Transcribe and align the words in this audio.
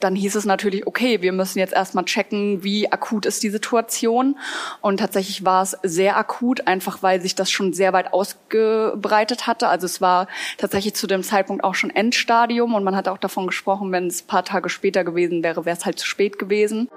dann 0.00 0.16
hieß 0.16 0.34
es 0.34 0.44
natürlich, 0.44 0.86
okay, 0.86 1.22
wir 1.22 1.32
müssen 1.32 1.58
jetzt 1.58 1.72
erstmal 1.72 2.04
checken, 2.04 2.64
wie 2.64 2.90
akut 2.90 3.26
ist 3.26 3.42
die 3.42 3.50
Situation. 3.50 4.36
Und 4.80 4.98
tatsächlich 4.98 5.44
war 5.44 5.62
es 5.62 5.76
sehr 5.82 6.16
akut, 6.16 6.66
einfach 6.66 7.02
weil 7.02 7.20
sich 7.20 7.34
das 7.34 7.50
schon 7.50 7.72
sehr 7.72 7.92
weit 7.92 8.12
ausgebreitet 8.12 9.46
hatte. 9.46 9.68
Also 9.68 9.86
es 9.86 10.00
war 10.00 10.26
tatsächlich 10.58 10.94
zu 10.94 11.06
dem 11.06 11.22
Zeitpunkt 11.22 11.64
auch 11.64 11.74
schon 11.74 11.90
Endstadium 11.90 12.74
und 12.74 12.84
man 12.84 12.96
hat 12.96 13.08
auch 13.08 13.18
davon 13.18 13.46
gesprochen, 13.46 13.92
wenn 13.92 14.06
es 14.06 14.22
paar 14.22 14.44
Tage 14.44 14.68
später 14.68 15.04
gewesen 15.04 15.42
wäre, 15.42 15.64
wäre 15.64 15.76
es 15.76 15.84
halt 15.84 15.98
zu 15.98 16.06
spät 16.06 16.38
gewesen. 16.38 16.88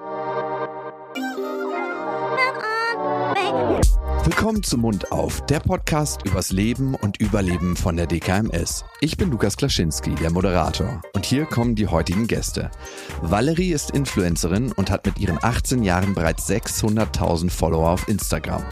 Willkommen 4.36 4.63
zu 4.63 4.79
Mund 4.79 5.11
auf, 5.11 5.45
der 5.45 5.59
Podcast 5.59 6.25
übers 6.25 6.52
Leben 6.52 6.95
und 6.95 7.21
Überleben 7.21 7.75
von 7.75 7.95
der 7.95 8.07
DKMS. 8.07 8.83
Ich 9.00 9.15
bin 9.15 9.29
Lukas 9.29 9.55
Klaschinski, 9.55 10.15
der 10.15 10.32
Moderator. 10.32 11.04
Und 11.13 11.23
hier 11.23 11.45
kommen 11.45 11.75
die 11.75 11.86
heutigen 11.86 12.25
Gäste. 12.25 12.71
Valerie 13.21 13.71
ist 13.71 13.91
Influencerin 13.91 14.71
und 14.71 14.89
hat 14.89 15.05
mit 15.05 15.19
ihren 15.19 15.38
18 15.39 15.83
Jahren 15.83 16.15
bereits 16.15 16.50
600.000 16.50 17.51
Follower 17.51 17.91
auf 17.91 18.07
Instagram. 18.07 18.64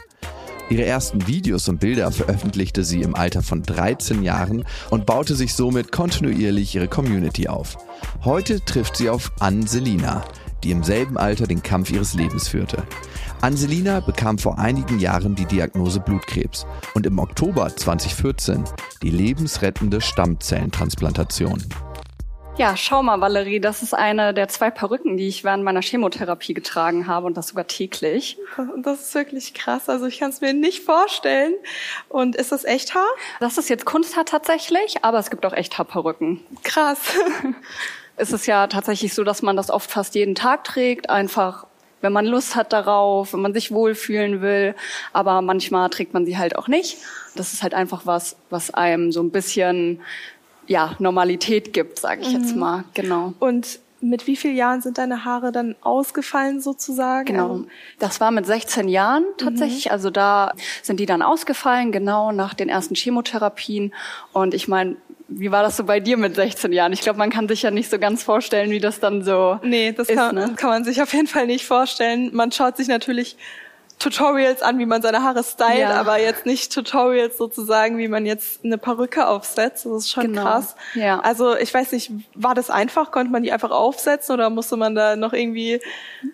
Ihre 0.71 0.83
ersten 0.83 1.27
Videos 1.27 1.69
und 1.69 1.79
Bilder 1.79 2.11
veröffentlichte 2.11 2.83
sie 2.83 3.03
im 3.03 3.13
Alter 3.13 3.43
von 3.43 3.61
13 3.61 4.23
Jahren 4.23 4.65
und 4.89 5.05
baute 5.05 5.35
sich 5.35 5.53
somit 5.53 5.91
kontinuierlich 5.91 6.73
ihre 6.73 6.87
Community 6.87 7.47
auf. 7.47 7.77
Heute 8.25 8.65
trifft 8.65 8.97
sie 8.97 9.11
auf 9.11 9.31
Ann 9.39 9.67
Selina, 9.67 10.25
die 10.63 10.71
im 10.71 10.83
selben 10.83 11.17
Alter 11.19 11.45
den 11.45 11.61
Kampf 11.61 11.91
ihres 11.91 12.15
Lebens 12.15 12.47
führte. 12.47 12.83
Anselina 13.41 14.01
bekam 14.01 14.37
vor 14.37 14.59
einigen 14.59 14.99
Jahren 14.99 15.33
die 15.33 15.45
Diagnose 15.45 15.99
Blutkrebs 15.99 16.67
und 16.93 17.07
im 17.07 17.17
Oktober 17.17 17.75
2014 17.75 18.63
die 19.01 19.09
lebensrettende 19.09 19.99
Stammzellentransplantation. 19.99 21.63
Ja, 22.57 22.77
schau 22.77 23.01
mal, 23.01 23.19
Valerie, 23.19 23.59
das 23.59 23.81
ist 23.81 23.95
eine 23.95 24.35
der 24.35 24.47
zwei 24.47 24.69
Perücken, 24.69 25.17
die 25.17 25.27
ich 25.27 25.43
während 25.43 25.63
meiner 25.63 25.81
Chemotherapie 25.81 26.53
getragen 26.53 27.07
habe 27.07 27.25
und 27.25 27.35
das 27.35 27.47
sogar 27.47 27.65
täglich. 27.65 28.37
Das 28.83 29.01
ist 29.01 29.15
wirklich 29.15 29.55
krass. 29.55 29.89
Also 29.89 30.05
ich 30.05 30.19
kann 30.19 30.29
es 30.29 30.41
mir 30.41 30.53
nicht 30.53 30.83
vorstellen. 30.83 31.55
Und 32.09 32.35
ist 32.35 32.51
das 32.51 32.63
Echthaar? 32.63 33.07
Das 33.39 33.57
ist 33.57 33.69
jetzt 33.71 33.85
Kunsthaar 33.85 34.25
tatsächlich, 34.25 35.03
aber 35.03 35.17
es 35.17 35.31
gibt 35.31 35.47
auch 35.47 35.53
Echthaarperücken. 35.53 36.41
Krass. 36.61 36.99
es 38.17 38.31
ist 38.33 38.45
ja 38.45 38.67
tatsächlich 38.67 39.15
so, 39.15 39.23
dass 39.23 39.41
man 39.41 39.55
das 39.55 39.71
oft 39.71 39.89
fast 39.89 40.13
jeden 40.13 40.35
Tag 40.35 40.63
trägt, 40.63 41.09
einfach 41.09 41.65
wenn 42.01 42.13
man 42.13 42.25
Lust 42.25 42.55
hat 42.55 42.73
darauf, 42.73 43.33
wenn 43.33 43.41
man 43.41 43.53
sich 43.53 43.71
wohlfühlen 43.71 44.41
will. 44.41 44.75
Aber 45.13 45.41
manchmal 45.41 45.89
trägt 45.89 46.13
man 46.13 46.25
sie 46.25 46.37
halt 46.37 46.57
auch 46.57 46.67
nicht. 46.67 46.97
Das 47.35 47.53
ist 47.53 47.63
halt 47.63 47.73
einfach 47.73 48.05
was, 48.05 48.35
was 48.49 48.73
einem 48.73 49.11
so 49.11 49.21
ein 49.21 49.31
bisschen 49.31 50.01
ja 50.67 50.95
Normalität 50.99 51.73
gibt, 51.73 51.99
sage 51.99 52.21
ich 52.21 52.29
mhm. 52.29 52.41
jetzt 52.41 52.55
mal. 52.55 52.83
Genau. 52.93 53.33
Und 53.39 53.79
mit 54.01 54.25
wie 54.25 54.35
vielen 54.35 54.55
Jahren 54.55 54.81
sind 54.81 54.97
deine 54.97 55.25
Haare 55.25 55.51
dann 55.51 55.75
ausgefallen 55.81 56.59
sozusagen? 56.59 57.25
Genau. 57.25 57.61
Das 57.99 58.19
war 58.19 58.31
mit 58.31 58.45
16 58.45 58.87
Jahren 58.87 59.23
tatsächlich. 59.37 59.85
Mhm. 59.85 59.91
Also 59.91 60.09
da 60.09 60.53
sind 60.81 60.99
die 60.99 61.05
dann 61.05 61.21
ausgefallen, 61.21 61.91
genau 61.91 62.31
nach 62.31 62.53
den 62.53 62.67
ersten 62.67 62.95
Chemotherapien. 62.95 63.93
Und 64.33 64.53
ich 64.53 64.67
meine, 64.67 64.95
wie 65.33 65.51
war 65.51 65.63
das 65.63 65.77
so 65.77 65.83
bei 65.85 65.99
dir 65.99 66.17
mit 66.17 66.35
16 66.35 66.73
Jahren? 66.73 66.93
Ich 66.93 67.01
glaube, 67.01 67.17
man 67.17 67.29
kann 67.29 67.47
sich 67.47 67.61
ja 67.61 67.71
nicht 67.71 67.89
so 67.89 67.97
ganz 67.97 68.23
vorstellen, 68.23 68.69
wie 68.71 68.79
das 68.79 68.99
dann 68.99 69.23
so 69.23 69.59
Nee, 69.63 69.93
das 69.93 70.09
ist, 70.09 70.15
kann, 70.15 70.35
ne? 70.35 70.53
kann 70.55 70.69
man 70.69 70.83
sich 70.83 71.01
auf 71.01 71.13
jeden 71.13 71.27
Fall 71.27 71.47
nicht 71.47 71.65
vorstellen. 71.65 72.29
Man 72.33 72.51
schaut 72.51 72.77
sich 72.77 72.87
natürlich 72.87 73.37
Tutorials 74.01 74.63
an, 74.63 74.79
wie 74.79 74.87
man 74.87 75.01
seine 75.03 75.21
Haare 75.21 75.43
stylt, 75.43 75.77
ja. 75.77 75.91
aber 75.91 76.19
jetzt 76.19 76.47
nicht 76.47 76.73
Tutorials 76.73 77.37
sozusagen, 77.37 77.99
wie 77.99 78.07
man 78.07 78.25
jetzt 78.25 78.65
eine 78.65 78.79
Perücke 78.79 79.27
aufsetzt. 79.27 79.85
Das 79.85 79.93
ist 79.93 80.11
schon 80.11 80.23
genau. 80.23 80.41
krass. 80.41 80.75
Ja. 80.95 81.19
Also 81.19 81.55
ich 81.55 81.71
weiß 81.71 81.91
nicht, 81.91 82.11
war 82.33 82.55
das 82.55 82.71
einfach? 82.71 83.11
Konnte 83.11 83.31
man 83.31 83.43
die 83.43 83.51
einfach 83.51 83.69
aufsetzen 83.69 84.33
oder 84.33 84.49
musste 84.49 84.75
man 84.75 84.95
da 84.95 85.15
noch 85.15 85.33
irgendwie 85.33 85.81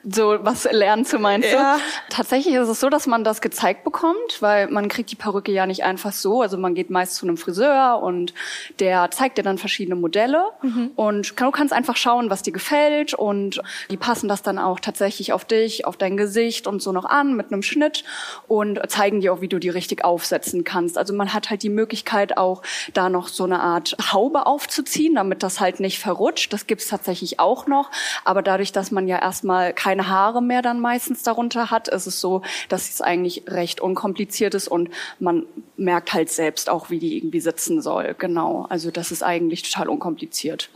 so 0.09 0.37
was 0.41 0.63
lernen 0.71 1.03
zu 1.03 1.19
meinst 1.19 1.51
ja. 1.51 1.75
du? 1.75 1.81
Tatsächlich 2.09 2.55
ist 2.55 2.69
es 2.69 2.79
so, 2.79 2.89
dass 2.89 3.05
man 3.05 3.25
das 3.25 3.41
gezeigt 3.41 3.83
bekommt, 3.83 4.41
weil 4.41 4.67
man 4.67 4.87
kriegt 4.87 5.11
die 5.11 5.15
Perücke 5.15 5.51
ja 5.51 5.65
nicht 5.65 5.83
einfach 5.83 6.13
so. 6.13 6.41
Also 6.41 6.57
man 6.57 6.73
geht 6.73 6.89
meist 6.89 7.15
zu 7.15 7.25
einem 7.25 7.35
Friseur 7.35 8.01
und 8.01 8.33
der 8.79 9.11
zeigt 9.11 9.37
dir 9.37 9.43
dann 9.43 9.57
verschiedene 9.57 9.95
Modelle 9.95 10.43
mhm. 10.61 10.91
und 10.95 11.37
du 11.37 11.51
kannst 11.51 11.73
einfach 11.73 11.97
schauen, 11.97 12.29
was 12.29 12.43
dir 12.43 12.53
gefällt 12.53 13.13
und 13.13 13.61
die 13.91 13.97
passen 13.97 14.29
das 14.29 14.41
dann 14.41 14.57
auch 14.57 14.79
tatsächlich 14.79 15.33
auf 15.33 15.43
dich, 15.43 15.85
auf 15.85 15.97
dein 15.97 16.15
Gesicht 16.15 16.65
und 16.65 16.81
so 16.81 16.93
noch 16.93 17.05
an 17.05 17.35
mit 17.35 17.51
einem 17.51 17.56
einem 17.57 17.63
Schnitt 17.63 18.03
und 18.47 18.79
zeigen 18.89 19.21
dir 19.21 19.33
auch, 19.33 19.41
wie 19.41 19.47
du 19.47 19.59
die 19.59 19.69
richtig 19.69 20.05
aufsetzen 20.05 20.63
kannst. 20.63 20.97
Also 20.97 21.13
man 21.13 21.33
hat 21.33 21.49
halt 21.49 21.63
die 21.63 21.69
Möglichkeit 21.69 22.37
auch, 22.37 22.61
da 22.93 23.09
noch 23.09 23.27
so 23.27 23.43
eine 23.43 23.61
Art 23.61 23.95
Haube 24.11 24.45
aufzuziehen, 24.45 25.15
damit 25.15 25.43
das 25.43 25.59
halt 25.59 25.79
nicht 25.79 25.99
verrutscht. 25.99 26.53
Das 26.53 26.67
gibt's 26.67 26.87
tatsächlich 26.87 27.39
auch 27.39 27.67
noch. 27.67 27.91
Aber 28.23 28.41
dadurch, 28.41 28.71
dass 28.71 28.91
man 28.91 29.07
ja 29.07 29.19
erstmal 29.19 29.73
keine 29.73 30.07
Haare 30.07 30.41
mehr 30.41 30.61
dann 30.61 30.79
meistens 30.79 31.23
darunter 31.23 31.71
hat, 31.71 31.87
ist 31.87 32.05
es 32.05 32.21
so, 32.21 32.41
dass 32.69 32.89
es 32.89 33.01
eigentlich 33.01 33.43
recht 33.47 33.81
unkompliziert 33.81 34.53
ist 34.53 34.67
und 34.67 34.89
man 35.19 35.45
merkt 35.75 36.13
halt 36.13 36.29
selbst 36.29 36.69
auch, 36.69 36.89
wie 36.89 36.99
die 36.99 37.17
irgendwie 37.17 37.39
sitzen 37.39 37.81
soll. 37.81 38.15
Genau. 38.17 38.65
Also 38.69 38.91
das 38.91 39.11
ist 39.11 39.23
eigentlich 39.23 39.63
total 39.63 39.89
unkompliziert. 39.89 40.69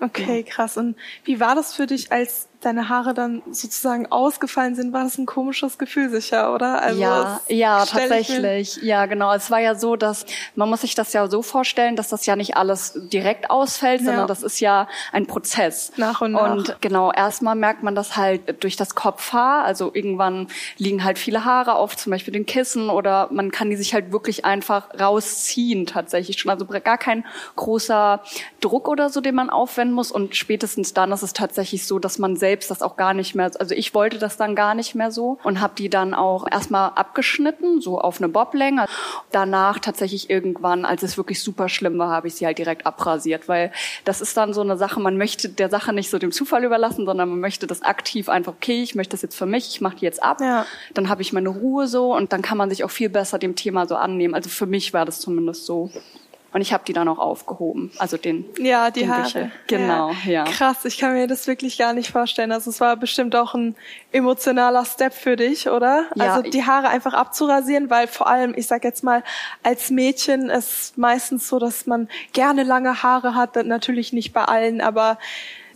Okay, 0.00 0.44
krass. 0.44 0.76
Und 0.76 0.96
wie 1.24 1.40
war 1.40 1.54
das 1.54 1.74
für 1.74 1.86
dich, 1.86 2.12
als 2.12 2.47
deine 2.60 2.88
Haare 2.88 3.14
dann 3.14 3.42
sozusagen 3.52 4.10
ausgefallen 4.10 4.74
sind, 4.74 4.92
war 4.92 5.04
das 5.04 5.16
ein 5.16 5.26
komisches 5.26 5.78
Gefühl 5.78 6.10
sicher, 6.10 6.52
oder? 6.52 6.82
Also 6.82 7.00
ja, 7.00 7.40
ja, 7.48 7.84
tatsächlich. 7.84 8.82
Ja, 8.82 9.06
genau. 9.06 9.32
Es 9.32 9.50
war 9.50 9.60
ja 9.60 9.76
so, 9.76 9.94
dass 9.94 10.26
man 10.56 10.68
muss 10.68 10.80
sich 10.80 10.96
das 10.96 11.12
ja 11.12 11.28
so 11.28 11.42
vorstellen, 11.42 11.94
dass 11.94 12.08
das 12.08 12.26
ja 12.26 12.34
nicht 12.34 12.56
alles 12.56 12.94
direkt 13.12 13.50
ausfällt, 13.50 14.00
ja. 14.00 14.06
sondern 14.06 14.26
das 14.26 14.42
ist 14.42 14.58
ja 14.58 14.88
ein 15.12 15.26
Prozess. 15.26 15.92
Nach 15.96 16.20
und 16.20 16.32
nach. 16.32 16.50
Und 16.50 16.80
genau, 16.80 17.12
erstmal 17.12 17.54
merkt 17.54 17.84
man 17.84 17.94
das 17.94 18.16
halt 18.16 18.62
durch 18.64 18.74
das 18.74 18.96
Kopfhaar. 18.96 19.64
Also 19.64 19.92
irgendwann 19.94 20.48
liegen 20.78 21.04
halt 21.04 21.18
viele 21.18 21.44
Haare 21.44 21.76
auf, 21.76 21.96
zum 21.96 22.10
Beispiel 22.10 22.32
den 22.32 22.46
Kissen, 22.46 22.90
oder 22.90 23.28
man 23.30 23.52
kann 23.52 23.70
die 23.70 23.76
sich 23.76 23.94
halt 23.94 24.10
wirklich 24.10 24.44
einfach 24.44 24.88
rausziehen 24.98 25.86
tatsächlich 25.86 26.40
schon. 26.40 26.50
Also 26.50 26.66
gar 26.66 26.98
kein 26.98 27.24
großer 27.54 28.20
Druck 28.60 28.88
oder 28.88 29.10
so, 29.10 29.20
den 29.20 29.36
man 29.36 29.48
aufwenden 29.48 29.94
muss. 29.94 30.10
Und 30.10 30.34
spätestens 30.34 30.92
dann 30.92 31.12
ist 31.12 31.22
es 31.22 31.32
tatsächlich 31.32 31.86
so, 31.86 32.00
dass 32.00 32.18
man 32.18 32.34
selbst 32.34 32.47
selbst 32.48 32.70
das 32.70 32.80
auch 32.80 32.96
gar 32.96 33.12
nicht 33.12 33.34
mehr, 33.34 33.50
also 33.58 33.74
ich 33.74 33.92
wollte 33.92 34.18
das 34.18 34.38
dann 34.38 34.54
gar 34.54 34.74
nicht 34.74 34.94
mehr 34.94 35.10
so 35.10 35.38
und 35.42 35.60
habe 35.60 35.74
die 35.76 35.90
dann 35.90 36.14
auch 36.14 36.50
erstmal 36.50 36.92
abgeschnitten, 36.94 37.82
so 37.82 38.00
auf 38.00 38.20
eine 38.22 38.28
Boblänge. 38.30 38.86
Danach 39.32 39.78
tatsächlich 39.80 40.30
irgendwann, 40.30 40.86
als 40.86 41.02
es 41.02 41.18
wirklich 41.18 41.42
super 41.42 41.68
schlimm 41.68 41.98
war, 41.98 42.08
habe 42.08 42.28
ich 42.28 42.36
sie 42.36 42.46
halt 42.46 42.56
direkt 42.56 42.86
abrasiert, 42.86 43.48
weil 43.48 43.70
das 44.06 44.22
ist 44.22 44.34
dann 44.38 44.54
so 44.54 44.62
eine 44.62 44.78
Sache, 44.78 44.98
man 44.98 45.18
möchte 45.18 45.50
der 45.50 45.68
Sache 45.68 45.92
nicht 45.92 46.08
so 46.08 46.18
dem 46.18 46.32
Zufall 46.32 46.64
überlassen, 46.64 47.04
sondern 47.04 47.28
man 47.28 47.40
möchte 47.40 47.66
das 47.66 47.82
aktiv 47.82 48.30
einfach, 48.30 48.54
okay, 48.54 48.82
ich 48.82 48.94
möchte 48.94 49.12
das 49.12 49.20
jetzt 49.20 49.36
für 49.36 49.44
mich, 49.46 49.68
ich 49.68 49.82
mache 49.82 49.96
die 49.96 50.06
jetzt 50.06 50.22
ab, 50.22 50.40
ja. 50.40 50.64
dann 50.94 51.10
habe 51.10 51.20
ich 51.20 51.34
meine 51.34 51.50
Ruhe 51.50 51.86
so 51.86 52.16
und 52.16 52.32
dann 52.32 52.40
kann 52.40 52.56
man 52.56 52.70
sich 52.70 52.82
auch 52.82 52.90
viel 52.90 53.10
besser 53.10 53.38
dem 53.38 53.56
Thema 53.56 53.86
so 53.86 53.96
annehmen. 53.96 54.34
Also 54.34 54.48
für 54.48 54.66
mich 54.66 54.94
war 54.94 55.04
das 55.04 55.20
zumindest 55.20 55.66
so. 55.66 55.90
Und 56.50 56.62
ich 56.62 56.72
habe 56.72 56.82
die 56.86 56.94
dann 56.94 57.08
auch 57.08 57.18
aufgehoben, 57.18 57.90
also 57.98 58.16
den 58.16 58.46
Ja, 58.58 58.90
die 58.90 59.00
den 59.00 59.10
Haare. 59.10 59.22
Büchel. 59.22 59.50
Genau, 59.66 60.12
ja. 60.24 60.30
ja. 60.30 60.44
Krass, 60.44 60.84
ich 60.86 60.96
kann 60.96 61.12
mir 61.12 61.26
das 61.26 61.46
wirklich 61.46 61.76
gar 61.76 61.92
nicht 61.92 62.10
vorstellen. 62.10 62.52
Also 62.52 62.70
es 62.70 62.80
war 62.80 62.96
bestimmt 62.96 63.36
auch 63.36 63.54
ein 63.54 63.76
emotionaler 64.12 64.86
Step 64.86 65.12
für 65.12 65.36
dich, 65.36 65.68
oder? 65.68 66.06
Ja, 66.14 66.34
also 66.34 66.50
die 66.50 66.64
Haare 66.64 66.88
einfach 66.88 67.12
abzurasieren, 67.12 67.90
weil 67.90 68.06
vor 68.06 68.28
allem, 68.28 68.54
ich 68.56 68.66
sag 68.66 68.82
jetzt 68.84 69.04
mal, 69.04 69.22
als 69.62 69.90
Mädchen 69.90 70.48
ist 70.48 70.96
meistens 70.96 71.48
so, 71.48 71.58
dass 71.58 71.86
man 71.86 72.08
gerne 72.32 72.62
lange 72.62 73.02
Haare 73.02 73.34
hat, 73.34 73.56
natürlich 73.66 74.14
nicht 74.14 74.32
bei 74.32 74.44
allen, 74.44 74.80
aber 74.80 75.18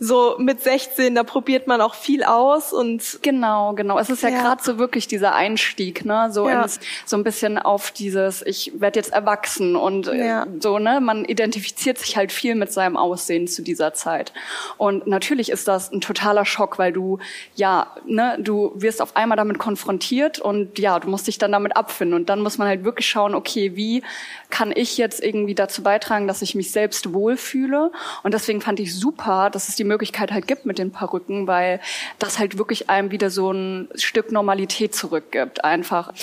so 0.03 0.35
mit 0.37 0.61
16, 0.61 1.15
da 1.15 1.23
probiert 1.23 1.65
man 1.65 1.79
auch 1.79 1.95
viel 1.95 2.23
aus 2.23 2.73
und 2.73 3.19
genau, 3.21 3.73
genau. 3.73 3.97
Es 3.97 4.09
ist 4.09 4.21
ja, 4.21 4.29
ja. 4.29 4.41
gerade 4.41 4.61
so 4.61 4.77
wirklich 4.77 5.07
dieser 5.07 5.33
Einstieg, 5.33 6.03
ne, 6.03 6.27
so 6.29 6.49
ja. 6.49 6.63
ins, 6.63 6.81
so 7.05 7.15
ein 7.15 7.23
bisschen 7.23 7.57
auf 7.57 7.91
dieses, 7.91 8.41
ich 8.45 8.73
werde 8.75 8.99
jetzt 8.99 9.13
erwachsen 9.13 9.77
und 9.77 10.07
äh, 10.07 10.27
ja. 10.27 10.47
so, 10.59 10.77
ne, 10.77 10.99
man 10.99 11.23
identifiziert 11.23 11.99
sich 11.99 12.17
halt 12.17 12.33
viel 12.33 12.55
mit 12.55 12.73
seinem 12.73 12.97
Aussehen 12.97 13.47
zu 13.47 13.61
dieser 13.61 13.93
Zeit. 13.93 14.33
Und 14.77 15.07
natürlich 15.07 15.49
ist 15.49 15.69
das 15.69 15.91
ein 15.91 16.01
totaler 16.01 16.43
Schock, 16.43 16.79
weil 16.79 16.91
du 16.91 17.19
ja, 17.55 17.95
ne, 18.05 18.35
du 18.39 18.73
wirst 18.75 19.01
auf 19.01 19.15
einmal 19.15 19.37
damit 19.37 19.57
konfrontiert 19.57 20.39
und 20.39 20.79
ja, 20.79 20.99
du 20.99 21.09
musst 21.09 21.27
dich 21.27 21.37
dann 21.37 21.53
damit 21.53 21.77
abfinden 21.77 22.13
und 22.13 22.27
dann 22.27 22.41
muss 22.41 22.57
man 22.57 22.67
halt 22.67 22.83
wirklich 22.83 23.07
schauen, 23.07 23.35
okay, 23.35 23.77
wie 23.77 24.03
kann 24.49 24.73
ich 24.75 24.97
jetzt 24.97 25.23
irgendwie 25.23 25.55
dazu 25.55 25.81
beitragen, 25.81 26.27
dass 26.27 26.41
ich 26.41 26.55
mich 26.55 26.71
selbst 26.71 27.13
wohlfühle? 27.13 27.91
Und 28.23 28.33
deswegen 28.33 28.59
fand 28.59 28.81
ich 28.81 28.93
super, 28.93 29.49
dass 29.49 29.69
es 29.69 29.75
die 29.75 29.92
Möglichkeit 29.93 30.31
halt 30.31 30.47
gibt 30.47 30.65
mit 30.65 30.79
den 30.79 30.91
Perücken, 30.91 31.47
weil 31.47 31.79
das 32.19 32.39
halt 32.39 32.57
wirklich 32.57 32.89
einem 32.89 33.11
wieder 33.11 33.29
so 33.29 33.51
ein 33.51 33.89
Stück 33.95 34.31
Normalität 34.31 34.95
zurückgibt. 34.95 35.63
Einfach, 35.63 36.13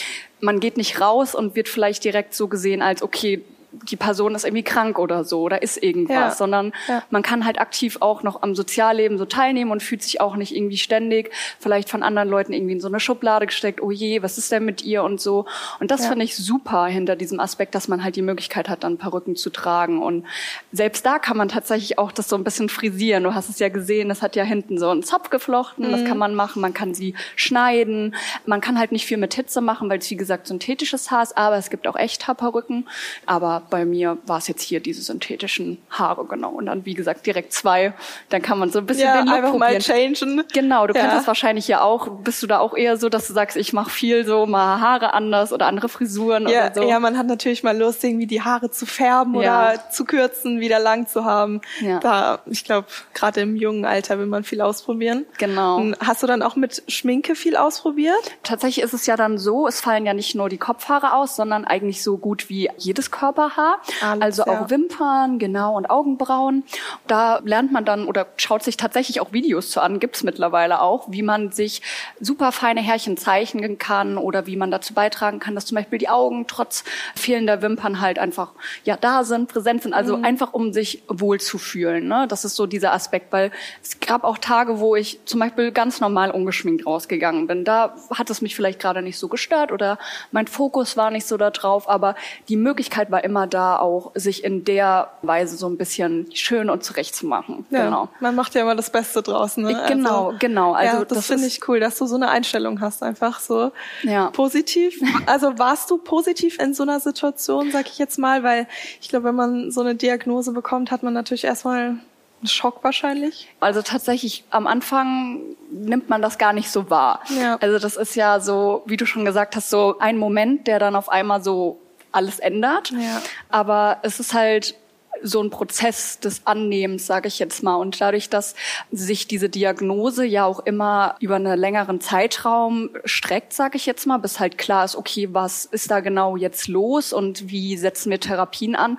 man 0.40 0.58
geht 0.58 0.76
nicht 0.76 1.00
raus 1.00 1.34
und 1.34 1.54
wird 1.54 1.68
vielleicht 1.68 2.04
direkt 2.04 2.34
so 2.34 2.48
gesehen 2.48 2.82
als, 2.82 3.02
okay, 3.02 3.42
die 3.72 3.96
Person 3.96 4.34
ist 4.34 4.44
irgendwie 4.44 4.62
krank 4.62 4.98
oder 4.98 5.24
so 5.24 5.42
oder 5.42 5.62
ist 5.62 5.82
irgendwas, 5.82 6.14
ja. 6.14 6.30
sondern 6.32 6.72
ja. 6.88 7.02
man 7.10 7.22
kann 7.22 7.44
halt 7.44 7.60
aktiv 7.60 7.98
auch 8.00 8.22
noch 8.22 8.42
am 8.42 8.54
Sozialleben 8.54 9.18
so 9.18 9.24
teilnehmen 9.24 9.70
und 9.70 9.82
fühlt 9.82 10.02
sich 10.02 10.20
auch 10.20 10.36
nicht 10.36 10.54
irgendwie 10.54 10.76
ständig 10.76 11.30
vielleicht 11.58 11.88
von 11.88 12.02
anderen 12.02 12.28
Leuten 12.28 12.52
irgendwie 12.52 12.74
in 12.74 12.80
so 12.80 12.88
eine 12.88 13.00
Schublade 13.00 13.46
gesteckt, 13.46 13.80
oh 13.80 13.90
je, 13.90 14.22
was 14.22 14.38
ist 14.38 14.50
denn 14.50 14.64
mit 14.64 14.82
ihr 14.82 15.02
und 15.02 15.20
so. 15.20 15.46
Und 15.78 15.90
das 15.90 16.02
ja. 16.02 16.08
finde 16.08 16.24
ich 16.24 16.36
super 16.36 16.86
hinter 16.86 17.16
diesem 17.16 17.40
Aspekt, 17.40 17.74
dass 17.74 17.88
man 17.88 18.02
halt 18.02 18.16
die 18.16 18.22
Möglichkeit 18.22 18.68
hat, 18.68 18.84
dann 18.84 18.98
Perücken 18.98 19.36
zu 19.36 19.50
tragen. 19.50 20.02
Und 20.02 20.26
selbst 20.72 21.06
da 21.06 21.18
kann 21.18 21.36
man 21.36 21.48
tatsächlich 21.48 21.98
auch 21.98 22.12
das 22.12 22.28
so 22.28 22.36
ein 22.36 22.44
bisschen 22.44 22.68
frisieren. 22.68 23.22
Du 23.22 23.34
hast 23.34 23.48
es 23.48 23.58
ja 23.58 23.68
gesehen, 23.68 24.08
das 24.08 24.22
hat 24.22 24.36
ja 24.36 24.44
hinten 24.44 24.78
so 24.78 24.90
einen 24.90 25.02
Zopf 25.02 25.30
geflochten, 25.30 25.86
mhm. 25.86 25.92
das 25.92 26.04
kann 26.04 26.18
man 26.18 26.34
machen, 26.34 26.60
man 26.60 26.74
kann 26.74 26.94
sie 26.94 27.14
schneiden. 27.36 28.14
Man 28.46 28.60
kann 28.60 28.78
halt 28.78 28.92
nicht 28.92 29.06
viel 29.06 29.16
mit 29.16 29.34
Hitze 29.34 29.60
machen, 29.60 29.88
weil 29.88 29.98
es 29.98 30.10
wie 30.10 30.16
gesagt 30.16 30.46
synthetisches 30.46 31.10
Haar 31.10 31.22
ist, 31.22 31.36
aber 31.36 31.56
es 31.56 31.70
gibt 31.70 31.86
auch 31.86 31.96
echt 31.96 32.26
Haarperücken. 32.26 32.88
Aber 33.26 33.59
bei 33.68 33.84
mir 33.84 34.18
war 34.26 34.38
es 34.38 34.48
jetzt 34.48 34.62
hier 34.62 34.80
diese 34.80 35.02
synthetischen 35.02 35.78
Haare, 35.90 36.24
genau. 36.26 36.50
Und 36.50 36.66
dann, 36.66 36.84
wie 36.86 36.94
gesagt, 36.94 37.26
direkt 37.26 37.52
zwei. 37.52 37.92
Dann 38.28 38.42
kann 38.42 38.58
man 38.58 38.70
so 38.70 38.78
ein 38.78 38.86
bisschen 38.86 39.04
ja, 39.04 39.18
den 39.18 39.26
Look 39.26 39.36
einfach 39.36 39.50
probieren. 39.50 39.72
mal 39.72 39.80
changen. 39.80 40.44
Genau, 40.52 40.86
du 40.86 40.94
ja. 40.94 41.00
kennst 41.00 41.16
das 41.16 41.26
wahrscheinlich 41.26 41.68
ja 41.68 41.82
auch. 41.82 42.08
Bist 42.08 42.42
du 42.42 42.46
da 42.46 42.58
auch 42.58 42.76
eher 42.76 42.96
so, 42.96 43.08
dass 43.08 43.26
du 43.26 43.32
sagst, 43.32 43.56
ich 43.56 43.72
mache 43.72 43.90
viel 43.90 44.24
so 44.24 44.46
mal 44.46 44.80
Haare 44.80 45.12
anders 45.12 45.52
oder 45.52 45.66
andere 45.66 45.88
Frisuren 45.88 46.48
ja, 46.48 46.66
oder 46.66 46.74
so? 46.74 46.88
Ja, 46.88 47.00
man 47.00 47.18
hat 47.18 47.26
natürlich 47.26 47.62
mal 47.62 47.76
Lust, 47.76 48.02
irgendwie 48.04 48.26
die 48.26 48.42
Haare 48.42 48.70
zu 48.70 48.86
färben 48.86 49.40
ja. 49.40 49.72
oder 49.72 49.90
zu 49.90 50.04
kürzen, 50.04 50.60
wieder 50.60 50.78
lang 50.78 51.06
zu 51.06 51.24
haben. 51.24 51.60
Ja. 51.80 51.98
Da, 52.00 52.40
ich 52.46 52.64
glaube, 52.64 52.86
gerade 53.14 53.40
im 53.40 53.56
jungen 53.56 53.84
Alter 53.84 54.18
will 54.18 54.26
man 54.26 54.44
viel 54.44 54.60
ausprobieren. 54.60 55.26
Genau. 55.38 55.82
Hast 56.00 56.22
du 56.22 56.26
dann 56.26 56.42
auch 56.42 56.56
mit 56.56 56.82
Schminke 56.88 57.34
viel 57.34 57.56
ausprobiert? 57.56 58.14
Tatsächlich 58.42 58.84
ist 58.84 58.94
es 58.94 59.06
ja 59.06 59.16
dann 59.16 59.38
so, 59.38 59.66
es 59.66 59.80
fallen 59.80 60.06
ja 60.06 60.14
nicht 60.14 60.34
nur 60.34 60.48
die 60.48 60.58
Kopfhaare 60.58 61.14
aus, 61.14 61.36
sondern 61.36 61.64
eigentlich 61.64 62.02
so 62.02 62.18
gut 62.18 62.48
wie 62.48 62.70
jedes 62.76 63.10
Körperhaar. 63.50 63.80
Alles, 64.02 64.22
also 64.22 64.42
auch 64.44 64.62
ja. 64.62 64.70
Wimpern, 64.70 65.38
genau, 65.38 65.76
und 65.76 65.88
Augenbrauen. 65.88 66.64
Da 67.06 67.40
lernt 67.44 67.72
man 67.72 67.84
dann 67.84 68.06
oder 68.06 68.26
schaut 68.36 68.62
sich 68.62 68.76
tatsächlich 68.76 69.20
auch 69.20 69.32
Videos 69.32 69.70
zu 69.70 69.80
an, 69.80 70.00
gibt's 70.00 70.22
mittlerweile 70.22 70.80
auch, 70.80 71.06
wie 71.10 71.22
man 71.22 71.50
sich 71.50 71.82
super 72.20 72.52
feine 72.52 72.80
Härchen 72.80 73.16
zeichnen 73.16 73.78
kann 73.78 74.16
oder 74.16 74.46
wie 74.46 74.56
man 74.56 74.70
dazu 74.70 74.94
beitragen 74.94 75.40
kann, 75.40 75.54
dass 75.54 75.66
zum 75.66 75.76
Beispiel 75.76 75.98
die 75.98 76.08
Augen 76.08 76.46
trotz 76.46 76.84
fehlender 77.14 77.62
Wimpern 77.62 78.00
halt 78.00 78.18
einfach 78.18 78.52
ja 78.84 78.96
da 78.96 79.24
sind, 79.24 79.48
präsent 79.48 79.82
sind. 79.82 79.94
Also 79.94 80.16
mhm. 80.16 80.24
einfach 80.24 80.52
um 80.52 80.72
sich 80.72 81.02
wohlzufühlen. 81.08 82.06
Ne? 82.06 82.26
Das 82.28 82.44
ist 82.44 82.56
so 82.56 82.66
dieser 82.66 82.92
Aspekt, 82.92 83.32
weil 83.32 83.50
es 83.82 84.00
gab 84.00 84.24
auch 84.24 84.38
Tage, 84.38 84.80
wo 84.80 84.96
ich 84.96 85.20
zum 85.24 85.40
Beispiel 85.40 85.72
ganz 85.72 86.00
normal 86.00 86.30
ungeschminkt 86.30 86.86
rausgegangen 86.86 87.46
bin. 87.46 87.64
Da 87.64 87.94
hat 88.14 88.30
es 88.30 88.40
mich 88.40 88.54
vielleicht 88.54 88.80
gerade 88.80 89.02
nicht 89.02 89.18
so 89.18 89.28
gestört 89.28 89.72
oder 89.72 89.98
mein 90.32 90.46
Fokus 90.46 90.96
war 90.96 91.10
nicht 91.10 91.26
so 91.26 91.36
da 91.36 91.50
drauf, 91.50 91.88
aber 91.88 92.14
die 92.48 92.56
Möglichkeit 92.56 93.10
war 93.10 93.24
immer 93.24 93.39
da, 93.46 93.78
auch 93.78 94.12
sich 94.14 94.44
in 94.44 94.64
der 94.64 95.10
Weise 95.22 95.56
so 95.56 95.68
ein 95.68 95.76
bisschen 95.76 96.26
schön 96.34 96.70
und 96.70 96.84
zurecht 96.84 97.14
zu 97.14 97.26
machen. 97.26 97.66
Ja, 97.70 97.84
genau. 97.84 98.08
Man 98.20 98.34
macht 98.34 98.54
ja 98.54 98.62
immer 98.62 98.74
das 98.74 98.90
Beste 98.90 99.22
draußen. 99.22 99.62
Ne? 99.62 99.84
Genau, 99.88 100.28
also, 100.28 100.38
genau. 100.38 100.72
Also 100.72 100.98
ja, 100.98 101.04
das, 101.04 101.18
das 101.18 101.26
finde 101.26 101.46
ich 101.46 101.66
cool, 101.68 101.80
dass 101.80 101.98
du 101.98 102.06
so 102.06 102.16
eine 102.16 102.28
Einstellung 102.28 102.80
hast, 102.80 103.02
einfach 103.02 103.40
so 103.40 103.72
ja. 104.02 104.30
positiv. 104.30 105.00
Also 105.26 105.58
warst 105.58 105.90
du 105.90 105.98
positiv 105.98 106.58
in 106.58 106.72
so 106.74 106.82
einer 106.82 106.98
Situation, 106.98 107.70
sag 107.70 107.86
ich 107.88 107.98
jetzt 107.98 108.18
mal, 108.18 108.42
weil 108.42 108.66
ich 109.00 109.08
glaube, 109.08 109.26
wenn 109.26 109.34
man 109.34 109.70
so 109.70 109.80
eine 109.80 109.94
Diagnose 109.94 110.52
bekommt, 110.52 110.90
hat 110.90 111.02
man 111.02 111.12
natürlich 111.12 111.44
erstmal 111.44 111.96
ein 112.42 112.46
Schock 112.46 112.82
wahrscheinlich? 112.82 113.48
Also 113.60 113.82
tatsächlich 113.82 114.44
am 114.50 114.66
Anfang 114.66 115.40
nimmt 115.70 116.08
man 116.08 116.22
das 116.22 116.38
gar 116.38 116.52
nicht 116.52 116.70
so 116.70 116.90
wahr. 116.90 117.20
Ja. 117.40 117.56
Also 117.60 117.78
das 117.78 117.96
ist 117.96 118.14
ja 118.14 118.40
so, 118.40 118.82
wie 118.86 118.96
du 118.96 119.06
schon 119.06 119.24
gesagt 119.24 119.56
hast, 119.56 119.70
so 119.70 119.96
ein 119.98 120.16
Moment, 120.16 120.66
der 120.66 120.78
dann 120.78 120.96
auf 120.96 121.08
einmal 121.08 121.42
so 121.42 121.78
alles 122.12 122.38
ändert. 122.38 122.90
Ja. 122.90 123.22
Aber 123.48 123.98
es 124.02 124.20
ist 124.20 124.34
halt 124.34 124.74
so 125.22 125.42
ein 125.42 125.50
Prozess 125.50 126.18
des 126.20 126.46
Annehmens, 126.46 127.06
sage 127.06 127.28
ich 127.28 127.38
jetzt 127.38 127.62
mal. 127.62 127.76
Und 127.76 128.00
dadurch, 128.00 128.30
dass 128.30 128.54
sich 128.90 129.26
diese 129.26 129.48
Diagnose 129.48 130.24
ja 130.24 130.44
auch 130.44 130.60
immer 130.60 131.16
über 131.20 131.36
einen 131.36 131.58
längeren 131.58 132.00
Zeitraum 132.00 132.90
streckt, 133.04 133.52
sage 133.52 133.76
ich 133.76 133.86
jetzt 133.86 134.06
mal, 134.06 134.18
bis 134.18 134.40
halt 134.40 134.58
klar 134.58 134.84
ist, 134.84 134.96
okay, 134.96 135.28
was 135.32 135.66
ist 135.66 135.90
da 135.90 136.00
genau 136.00 136.36
jetzt 136.36 136.68
los 136.68 137.12
und 137.12 137.50
wie 137.50 137.76
setzen 137.76 138.10
wir 138.10 138.20
Therapien 138.20 138.76
an, 138.76 138.98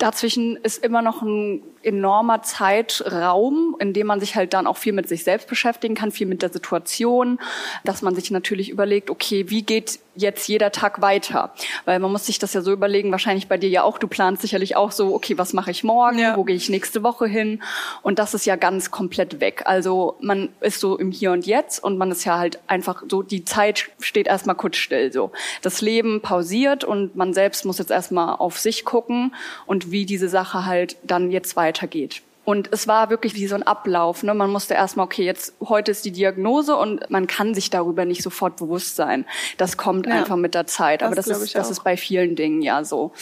Dazwischen 0.00 0.56
ist 0.56 0.82
immer 0.82 1.02
noch 1.02 1.20
ein 1.20 1.62
enormer 1.82 2.42
Zeitraum, 2.42 3.76
in 3.78 3.92
dem 3.92 4.06
man 4.06 4.20
sich 4.20 4.36
halt 4.36 4.52
dann 4.52 4.66
auch 4.66 4.76
viel 4.76 4.92
mit 4.92 5.08
sich 5.08 5.24
selbst 5.24 5.48
beschäftigen 5.48 5.94
kann, 5.94 6.12
viel 6.12 6.26
mit 6.26 6.42
der 6.42 6.50
Situation, 6.50 7.38
dass 7.84 8.02
man 8.02 8.14
sich 8.14 8.30
natürlich 8.30 8.70
überlegt, 8.70 9.10
okay, 9.10 9.48
wie 9.48 9.62
geht 9.62 9.98
jetzt 10.14 10.48
jeder 10.48 10.72
Tag 10.72 11.00
weiter? 11.00 11.52
Weil 11.84 11.98
man 11.98 12.12
muss 12.12 12.26
sich 12.26 12.38
das 12.38 12.52
ja 12.52 12.60
so 12.60 12.72
überlegen, 12.72 13.10
wahrscheinlich 13.10 13.48
bei 13.48 13.56
dir 13.56 13.68
ja 13.68 13.82
auch, 13.82 13.98
du 13.98 14.08
planst 14.08 14.42
sicherlich 14.42 14.76
auch 14.76 14.92
so, 14.92 15.14
okay, 15.14 15.38
was 15.38 15.52
mache 15.52 15.70
ich 15.70 15.84
morgen, 15.84 16.18
ja. 16.18 16.36
wo 16.36 16.44
gehe 16.44 16.56
ich 16.56 16.68
nächste 16.68 17.02
Woche 17.02 17.26
hin? 17.26 17.62
Und 18.02 18.18
das 18.18 18.34
ist 18.34 18.46
ja 18.46 18.56
ganz 18.56 18.90
komplett 18.90 19.40
weg. 19.40 19.62
Also 19.64 20.16
man 20.20 20.50
ist 20.60 20.80
so 20.80 20.98
im 20.98 21.10
Hier 21.10 21.32
und 21.32 21.46
Jetzt 21.46 21.82
und 21.82 21.98
man 21.98 22.10
ist 22.10 22.24
ja 22.24 22.38
halt 22.38 22.58
einfach 22.66 23.02
so, 23.08 23.22
die 23.22 23.44
Zeit 23.44 23.90
steht 24.00 24.26
erstmal 24.26 24.56
kurz 24.56 24.76
still 24.76 25.12
so. 25.12 25.32
Das 25.62 25.80
Leben 25.80 26.20
pausiert 26.20 26.84
und 26.84 27.16
man 27.16 27.32
selbst 27.32 27.64
muss 27.64 27.78
jetzt 27.78 27.90
erstmal 27.90 28.36
auf 28.36 28.58
sich 28.58 28.84
gucken 28.84 29.34
und 29.66 29.90
wie 29.90 30.06
diese 30.06 30.28
Sache 30.28 30.66
halt 30.66 30.96
dann 31.02 31.30
jetzt 31.30 31.56
weitergeht. 31.70 32.22
Und 32.42 32.70
es 32.72 32.88
war 32.88 33.10
wirklich 33.10 33.34
wie 33.34 33.46
so 33.46 33.54
ein 33.54 33.62
Ablauf. 33.62 34.22
Ne? 34.22 34.34
Man 34.34 34.50
musste 34.50 34.74
erstmal, 34.74 35.04
okay, 35.04 35.24
jetzt 35.24 35.54
heute 35.60 35.90
ist 35.92 36.04
die 36.04 36.10
Diagnose 36.10 36.74
und 36.74 37.08
man 37.10 37.26
kann 37.26 37.54
sich 37.54 37.70
darüber 37.70 38.04
nicht 38.04 38.22
sofort 38.22 38.56
bewusst 38.56 38.96
sein. 38.96 39.24
Das 39.56 39.76
kommt 39.76 40.06
ja, 40.06 40.14
einfach 40.14 40.36
mit 40.36 40.54
der 40.54 40.66
Zeit. 40.66 41.02
Aber 41.02 41.14
das, 41.14 41.26
das 41.26 41.42
ist, 41.42 41.54
das 41.54 41.70
ist 41.70 41.84
bei 41.84 41.96
vielen 41.96 42.34
Dingen 42.34 42.62
ja 42.62 42.82
so. 42.82 43.12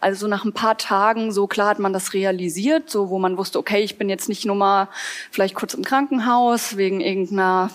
Also 0.00 0.28
nach 0.28 0.44
ein 0.44 0.52
paar 0.52 0.76
Tagen, 0.76 1.32
so 1.32 1.46
klar 1.46 1.70
hat 1.70 1.78
man 1.78 1.92
das 1.92 2.12
realisiert, 2.12 2.88
so 2.88 3.08
wo 3.08 3.18
man 3.18 3.36
wusste, 3.36 3.58
okay, 3.58 3.80
ich 3.80 3.98
bin 3.98 4.08
jetzt 4.08 4.28
nicht 4.28 4.44
nur 4.44 4.54
mal 4.54 4.88
vielleicht 5.32 5.54
kurz 5.54 5.74
im 5.74 5.82
Krankenhaus 5.82 6.76
wegen 6.76 7.00
irgendeiner 7.00 7.70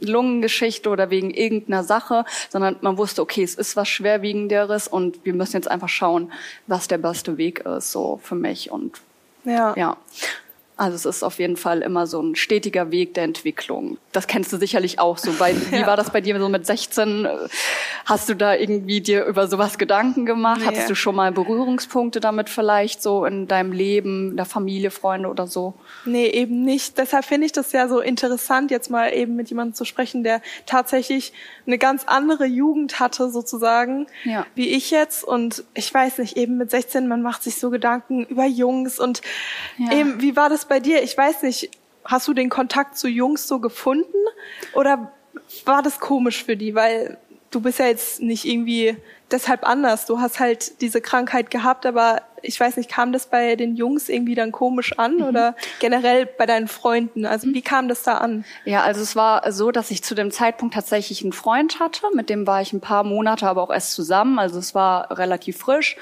Lungengeschichte 0.00 0.88
oder 0.88 1.10
wegen 1.10 1.30
irgendeiner 1.30 1.84
Sache, 1.84 2.24
sondern 2.48 2.76
man 2.80 2.96
wusste, 2.96 3.22
okay, 3.22 3.44
es 3.44 3.54
ist 3.54 3.76
was 3.76 3.88
Schwerwiegenderes 3.88 4.88
und 4.88 5.24
wir 5.24 5.34
müssen 5.34 5.56
jetzt 5.56 5.70
einfach 5.70 5.88
schauen, 5.88 6.32
was 6.66 6.88
der 6.88 6.98
beste 6.98 7.36
Weg 7.36 7.60
ist, 7.60 7.92
so 7.92 8.18
für 8.22 8.34
mich 8.34 8.72
und 8.72 9.00
ja. 9.48 9.72
ja. 9.76 9.96
Also 10.78 10.94
es 10.94 11.04
ist 11.16 11.22
auf 11.24 11.40
jeden 11.40 11.56
Fall 11.56 11.82
immer 11.82 12.06
so 12.06 12.22
ein 12.22 12.36
stetiger 12.36 12.92
Weg 12.92 13.12
der 13.14 13.24
Entwicklung. 13.24 13.98
Das 14.12 14.28
kennst 14.28 14.52
du 14.52 14.58
sicherlich 14.58 15.00
auch 15.00 15.18
so. 15.18 15.32
Bei, 15.32 15.52
wie 15.70 15.84
war 15.84 15.96
das 15.96 16.10
bei 16.10 16.20
dir 16.20 16.38
so 16.38 16.48
mit 16.48 16.66
16? 16.66 17.26
Hast 18.04 18.28
du 18.28 18.34
da 18.34 18.54
irgendwie 18.54 19.00
dir 19.00 19.24
über 19.24 19.48
sowas 19.48 19.76
Gedanken 19.76 20.24
gemacht? 20.24 20.60
Nee. 20.60 20.66
Hattest 20.66 20.88
du 20.88 20.94
schon 20.94 21.16
mal 21.16 21.32
Berührungspunkte 21.32 22.20
damit 22.20 22.48
vielleicht 22.48 23.02
so 23.02 23.24
in 23.24 23.48
deinem 23.48 23.72
Leben, 23.72 24.30
in 24.30 24.36
der 24.36 24.46
Familie, 24.46 24.92
Freunde 24.92 25.28
oder 25.28 25.48
so? 25.48 25.74
Nee, 26.04 26.28
eben 26.28 26.62
nicht. 26.64 26.96
Deshalb 26.96 27.24
finde 27.24 27.46
ich 27.46 27.52
das 27.52 27.72
ja 27.72 27.88
so 27.88 27.98
interessant, 27.98 28.70
jetzt 28.70 28.88
mal 28.88 29.12
eben 29.12 29.34
mit 29.34 29.48
jemandem 29.48 29.74
zu 29.74 29.84
sprechen, 29.84 30.22
der 30.22 30.40
tatsächlich 30.64 31.32
eine 31.66 31.78
ganz 31.78 32.04
andere 32.06 32.46
Jugend 32.46 33.00
hatte 33.00 33.30
sozusagen, 33.30 34.06
ja. 34.22 34.46
wie 34.54 34.68
ich 34.68 34.92
jetzt. 34.92 35.24
Und 35.24 35.64
ich 35.74 35.92
weiß 35.92 36.18
nicht, 36.18 36.36
eben 36.36 36.56
mit 36.56 36.70
16, 36.70 37.08
man 37.08 37.20
macht 37.20 37.42
sich 37.42 37.56
so 37.56 37.70
Gedanken 37.70 38.24
über 38.26 38.46
Jungs 38.46 39.00
und 39.00 39.22
ja. 39.76 39.92
eben, 39.92 40.20
wie 40.22 40.36
war 40.36 40.48
das 40.48 40.67
bei 40.68 40.80
dir? 40.80 41.02
Ich 41.02 41.16
weiß 41.16 41.42
nicht, 41.42 41.70
hast 42.04 42.28
du 42.28 42.34
den 42.34 42.48
Kontakt 42.48 42.96
zu 42.96 43.08
Jungs 43.08 43.46
so 43.46 43.58
gefunden 43.58 44.16
oder 44.74 45.12
war 45.64 45.82
das 45.82 46.00
komisch 46.00 46.44
für 46.44 46.56
die? 46.56 46.74
Weil 46.74 47.18
du 47.50 47.60
bist 47.60 47.78
ja 47.78 47.86
jetzt 47.86 48.20
nicht 48.20 48.44
irgendwie 48.44 48.96
deshalb 49.30 49.66
anders. 49.66 50.06
Du 50.06 50.20
hast 50.20 50.40
halt 50.40 50.80
diese 50.80 51.00
Krankheit 51.00 51.50
gehabt, 51.50 51.86
aber 51.86 52.22
ich 52.42 52.58
weiß 52.58 52.76
nicht, 52.76 52.90
kam 52.90 53.12
das 53.12 53.26
bei 53.26 53.56
den 53.56 53.76
Jungs 53.76 54.08
irgendwie 54.08 54.34
dann 54.34 54.52
komisch 54.52 54.98
an 54.98 55.16
mhm. 55.16 55.22
oder 55.24 55.56
generell 55.80 56.26
bei 56.26 56.46
deinen 56.46 56.68
Freunden? 56.68 57.26
Also 57.26 57.48
wie 57.48 57.62
kam 57.62 57.88
das 57.88 58.02
da 58.02 58.18
an? 58.18 58.44
Ja, 58.64 58.82
also 58.82 59.00
es 59.00 59.16
war 59.16 59.50
so, 59.52 59.70
dass 59.70 59.90
ich 59.90 60.02
zu 60.02 60.14
dem 60.14 60.30
Zeitpunkt 60.30 60.74
tatsächlich 60.74 61.22
einen 61.22 61.32
Freund 61.32 61.80
hatte, 61.80 62.06
mit 62.14 62.30
dem 62.30 62.46
war 62.46 62.62
ich 62.62 62.72
ein 62.72 62.80
paar 62.80 63.04
Monate, 63.04 63.46
aber 63.46 63.62
auch 63.62 63.70
erst 63.70 63.92
zusammen. 63.92 64.38
Also 64.38 64.58
es 64.58 64.74
war 64.74 65.18
relativ 65.18 65.58
frisch 65.58 65.96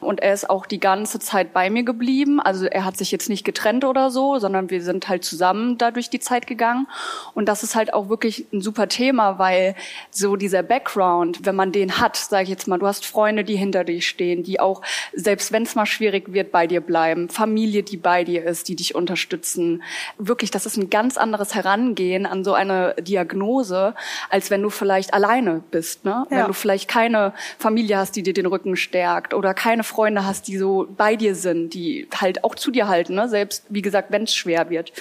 und 0.00 0.20
er 0.20 0.34
ist 0.34 0.48
auch 0.50 0.66
die 0.66 0.80
ganze 0.80 1.18
Zeit 1.18 1.52
bei 1.52 1.70
mir 1.70 1.82
geblieben. 1.82 2.40
Also 2.40 2.66
er 2.66 2.84
hat 2.84 2.96
sich 2.96 3.10
jetzt 3.10 3.28
nicht 3.28 3.44
getrennt 3.44 3.84
oder 3.84 4.10
so, 4.10 4.38
sondern 4.38 4.70
wir 4.70 4.82
sind 4.82 5.08
halt 5.08 5.24
zusammen 5.24 5.78
da 5.78 5.90
durch 5.90 6.10
die 6.10 6.20
Zeit 6.20 6.46
gegangen. 6.46 6.86
Und 7.34 7.46
das 7.46 7.62
ist 7.62 7.74
halt 7.74 7.94
auch 7.94 8.08
wirklich 8.08 8.46
ein 8.52 8.60
super 8.60 8.88
Thema, 8.88 9.38
weil 9.38 9.74
so 10.10 10.36
dieser 10.36 10.62
Background, 10.62 11.46
wenn 11.46 11.56
man 11.56 11.72
den 11.72 12.00
hat, 12.00 12.16
sage 12.16 12.44
ich 12.44 12.48
jetzt 12.50 12.59
mal, 12.66 12.78
du 12.78 12.86
hast 12.86 13.06
Freunde, 13.06 13.44
die 13.44 13.56
hinter 13.56 13.84
dir 13.84 14.00
stehen, 14.00 14.42
die 14.42 14.60
auch, 14.60 14.82
selbst 15.12 15.52
wenn 15.52 15.62
es 15.62 15.74
mal 15.74 15.86
schwierig 15.86 16.32
wird, 16.32 16.52
bei 16.52 16.66
dir 16.66 16.80
bleiben. 16.80 17.28
Familie, 17.28 17.82
die 17.82 17.96
bei 17.96 18.24
dir 18.24 18.44
ist, 18.44 18.68
die 18.68 18.76
dich 18.76 18.94
unterstützen. 18.94 19.82
Wirklich, 20.18 20.50
das 20.50 20.66
ist 20.66 20.76
ein 20.76 20.90
ganz 20.90 21.16
anderes 21.16 21.54
Herangehen 21.54 22.26
an 22.26 22.44
so 22.44 22.54
eine 22.54 22.94
Diagnose, 23.00 23.94
als 24.28 24.50
wenn 24.50 24.62
du 24.62 24.70
vielleicht 24.70 25.14
alleine 25.14 25.62
bist. 25.70 26.04
Ne? 26.04 26.26
Ja. 26.30 26.38
Wenn 26.38 26.46
du 26.46 26.52
vielleicht 26.52 26.88
keine 26.88 27.32
Familie 27.58 27.98
hast, 27.98 28.16
die 28.16 28.22
dir 28.22 28.34
den 28.34 28.46
Rücken 28.46 28.76
stärkt 28.76 29.34
oder 29.34 29.54
keine 29.54 29.84
Freunde 29.84 30.24
hast, 30.24 30.48
die 30.48 30.58
so 30.58 30.86
bei 30.96 31.16
dir 31.16 31.34
sind, 31.34 31.74
die 31.74 32.08
halt 32.14 32.44
auch 32.44 32.54
zu 32.54 32.70
dir 32.70 32.88
halten. 32.88 33.14
Ne? 33.14 33.28
Selbst, 33.28 33.64
wie 33.68 33.82
gesagt, 33.82 34.10
wenn 34.10 34.24
es 34.24 34.34
schwer 34.34 34.70
wird. 34.70 34.92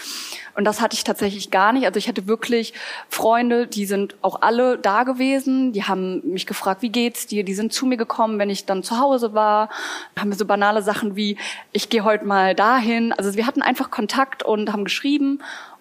Und 0.60 0.66
das 0.66 0.82
hatte 0.82 0.94
ich 0.94 1.06
tatsächlich 1.06 1.52
gar 1.52 1.72
nicht. 1.72 1.86
Also 1.86 2.00
ich 2.00 2.10
hatte 2.10 2.28
wirklich 2.28 2.74
Freunde, 3.08 3.66
die 3.66 3.86
sind 3.86 4.18
auch 4.22 4.42
alle 4.42 4.78
da 4.78 5.04
gewesen. 5.04 5.72
Die 5.72 5.86
haben 5.86 6.22
mich 6.26 6.46
gefragt, 6.46 6.82
wie 6.82 6.90
geht's 6.90 7.28
dir? 7.28 7.46
Die 7.46 7.54
sind 7.54 7.72
zu 7.72 7.86
mir 7.86 7.96
gekommen, 7.96 8.40
wenn 8.40 8.50
ich 8.50 8.66
dann 8.66 8.84
zu 8.84 9.00
Hause 9.00 9.34
war. 9.34 9.70
Haben 10.20 10.32
wir 10.32 10.38
so 10.38 10.44
banale 10.44 10.82
Sachen 10.82 11.16
wie, 11.16 11.38
ich 11.72 11.88
gehe 11.88 12.04
heute 12.04 12.26
mal 12.26 12.56
dahin. 12.56 13.14
Also 13.14 13.36
wir 13.36 13.48
hatten 13.48 13.62
einfach 13.62 13.90
Kontakt 13.90 14.44
und 14.44 14.74
haben 14.74 14.84
geschrieben. 14.84 15.40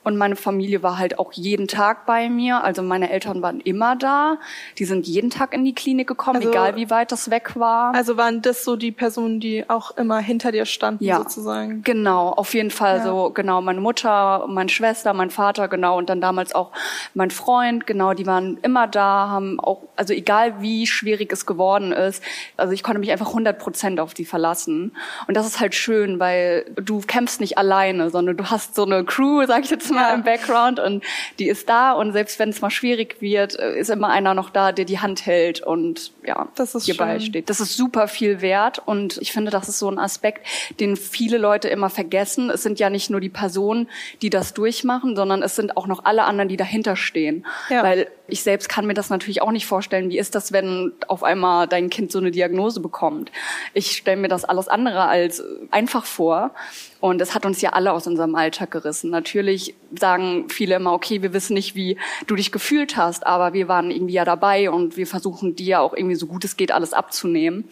Und 0.09 0.17
meine 0.17 0.37
Familie 0.37 0.83
war 0.83 0.97
halt 0.97 1.19
auch 1.19 1.33
jeden 1.35 1.69
Tag 1.69 2.07
bei 2.07 2.31
mir. 2.31 2.65
Also 2.65 2.81
meine 2.81 3.11
Eltern 3.11 3.43
waren 3.43 3.61
immer 3.61 3.95
da. 3.95 4.39
Die 4.79 4.87
sind 4.87 5.07
jeden 5.07 5.29
Tag 5.29 5.53
in 5.53 5.67
die 5.67 5.75
Klinik 5.75 6.09
gekommen, 6.09 6.37
also, 6.37 6.49
egal 6.49 6.77
wie 6.77 6.89
weit 6.89 7.13
das 7.13 7.31
weg 7.31 7.57
war. 7.57 7.95
Also 7.95 8.17
waren 8.17 8.41
das 8.41 8.65
so 8.65 8.77
die 8.77 8.91
Personen, 8.91 9.39
die 9.39 9.69
auch 9.69 9.99
immer 9.99 10.19
hinter 10.21 10.51
dir 10.51 10.65
standen 10.65 11.05
ja, 11.05 11.19
sozusagen? 11.19 11.83
Genau, 11.83 12.31
auf 12.31 12.55
jeden 12.55 12.71
Fall 12.71 12.97
ja. 12.97 13.05
so, 13.05 13.31
genau, 13.35 13.61
meine 13.61 13.83
Mutter, 13.83 14.47
meine 14.49 14.71
Schwester, 14.71 15.13
mein 15.13 15.29
Vater, 15.29 15.69
genau, 15.69 15.99
und 15.99 16.09
dann 16.09 16.23
damals 16.23 16.55
auch 16.55 16.73
mein 17.13 17.31
Freund, 17.31 17.87
genau, 17.87 18.15
die 18.15 18.27
waren 18.27 18.57
immer 18.63 18.87
da, 18.87 19.29
haben 19.29 19.61
auch, 19.61 19.83
also 19.99 20.15
egal 20.15 20.61
wie 20.63 20.87
schwierig 20.87 21.33
es 21.33 21.45
geworden 21.45 21.93
ist, 21.93 22.23
also 22.57 22.73
ich 22.73 22.83
konnte 22.83 23.01
mich 23.01 23.11
einfach 23.11 23.29
100 23.29 23.59
Prozent 23.59 24.01
auf 24.01 24.15
die 24.15 24.25
verlassen. 24.25 24.97
Und 25.27 25.37
das 25.37 25.47
ist 25.47 25.61
halt 25.61 25.75
schön, 25.75 26.21
weil 26.21 26.67
du 26.77 27.01
kämpfst 27.01 27.41
nicht 27.41 27.59
alleine, 27.59 28.11
sondern 28.11 28.37
du 28.37 28.45
hast 28.45 28.75
so 28.75 28.85
eine 28.85 29.05
Crew, 29.05 29.45
sag 29.47 29.65
ich 29.65 29.71
jetzt 29.71 29.91
mal, 29.91 30.11
ja. 30.11 30.15
im 30.15 30.23
Background 30.23 30.79
und 30.79 31.05
die 31.39 31.49
ist 31.49 31.69
da 31.69 31.93
und 31.93 32.13
selbst 32.13 32.39
wenn 32.39 32.51
es 32.51 32.61
mal 32.61 32.71
schwierig 32.71 33.21
wird, 33.21 33.59
äh, 33.59 33.79
ist 33.79 33.91
immer 33.91 34.09
einer 34.09 34.35
noch 34.35 34.51
da, 34.51 34.73
der 34.73 34.85
die 34.85 35.01
Hand 35.01 35.27
hält 35.27 35.61
und 35.61 36.13
ja, 36.25 36.49
das 36.55 36.75
ist 36.75 36.87
dir 36.87 36.95
schön. 36.95 37.07
beisteht. 37.07 37.51
Das 37.51 37.61
ist 37.61 37.77
super 37.77 38.07
viel 38.07 38.41
wert 38.41 38.81
und 38.85 39.19
ich 39.19 39.33
finde, 39.33 39.51
das 39.51 39.69
ist 39.69 39.79
so 39.79 39.91
ein 39.91 39.99
Aspekt, 39.99 40.47
den 40.79 40.97
viele 40.97 41.39
Leute 41.39 41.69
immer 41.69 41.91
vergessen. 41.91 42.51
Es 42.51 42.63
sind 42.63 42.79
ja 42.79 42.89
nicht 42.91 43.11
nur 43.11 43.21
die 43.21 43.29
Personen, 43.29 43.89
die 44.23 44.31
das 44.31 44.55
durchmachen, 44.55 45.17
sondern 45.17 45.43
es 45.43 45.57
sind 45.57 45.77
auch 45.77 45.87
noch 45.87 46.05
alle 46.05 46.25
anderen, 46.25 46.49
die 46.49 46.57
dahinter 46.57 46.95
stehen. 46.95 47.47
Ja. 47.69 47.83
Weil 47.83 48.09
ich 48.29 48.43
selbst 48.43 48.69
kann 48.69 48.87
mir 48.87 48.95
das 48.95 49.11
natürlich 49.11 49.43
auch 49.43 49.51
nicht 49.51 49.67
vorstellen. 49.67 49.88
Wie 49.93 50.19
ist 50.19 50.35
das, 50.35 50.53
wenn 50.53 50.93
auf 51.07 51.23
einmal 51.23 51.69
dein 51.69 51.91
Kind 51.91 52.13
so 52.13 52.19
eine 52.19 52.31
Diagnose 52.31 52.81
bekommt? 52.81 53.31
Ich 53.75 53.93
stelle 53.93 54.21
mir 54.21 54.29
das 54.29 54.45
alles 54.45 54.69
andere 54.69 55.03
als 55.03 55.43
einfach 55.71 56.05
vor. 56.05 56.53
Und 57.01 57.21
es 57.23 57.33
hat 57.33 57.47
uns 57.47 57.61
ja 57.61 57.71
alle 57.71 57.93
aus 57.93 58.09
unserem 58.09 58.35
Alltag 58.35 58.73
gerissen. 58.73 59.11
Natürlich 59.11 59.75
sagen 59.97 60.49
viele 60.49 60.75
immer, 60.77 60.93
okay, 60.93 61.23
wir 61.23 61.33
wissen 61.33 61.55
nicht, 61.55 61.77
wie 61.77 61.97
du 62.27 62.35
dich 62.35 62.51
gefühlt 62.51 62.97
hast, 62.97 63.25
aber 63.25 63.53
wir 63.53 63.69
waren 63.69 63.93
irgendwie 63.93 64.15
ja 64.15 64.25
dabei 64.25 64.69
und 64.69 64.97
wir 64.97 65.07
versuchen 65.07 65.55
dir 65.55 65.81
auch 65.81 65.95
irgendwie 65.95 66.17
so 66.17 66.27
gut 66.27 66.45
es 66.45 66.57
geht 66.57 66.73
alles 66.73 66.93
abzunehmen. 66.93 67.69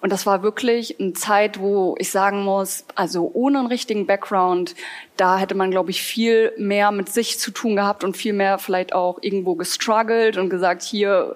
Und 0.00 0.12
das 0.12 0.26
war 0.26 0.42
wirklich 0.42 1.00
eine 1.00 1.12
Zeit, 1.14 1.58
wo 1.58 1.96
ich 1.98 2.10
sagen 2.10 2.44
muss, 2.44 2.84
also 2.94 3.30
ohne 3.34 3.58
einen 3.58 3.68
richtigen 3.68 4.06
Background, 4.06 4.76
da 5.16 5.38
hätte 5.38 5.56
man, 5.56 5.72
glaube 5.72 5.90
ich, 5.90 6.02
viel 6.02 6.52
mehr 6.56 6.92
mit 6.92 7.08
sich 7.08 7.40
zu 7.40 7.50
tun 7.50 7.74
gehabt 7.74 8.04
und 8.04 8.16
viel 8.16 8.32
mehr 8.32 8.58
vielleicht 8.58 8.92
auch 8.92 9.18
irgendwo 9.20 9.56
gestruggelt 9.56 10.36
und 10.36 10.50
gesagt, 10.50 10.82
hier 10.82 11.34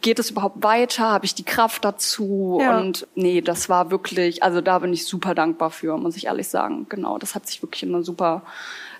geht 0.00 0.18
es 0.18 0.30
überhaupt 0.30 0.62
weiter, 0.62 1.10
habe 1.10 1.24
ich 1.24 1.34
die 1.34 1.44
Kraft 1.44 1.84
dazu? 1.84 2.58
Ja. 2.60 2.78
Und 2.78 3.06
nee, 3.14 3.40
das 3.40 3.68
war 3.68 3.90
wirklich, 3.90 4.42
also 4.42 4.60
da 4.60 4.78
bin 4.78 4.92
ich 4.92 5.06
super 5.06 5.34
dankbar 5.34 5.70
für, 5.70 5.96
muss 5.96 6.16
ich 6.16 6.26
ehrlich 6.26 6.48
sagen. 6.48 6.86
Genau, 6.88 7.18
das 7.18 7.34
hat 7.34 7.46
sich 7.46 7.62
wirklich 7.62 7.82
in 7.82 7.94
einer 7.94 8.02
super 8.02 8.42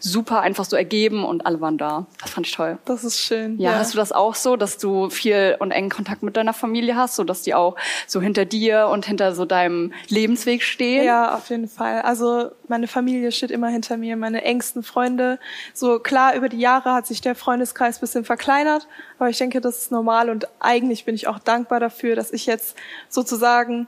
super 0.00 0.40
einfach 0.40 0.64
so 0.64 0.76
ergeben 0.76 1.24
und 1.24 1.46
alle 1.46 1.60
waren 1.60 1.78
da. 1.78 2.06
Das 2.20 2.30
fand 2.30 2.46
ich 2.46 2.54
toll. 2.54 2.78
Das 2.84 3.04
ist 3.04 3.20
schön. 3.20 3.58
Ja, 3.58 3.72
ja. 3.72 3.78
hast 3.78 3.94
du 3.94 3.98
das 3.98 4.12
auch 4.12 4.34
so, 4.34 4.56
dass 4.56 4.78
du 4.78 5.10
viel 5.10 5.56
und 5.60 5.70
engen 5.70 5.90
Kontakt 5.90 6.22
mit 6.22 6.36
deiner 6.36 6.52
Familie 6.52 6.96
hast, 6.96 7.16
so 7.16 7.24
dass 7.24 7.42
die 7.42 7.54
auch 7.54 7.76
so 8.06 8.20
hinter 8.20 8.44
dir 8.44 8.88
und 8.88 9.06
hinter 9.06 9.34
so 9.34 9.44
deinem 9.44 9.92
Lebensweg 10.08 10.62
stehen? 10.62 11.04
Ja, 11.04 11.34
auf 11.34 11.50
jeden 11.50 11.68
Fall. 11.68 12.02
Also 12.02 12.50
meine 12.68 12.88
Familie 12.88 13.30
steht 13.30 13.50
immer 13.50 13.68
hinter 13.68 13.96
mir, 13.96 14.16
meine 14.16 14.42
engsten 14.42 14.82
Freunde. 14.82 15.38
So 15.74 15.98
klar, 15.98 16.34
über 16.34 16.48
die 16.48 16.58
Jahre 16.58 16.92
hat 16.92 17.06
sich 17.06 17.20
der 17.20 17.34
Freundeskreis 17.34 18.00
bisschen 18.00 18.24
verkleinert, 18.24 18.88
aber 19.18 19.28
ich 19.28 19.38
denke, 19.38 19.60
das 19.60 19.82
ist 19.82 19.92
normal 19.92 20.30
und 20.30 20.48
eigentlich 20.60 21.04
bin 21.04 21.14
ich 21.14 21.28
auch 21.28 21.38
dankbar 21.38 21.80
dafür, 21.80 22.16
dass 22.16 22.32
ich 22.32 22.46
jetzt 22.46 22.76
sozusagen 23.08 23.86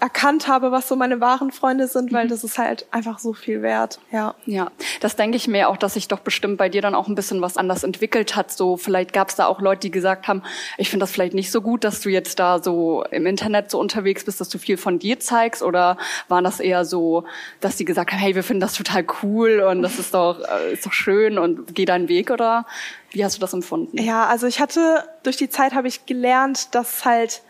erkannt 0.00 0.48
habe, 0.48 0.70
was 0.70 0.88
so 0.88 0.96
meine 0.96 1.20
wahren 1.20 1.50
Freunde 1.50 1.88
sind, 1.88 2.12
weil 2.12 2.26
mhm. 2.26 2.28
das 2.30 2.44
ist 2.44 2.58
halt 2.58 2.86
einfach 2.90 3.18
so 3.18 3.32
viel 3.32 3.62
wert. 3.62 3.98
Ja. 4.12 4.34
Ja, 4.46 4.70
das 5.00 5.16
denke 5.16 5.36
ich 5.36 5.48
mir 5.48 5.68
auch, 5.68 5.76
dass 5.76 5.94
sich 5.94 6.08
doch 6.08 6.20
bestimmt 6.20 6.56
bei 6.56 6.68
dir 6.68 6.82
dann 6.82 6.94
auch 6.94 7.08
ein 7.08 7.14
bisschen 7.14 7.40
was 7.42 7.56
anders 7.56 7.82
entwickelt 7.82 8.36
hat. 8.36 8.50
So 8.52 8.76
vielleicht 8.76 9.12
gab 9.12 9.28
es 9.28 9.36
da 9.36 9.46
auch 9.46 9.60
Leute, 9.60 9.80
die 9.80 9.90
gesagt 9.90 10.28
haben, 10.28 10.42
ich 10.76 10.90
finde 10.90 11.02
das 11.02 11.10
vielleicht 11.10 11.34
nicht 11.34 11.50
so 11.50 11.60
gut, 11.60 11.84
dass 11.84 12.00
du 12.00 12.10
jetzt 12.10 12.38
da 12.38 12.62
so 12.62 13.04
im 13.10 13.26
Internet 13.26 13.70
so 13.70 13.80
unterwegs 13.80 14.24
bist, 14.24 14.40
dass 14.40 14.48
du 14.48 14.58
viel 14.58 14.76
von 14.76 14.98
dir 14.98 15.20
zeigst, 15.20 15.62
oder 15.62 15.98
waren 16.28 16.44
das 16.44 16.60
eher 16.60 16.84
so, 16.84 17.24
dass 17.60 17.76
die 17.76 17.84
gesagt 17.84 18.12
haben, 18.12 18.18
hey, 18.18 18.34
wir 18.34 18.44
finden 18.44 18.60
das 18.60 18.74
total 18.74 19.04
cool 19.22 19.60
und 19.60 19.82
das 19.82 19.98
ist 19.98 20.14
doch 20.14 20.40
äh, 20.40 20.72
ist 20.72 20.86
doch 20.86 20.92
schön 20.92 21.38
und 21.38 21.74
geh 21.74 21.84
deinen 21.84 22.08
Weg, 22.08 22.30
oder 22.30 22.66
wie 23.10 23.24
hast 23.24 23.36
du 23.36 23.40
das 23.40 23.52
empfunden? 23.52 24.00
Ja, 24.00 24.26
also 24.26 24.46
ich 24.46 24.60
hatte 24.60 25.04
durch 25.22 25.36
die 25.36 25.48
Zeit 25.48 25.74
habe 25.74 25.88
ich 25.88 26.06
gelernt, 26.06 26.74
dass 26.74 27.04
halt 27.04 27.42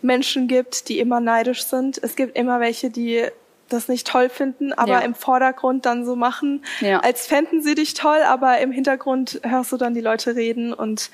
Menschen 0.00 0.48
gibt, 0.48 0.88
die 0.88 0.98
immer 0.98 1.20
neidisch 1.20 1.64
sind. 1.64 1.98
Es 2.02 2.16
gibt 2.16 2.36
immer 2.36 2.60
welche, 2.60 2.90
die 2.90 3.24
das 3.68 3.88
nicht 3.88 4.06
toll 4.06 4.28
finden, 4.28 4.72
aber 4.72 4.92
ja. 4.92 4.98
im 5.00 5.14
Vordergrund 5.14 5.84
dann 5.84 6.06
so 6.06 6.16
machen, 6.16 6.64
ja. 6.80 7.00
als 7.00 7.26
fänden 7.26 7.62
sie 7.62 7.74
dich 7.74 7.94
toll, 7.94 8.20
aber 8.26 8.58
im 8.58 8.72
Hintergrund 8.72 9.40
hörst 9.42 9.72
du 9.72 9.76
dann 9.76 9.94
die 9.94 10.00
Leute 10.00 10.36
reden 10.36 10.72
und 10.72 11.10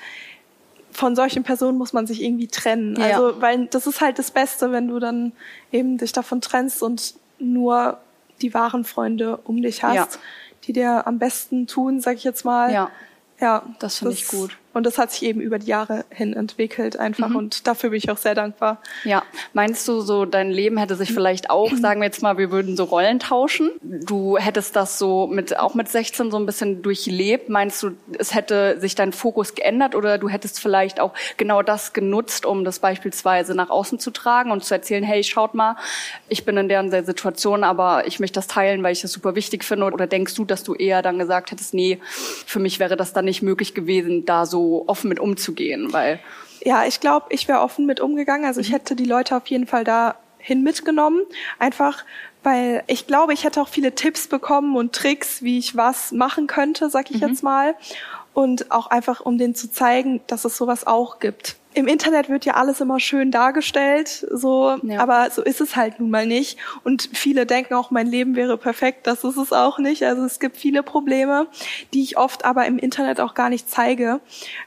von 0.91 1.15
solchen 1.15 1.43
Personen 1.43 1.77
muss 1.77 1.91
man 1.91 2.07
sich 2.07 2.23
irgendwie 2.23 2.47
trennen. 2.47 2.95
Ja. 2.97 3.07
Also, 3.07 3.41
weil 3.41 3.65
das 3.65 3.85
ist 3.85 3.99
halt 3.99 4.17
das 4.17 4.31
Beste, 4.31 4.71
wenn 4.71 4.87
du 4.87 4.99
dann 4.99 5.33
eben 5.71 5.97
dich 5.97 6.13
davon 6.13 6.39
trennst 6.39 6.81
und 6.81 7.15
nur 7.37 7.97
die 8.41 8.53
wahren 8.53 8.85
Freunde 8.85 9.37
um 9.43 9.61
dich 9.61 9.83
hast, 9.83 10.19
die 10.63 10.73
dir 10.73 11.05
am 11.05 11.19
besten 11.19 11.67
tun, 11.67 11.99
sag 11.99 12.15
ich 12.15 12.23
jetzt 12.23 12.45
mal. 12.45 12.71
Ja. 12.71 12.89
Ja, 13.41 13.63
das 13.79 13.97
finde 13.97 14.13
ich 14.13 14.27
gut. 14.29 14.57
Und 14.75 14.85
das 14.85 14.97
hat 14.97 15.09
sich 15.09 15.23
eben 15.23 15.39
über 15.39 15.57
die 15.57 15.67
Jahre 15.67 16.03
hin 16.09 16.33
entwickelt 16.33 16.99
einfach 16.99 17.29
mhm. 17.29 17.37
und 17.37 17.65
dafür 17.65 17.91
bin 17.91 17.97
ich 17.97 18.11
auch 18.11 18.17
sehr 18.17 18.35
dankbar. 18.35 18.81
Ja, 19.05 19.23
meinst 19.53 19.87
du 19.87 20.01
so, 20.01 20.25
dein 20.25 20.51
Leben 20.51 20.75
hätte 20.75 20.95
sich 20.97 21.13
vielleicht 21.13 21.49
auch, 21.49 21.71
sagen 21.81 22.01
wir 22.01 22.07
jetzt 22.07 22.21
mal, 22.21 22.37
wir 22.37 22.51
würden 22.51 22.75
so 22.75 22.83
Rollen 22.83 23.19
tauschen? 23.19 23.71
Du 23.81 24.37
hättest 24.37 24.75
das 24.75 24.99
so 24.99 25.27
mit, 25.27 25.57
auch 25.57 25.75
mit 25.75 25.87
16 25.87 26.29
so 26.29 26.35
ein 26.35 26.45
bisschen 26.45 26.81
durchlebt. 26.81 27.47
Meinst 27.47 27.81
du, 27.83 27.91
es 28.19 28.35
hätte 28.35 28.77
sich 28.81 28.95
dein 28.95 29.13
Fokus 29.13 29.55
geändert 29.55 29.95
oder 29.95 30.17
du 30.17 30.27
hättest 30.27 30.59
vielleicht 30.59 30.99
auch 30.99 31.13
genau 31.37 31.61
das 31.61 31.93
genutzt, 31.93 32.45
um 32.45 32.65
das 32.65 32.79
beispielsweise 32.79 33.55
nach 33.55 33.69
außen 33.69 33.97
zu 33.97 34.11
tragen 34.11 34.51
und 34.51 34.65
zu 34.65 34.73
erzählen, 34.73 35.05
hey, 35.05 35.23
schaut 35.23 35.53
mal, 35.53 35.77
ich 36.27 36.43
bin 36.43 36.57
in 36.57 36.67
der 36.67 36.81
und 36.81 36.91
der 36.91 37.05
Situation, 37.05 37.63
aber 37.63 38.07
ich 38.07 38.19
möchte 38.19 38.35
das 38.35 38.47
teilen, 38.47 38.83
weil 38.83 38.91
ich 38.91 39.01
das 39.01 39.13
super 39.13 39.35
wichtig 39.35 39.63
finde? 39.63 39.85
Oder 39.85 40.05
denkst 40.05 40.35
du, 40.35 40.43
dass 40.43 40.65
du 40.65 40.73
eher 40.73 41.01
dann 41.01 41.17
gesagt 41.17 41.51
hättest, 41.51 41.73
nee, 41.73 41.97
für 42.45 42.59
mich 42.59 42.79
wäre 42.79 42.97
das 42.97 43.13
dann 43.13 43.23
nicht 43.23 43.41
möglich 43.41 43.73
gewesen, 43.73 44.25
da 44.25 44.45
so 44.45 44.64
offen 44.87 45.09
mit 45.09 45.19
umzugehen, 45.19 45.93
weil 45.93 46.19
ja, 46.63 46.85
ich 46.85 46.99
glaube, 46.99 47.27
ich 47.29 47.47
wäre 47.47 47.59
offen 47.59 47.85
mit 47.85 47.99
umgegangen. 47.99 48.45
Also 48.45 48.59
ich 48.59 48.69
mhm. 48.69 48.73
hätte 48.73 48.95
die 48.95 49.05
Leute 49.05 49.35
auf 49.37 49.45
jeden 49.47 49.67
Fall 49.67 49.83
dahin 49.83 50.63
mitgenommen, 50.63 51.21
einfach 51.59 52.03
weil 52.45 52.83
ich 52.85 53.07
glaube, 53.07 53.33
ich 53.33 53.43
hätte 53.43 53.59
auch 53.59 53.67
viele 53.67 53.95
Tipps 53.95 54.27
bekommen 54.27 54.77
und 54.77 54.93
Tricks, 54.93 55.41
wie 55.41 55.57
ich 55.57 55.75
was 55.75 56.11
machen 56.11 56.45
könnte, 56.45 56.91
sag 56.91 57.09
ich 57.09 57.19
mhm. 57.19 57.29
jetzt 57.29 57.43
mal. 57.43 57.75
Und 58.33 58.71
auch 58.71 58.87
einfach, 58.87 59.21
um 59.21 59.39
denen 59.39 59.55
zu 59.55 59.71
zeigen, 59.71 60.21
dass 60.27 60.45
es 60.45 60.55
sowas 60.55 60.85
auch 60.85 61.19
gibt. 61.19 61.55
Im 61.75 61.87
Internet 61.87 62.29
wird 62.29 62.45
ja 62.45 62.53
alles 62.53 62.81
immer 62.81 62.99
schön 62.99 63.31
dargestellt, 63.31 64.25
so, 64.31 64.77
ja. 64.81 64.99
aber 64.99 65.29
so 65.29 65.43
ist 65.43 65.61
es 65.61 65.75
halt 65.75 65.99
nun 65.99 66.09
mal 66.09 66.25
nicht. 66.25 66.57
Und 66.83 67.09
viele 67.13 67.45
denken 67.45 67.73
auch, 67.73 67.91
mein 67.91 68.07
Leben 68.07 68.35
wäre 68.35 68.57
perfekt. 68.57 69.07
Das 69.07 69.23
ist 69.23 69.37
es 69.37 69.51
auch 69.51 69.77
nicht. 69.77 70.03
Also 70.03 70.23
es 70.23 70.39
gibt 70.39 70.57
viele 70.57 70.83
Probleme, 70.83 71.47
die 71.93 72.01
ich 72.01 72.17
oft 72.17 72.45
aber 72.45 72.65
im 72.65 72.77
Internet 72.77 73.19
auch 73.19 73.33
gar 73.33 73.49
nicht 73.49 73.69
zeige. 73.69 74.21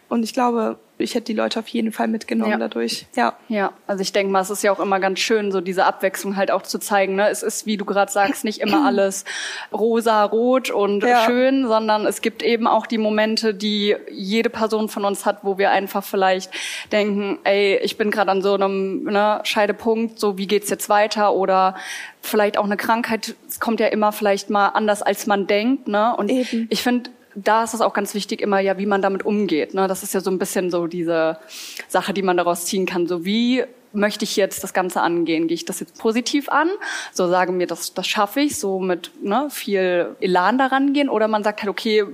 Und 0.09 0.23
ich 0.23 0.35
glaube, 0.35 0.79
ich 0.99 1.15
hätte 1.15 1.27
die 1.27 1.35
Leute 1.35 1.61
auf 1.61 1.69
jeden 1.69 1.93
Fall 1.93 2.09
mitgenommen 2.09 2.53
ja. 2.53 2.59
dadurch. 2.59 3.07
Ja. 3.15 3.35
Ja, 3.49 3.73
also 3.87 4.03
ich 4.03 4.13
denke 4.13 4.33
mal, 4.33 4.41
es 4.41 4.51
ist 4.51 4.63
ja 4.63 4.73
auch 4.73 4.81
immer 4.81 5.01
ganz 5.01 5.21
schön, 5.21 5.53
so 5.53 5.61
diese 5.61 5.85
Abwechslung 5.85 6.37
halt 6.37 6.51
auch 6.51 6.63
zu 6.63 6.79
zeigen. 6.79 7.15
Ne? 7.15 7.29
Es 7.29 7.43
ist, 7.43 7.67
wie 7.67 7.77
du 7.77 7.85
gerade 7.85 8.11
sagst, 8.11 8.45
nicht 8.45 8.61
immer 8.61 8.85
alles 8.87 9.25
rosa, 9.73 10.25
rot 10.25 10.71
und 10.71 11.03
ja. 11.03 11.25
schön, 11.25 11.67
sondern 11.67 12.07
es 12.07 12.21
gibt 12.21 12.43
eben 12.43 12.67
auch 12.67 12.87
die 12.87 12.99
Momente, 12.99 13.55
die 13.55 13.97
jede 14.11 14.51
Person 14.51 14.89
von 14.89 15.05
uns 15.05 15.25
hat, 15.25 15.39
wo 15.43 15.59
wir 15.59 15.71
einfach 15.71 16.05
vielleicht 16.05 16.51
denken, 16.99 17.39
ey, 17.45 17.79
ich 17.83 17.97
bin 17.97 18.11
gerade 18.11 18.31
an 18.31 18.43
so 18.43 18.55
einem 18.55 19.05
ne, 19.05 19.41
Scheidepunkt, 19.45 20.19
so 20.19 20.37
wie 20.39 20.47
geht's 20.47 20.69
jetzt 20.71 20.89
weiter 20.89 21.33
oder 21.33 21.77
vielleicht 22.21 22.59
auch 22.59 22.65
eine 22.65 22.77
Krankheit, 22.77 23.35
es 23.49 23.61
kommt 23.61 23.81
ja 23.81 23.87
immer 23.87 24.13
vielleicht 24.13 24.51
mal 24.51 24.69
anders, 24.69 25.03
als 25.03 25.27
man 25.27 25.47
denkt. 25.47 25.89
Ne? 25.89 26.15
Und 26.17 26.31
Eben. 26.31 26.67
ich 26.71 26.83
finde, 26.83 27.11
da 27.35 27.63
ist 27.65 27.75
es 27.75 27.81
auch 27.81 27.95
ganz 27.95 28.15
wichtig 28.15 28.41
immer 28.41 28.59
ja, 28.61 28.79
wie 28.79 28.87
man 28.87 29.01
damit 29.01 29.25
umgeht. 29.25 29.75
Ne? 29.75 29.87
Das 29.87 30.03
ist 30.03 30.15
ja 30.15 30.21
so 30.21 30.31
ein 30.31 30.39
bisschen 30.39 30.71
so 30.71 30.87
diese 30.87 31.39
Sache, 31.87 32.13
die 32.13 32.23
man 32.23 32.37
daraus 32.37 32.67
ziehen 32.67 32.87
kann. 32.87 33.07
So 33.07 33.25
wie 33.25 33.65
möchte 33.93 34.25
ich 34.25 34.37
jetzt 34.37 34.63
das 34.63 34.73
Ganze 34.73 35.01
angehen? 35.01 35.49
Gehe 35.49 35.55
ich 35.55 35.65
das 35.65 35.81
jetzt 35.81 35.99
positiv 35.99 36.49
an? 36.49 36.69
So 37.13 37.29
sage 37.29 37.53
mir, 37.53 37.67
das, 37.67 37.95
das 37.95 38.07
schaffe 38.07 38.41
ich, 38.41 38.59
so 38.59 38.79
mit 38.79 39.11
ne, 39.23 39.49
viel 39.51 40.17
Elan 40.21 40.59
daran 40.59 40.93
gehen. 40.93 41.09
Oder 41.09 41.29
man 41.29 41.45
sagt 41.45 41.61
halt, 41.61 41.71
okay, 41.71 42.05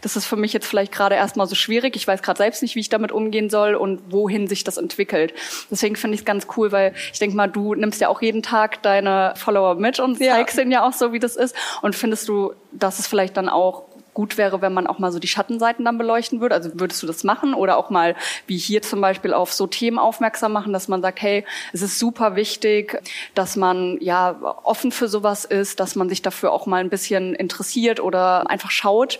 das 0.00 0.16
ist 0.16 0.26
für 0.26 0.36
mich 0.36 0.52
jetzt 0.52 0.66
vielleicht 0.66 0.92
gerade 0.92 1.14
erstmal 1.14 1.46
so 1.46 1.54
schwierig. 1.54 1.96
Ich 1.96 2.06
weiß 2.06 2.22
gerade 2.22 2.38
selbst 2.38 2.62
nicht, 2.62 2.74
wie 2.74 2.80
ich 2.80 2.88
damit 2.88 3.12
umgehen 3.12 3.50
soll 3.50 3.74
und 3.74 4.00
wohin 4.10 4.48
sich 4.48 4.64
das 4.64 4.76
entwickelt. 4.76 5.34
Deswegen 5.70 5.96
finde 5.96 6.14
ich 6.14 6.22
es 6.22 6.24
ganz 6.24 6.46
cool, 6.56 6.72
weil 6.72 6.94
ich 7.12 7.18
denke 7.18 7.36
mal, 7.36 7.48
du 7.48 7.74
nimmst 7.74 8.00
ja 8.00 8.08
auch 8.08 8.22
jeden 8.22 8.42
Tag 8.42 8.82
deine 8.82 9.34
Follower 9.36 9.74
mit 9.74 10.00
und 10.00 10.20
ja. 10.20 10.34
zeigst 10.34 10.58
ihnen 10.58 10.72
ja 10.72 10.86
auch 10.86 10.92
so, 10.92 11.12
wie 11.12 11.18
das 11.18 11.36
ist. 11.36 11.54
Und 11.82 11.94
findest 11.94 12.28
du, 12.28 12.52
dass 12.72 12.98
es 12.98 13.06
vielleicht 13.06 13.36
dann 13.36 13.48
auch 13.48 13.89
gut 14.14 14.38
wäre, 14.38 14.60
wenn 14.62 14.74
man 14.74 14.86
auch 14.86 14.98
mal 14.98 15.12
so 15.12 15.18
die 15.18 15.28
Schattenseiten 15.28 15.84
dann 15.84 15.98
beleuchten 15.98 16.40
würde. 16.40 16.54
Also 16.54 16.70
würdest 16.74 17.02
du 17.02 17.06
das 17.06 17.24
machen 17.24 17.54
oder 17.54 17.76
auch 17.76 17.90
mal 17.90 18.16
wie 18.46 18.58
hier 18.58 18.82
zum 18.82 19.00
Beispiel 19.00 19.32
auf 19.32 19.52
so 19.52 19.66
Themen 19.66 19.98
aufmerksam 19.98 20.52
machen, 20.52 20.72
dass 20.72 20.88
man 20.88 21.02
sagt, 21.02 21.22
hey, 21.22 21.44
es 21.72 21.82
ist 21.82 21.98
super 21.98 22.36
wichtig, 22.36 23.00
dass 23.34 23.56
man 23.56 23.98
ja 24.00 24.36
offen 24.62 24.92
für 24.92 25.08
sowas 25.08 25.44
ist, 25.44 25.80
dass 25.80 25.96
man 25.96 26.08
sich 26.08 26.22
dafür 26.22 26.52
auch 26.52 26.66
mal 26.66 26.80
ein 26.80 26.90
bisschen 26.90 27.34
interessiert 27.34 28.00
oder 28.00 28.48
einfach 28.50 28.70
schaut. 28.70 29.18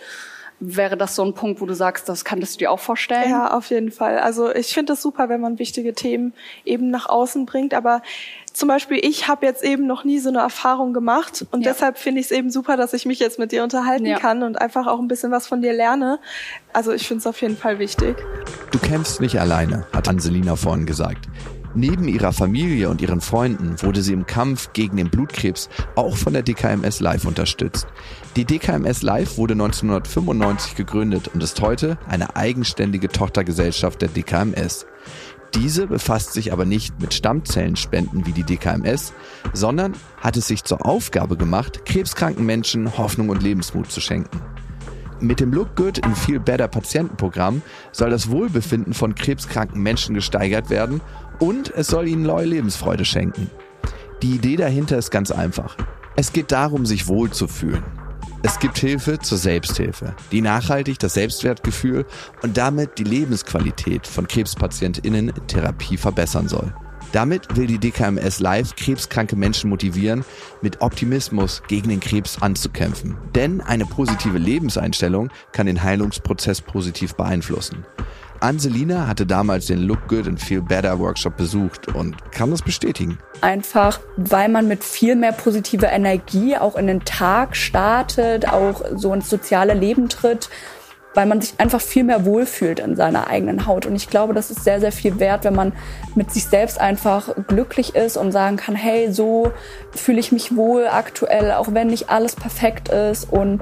Wäre 0.63 0.95
das 0.95 1.15
so 1.15 1.25
ein 1.25 1.33
Punkt, 1.33 1.59
wo 1.59 1.65
du 1.65 1.73
sagst, 1.73 2.07
das 2.07 2.23
könntest 2.23 2.53
du 2.53 2.59
dir 2.59 2.71
auch 2.71 2.79
vorstellen? 2.79 3.31
Ja, 3.31 3.51
auf 3.51 3.71
jeden 3.71 3.91
Fall. 3.91 4.19
Also 4.19 4.53
ich 4.53 4.75
finde 4.75 4.93
es 4.93 5.01
super, 5.01 5.27
wenn 5.27 5.41
man 5.41 5.57
wichtige 5.57 5.95
Themen 5.95 6.33
eben 6.65 6.91
nach 6.91 7.09
außen 7.09 7.47
bringt. 7.47 7.73
Aber 7.73 8.03
zum 8.53 8.67
Beispiel, 8.67 8.99
ich 9.01 9.27
habe 9.27 9.45
jetzt 9.45 9.63
eben 9.63 9.87
noch 9.87 10.03
nie 10.03 10.19
so 10.19 10.29
eine 10.29 10.37
Erfahrung 10.37 10.93
gemacht 10.93 11.45
und 11.49 11.61
ja. 11.61 11.71
deshalb 11.71 11.97
finde 11.97 12.19
ich 12.19 12.27
es 12.27 12.31
eben 12.31 12.51
super, 12.51 12.77
dass 12.77 12.93
ich 12.93 13.07
mich 13.07 13.17
jetzt 13.17 13.39
mit 13.39 13.51
dir 13.51 13.63
unterhalten 13.63 14.05
ja. 14.05 14.19
kann 14.19 14.43
und 14.43 14.61
einfach 14.61 14.85
auch 14.85 14.99
ein 14.99 15.07
bisschen 15.07 15.31
was 15.31 15.47
von 15.47 15.63
dir 15.63 15.73
lerne. 15.73 16.19
Also 16.73 16.91
ich 16.91 17.07
finde 17.07 17.21
es 17.21 17.27
auf 17.27 17.41
jeden 17.41 17.57
Fall 17.57 17.79
wichtig. 17.79 18.17
Du 18.69 18.77
kämpfst 18.77 19.19
nicht 19.19 19.39
alleine, 19.39 19.87
hat 19.93 20.07
Anselina 20.07 20.55
vorhin 20.55 20.85
gesagt. 20.85 21.27
Neben 21.73 22.09
ihrer 22.09 22.33
Familie 22.33 22.89
und 22.89 23.01
ihren 23.01 23.21
Freunden 23.21 23.81
wurde 23.81 24.01
sie 24.01 24.11
im 24.11 24.25
Kampf 24.25 24.73
gegen 24.73 24.97
den 24.97 25.09
Blutkrebs 25.09 25.69
auch 25.95 26.17
von 26.17 26.33
der 26.33 26.43
DKMS 26.43 26.99
Live 26.99 27.25
unterstützt. 27.25 27.87
Die 28.35 28.43
DKMS 28.43 29.03
Live 29.03 29.37
wurde 29.37 29.53
1995 29.53 30.75
gegründet 30.75 31.29
und 31.33 31.41
ist 31.41 31.61
heute 31.61 31.97
eine 32.07 32.35
eigenständige 32.35 33.07
Tochtergesellschaft 33.07 34.01
der 34.01 34.09
DKMS. 34.09 34.85
Diese 35.55 35.87
befasst 35.87 36.33
sich 36.33 36.51
aber 36.51 36.65
nicht 36.65 36.99
mit 37.01 37.13
Stammzellenspenden 37.13 38.25
wie 38.25 38.33
die 38.33 38.43
DKMS, 38.43 39.13
sondern 39.53 39.93
hat 40.17 40.35
es 40.37 40.47
sich 40.47 40.63
zur 40.63 40.85
Aufgabe 40.85 41.37
gemacht, 41.37 41.85
krebskranken 41.85 42.45
Menschen 42.45 42.97
Hoffnung 42.97 43.29
und 43.29 43.43
Lebensmut 43.43 43.91
zu 43.91 44.01
schenken. 44.01 44.41
Mit 45.21 45.39
dem 45.39 45.53
Look 45.53 45.75
Good 45.75 46.03
and 46.03 46.17
Feel 46.17 46.39
Better 46.39 46.67
Patientenprogramm 46.67 47.61
soll 47.91 48.09
das 48.09 48.31
Wohlbefinden 48.31 48.93
von 48.93 49.13
krebskranken 49.13 49.81
Menschen 49.81 50.15
gesteigert 50.15 50.71
werden 50.71 50.99
und 51.41 51.71
es 51.71 51.87
soll 51.87 52.07
ihnen 52.07 52.21
neue 52.21 52.45
Lebensfreude 52.45 53.03
schenken. 53.03 53.49
Die 54.21 54.35
Idee 54.35 54.55
dahinter 54.55 54.97
ist 54.97 55.09
ganz 55.09 55.31
einfach. 55.31 55.75
Es 56.15 56.31
geht 56.31 56.51
darum, 56.51 56.85
sich 56.85 57.07
wohlzufühlen. 57.07 57.83
Es 58.43 58.59
gibt 58.59 58.77
Hilfe 58.77 59.19
zur 59.19 59.37
Selbsthilfe, 59.37 60.15
die 60.31 60.41
nachhaltig 60.41 60.99
das 60.99 61.15
Selbstwertgefühl 61.15 62.05
und 62.43 62.57
damit 62.57 62.97
die 62.97 63.03
Lebensqualität 63.03 64.07
von 64.07 64.27
KrebspatientInnen 64.27 65.29
in 65.29 65.47
Therapie 65.47 65.97
verbessern 65.97 66.47
soll. 66.47 66.73
Damit 67.11 67.57
will 67.57 67.67
die 67.67 67.77
DKMS 67.77 68.39
Live 68.39 68.75
krebskranke 68.75 69.35
Menschen 69.35 69.69
motivieren, 69.69 70.23
mit 70.61 70.81
Optimismus 70.81 71.61
gegen 71.67 71.89
den 71.89 71.99
Krebs 71.99 72.41
anzukämpfen. 72.41 73.17
Denn 73.35 73.61
eine 73.61 73.85
positive 73.85 74.37
Lebenseinstellung 74.37 75.29
kann 75.51 75.65
den 75.65 75.83
Heilungsprozess 75.83 76.61
positiv 76.61 77.15
beeinflussen. 77.15 77.85
Anselina 78.41 79.07
hatte 79.07 79.27
damals 79.27 79.67
den 79.67 79.83
Look 79.83 80.07
Good 80.07 80.27
and 80.27 80.41
Feel 80.41 80.61
Better 80.61 80.99
Workshop 80.99 81.37
besucht 81.37 81.87
und 81.89 82.15
kann 82.31 82.49
das 82.49 82.63
bestätigen. 82.63 83.19
Einfach, 83.41 83.99
weil 84.17 84.49
man 84.49 84.67
mit 84.67 84.83
viel 84.83 85.15
mehr 85.15 85.31
positiver 85.31 85.91
Energie 85.91 86.57
auch 86.57 86.75
in 86.75 86.87
den 86.87 87.05
Tag 87.05 87.55
startet, 87.55 88.51
auch 88.51 88.83
so 88.95 89.13
ins 89.13 89.29
soziale 89.29 89.75
Leben 89.75 90.09
tritt, 90.09 90.49
weil 91.13 91.27
man 91.27 91.39
sich 91.39 91.53
einfach 91.59 91.81
viel 91.81 92.03
mehr 92.03 92.25
wohlfühlt 92.25 92.79
in 92.79 92.95
seiner 92.95 93.27
eigenen 93.27 93.67
Haut. 93.67 93.85
Und 93.85 93.95
ich 93.95 94.09
glaube, 94.09 94.33
das 94.33 94.49
ist 94.49 94.63
sehr, 94.63 94.79
sehr 94.79 94.91
viel 94.91 95.19
wert, 95.19 95.43
wenn 95.43 95.55
man 95.55 95.73
mit 96.15 96.31
sich 96.31 96.45
selbst 96.45 96.79
einfach 96.79 97.35
glücklich 97.47 97.95
ist 97.95 98.17
und 98.17 98.31
sagen 98.31 98.57
kann, 98.57 98.75
hey, 98.75 99.11
so 99.11 99.51
fühle 99.91 100.19
ich 100.19 100.31
mich 100.31 100.55
wohl 100.55 100.87
aktuell, 100.87 101.51
auch 101.51 101.73
wenn 101.73 101.87
nicht 101.87 102.09
alles 102.09 102.35
perfekt 102.35 102.89
ist 102.89 103.31
und 103.31 103.61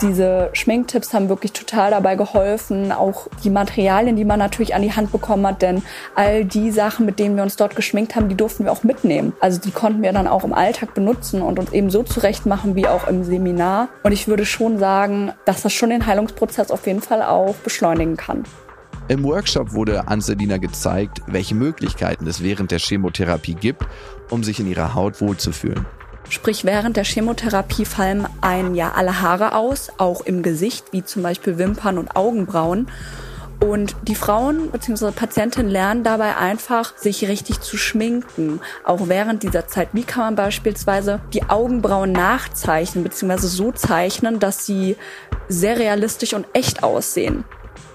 diese 0.00 0.50
Schminktipps 0.52 1.12
haben 1.12 1.28
wirklich 1.28 1.52
total 1.52 1.90
dabei 1.90 2.14
geholfen, 2.16 2.92
auch 2.92 3.26
die 3.42 3.50
Materialien, 3.50 4.16
die 4.16 4.24
man 4.24 4.38
natürlich 4.38 4.74
an 4.74 4.82
die 4.82 4.92
Hand 4.92 5.10
bekommen 5.12 5.46
hat, 5.46 5.62
denn 5.62 5.82
all 6.14 6.44
die 6.44 6.70
Sachen, 6.70 7.06
mit 7.06 7.18
denen 7.18 7.36
wir 7.36 7.42
uns 7.42 7.56
dort 7.56 7.74
geschminkt 7.74 8.14
haben, 8.14 8.28
die 8.28 8.36
durften 8.36 8.64
wir 8.64 8.72
auch 8.72 8.84
mitnehmen. 8.84 9.32
Also 9.40 9.60
die 9.60 9.70
konnten 9.70 10.02
wir 10.02 10.12
dann 10.12 10.28
auch 10.28 10.44
im 10.44 10.52
Alltag 10.52 10.94
benutzen 10.94 11.42
und 11.42 11.58
uns 11.58 11.72
eben 11.72 11.90
so 11.90 12.02
zurechtmachen 12.02 12.76
wie 12.76 12.86
auch 12.86 13.08
im 13.08 13.24
Seminar. 13.24 13.88
Und 14.02 14.12
ich 14.12 14.28
würde 14.28 14.46
schon 14.46 14.78
sagen, 14.78 15.32
dass 15.44 15.62
das 15.62 15.72
schon 15.72 15.90
den 15.90 16.06
Heilungsprozess 16.06 16.70
auf 16.70 16.86
jeden 16.86 17.02
Fall 17.02 17.22
auch 17.22 17.54
beschleunigen 17.56 18.16
kann. 18.16 18.44
Im 19.08 19.24
Workshop 19.24 19.72
wurde 19.72 20.06
Anselina 20.06 20.58
gezeigt, 20.58 21.22
welche 21.26 21.54
Möglichkeiten 21.54 22.26
es 22.26 22.42
während 22.42 22.70
der 22.70 22.78
Chemotherapie 22.78 23.54
gibt, 23.54 23.86
um 24.30 24.44
sich 24.44 24.60
in 24.60 24.66
ihrer 24.66 24.94
Haut 24.94 25.20
wohlzufühlen. 25.20 25.86
Sprich, 26.30 26.64
während 26.64 26.96
der 26.96 27.04
Chemotherapie 27.04 27.84
fallen 27.84 28.26
einem 28.40 28.74
ja 28.74 28.92
alle 28.92 29.20
Haare 29.20 29.54
aus, 29.54 29.90
auch 29.98 30.20
im 30.20 30.42
Gesicht, 30.42 30.86
wie 30.92 31.04
zum 31.04 31.22
Beispiel 31.22 31.58
Wimpern 31.58 31.98
und 31.98 32.16
Augenbrauen. 32.16 32.88
Und 33.60 33.96
die 34.02 34.14
Frauen 34.14 34.70
bzw. 34.70 35.10
Patientinnen 35.10 35.70
lernen 35.70 36.04
dabei 36.04 36.36
einfach, 36.36 36.96
sich 36.96 37.26
richtig 37.28 37.60
zu 37.60 37.76
schminken, 37.76 38.60
auch 38.84 39.08
während 39.08 39.42
dieser 39.42 39.66
Zeit. 39.66 39.88
Wie 39.92 40.04
kann 40.04 40.22
man 40.22 40.36
beispielsweise 40.36 41.20
die 41.32 41.44
Augenbrauen 41.44 42.12
nachzeichnen 42.12 43.02
bzw. 43.02 43.38
so 43.38 43.72
zeichnen, 43.72 44.38
dass 44.38 44.64
sie 44.64 44.96
sehr 45.48 45.78
realistisch 45.78 46.34
und 46.34 46.46
echt 46.52 46.84
aussehen? 46.84 47.44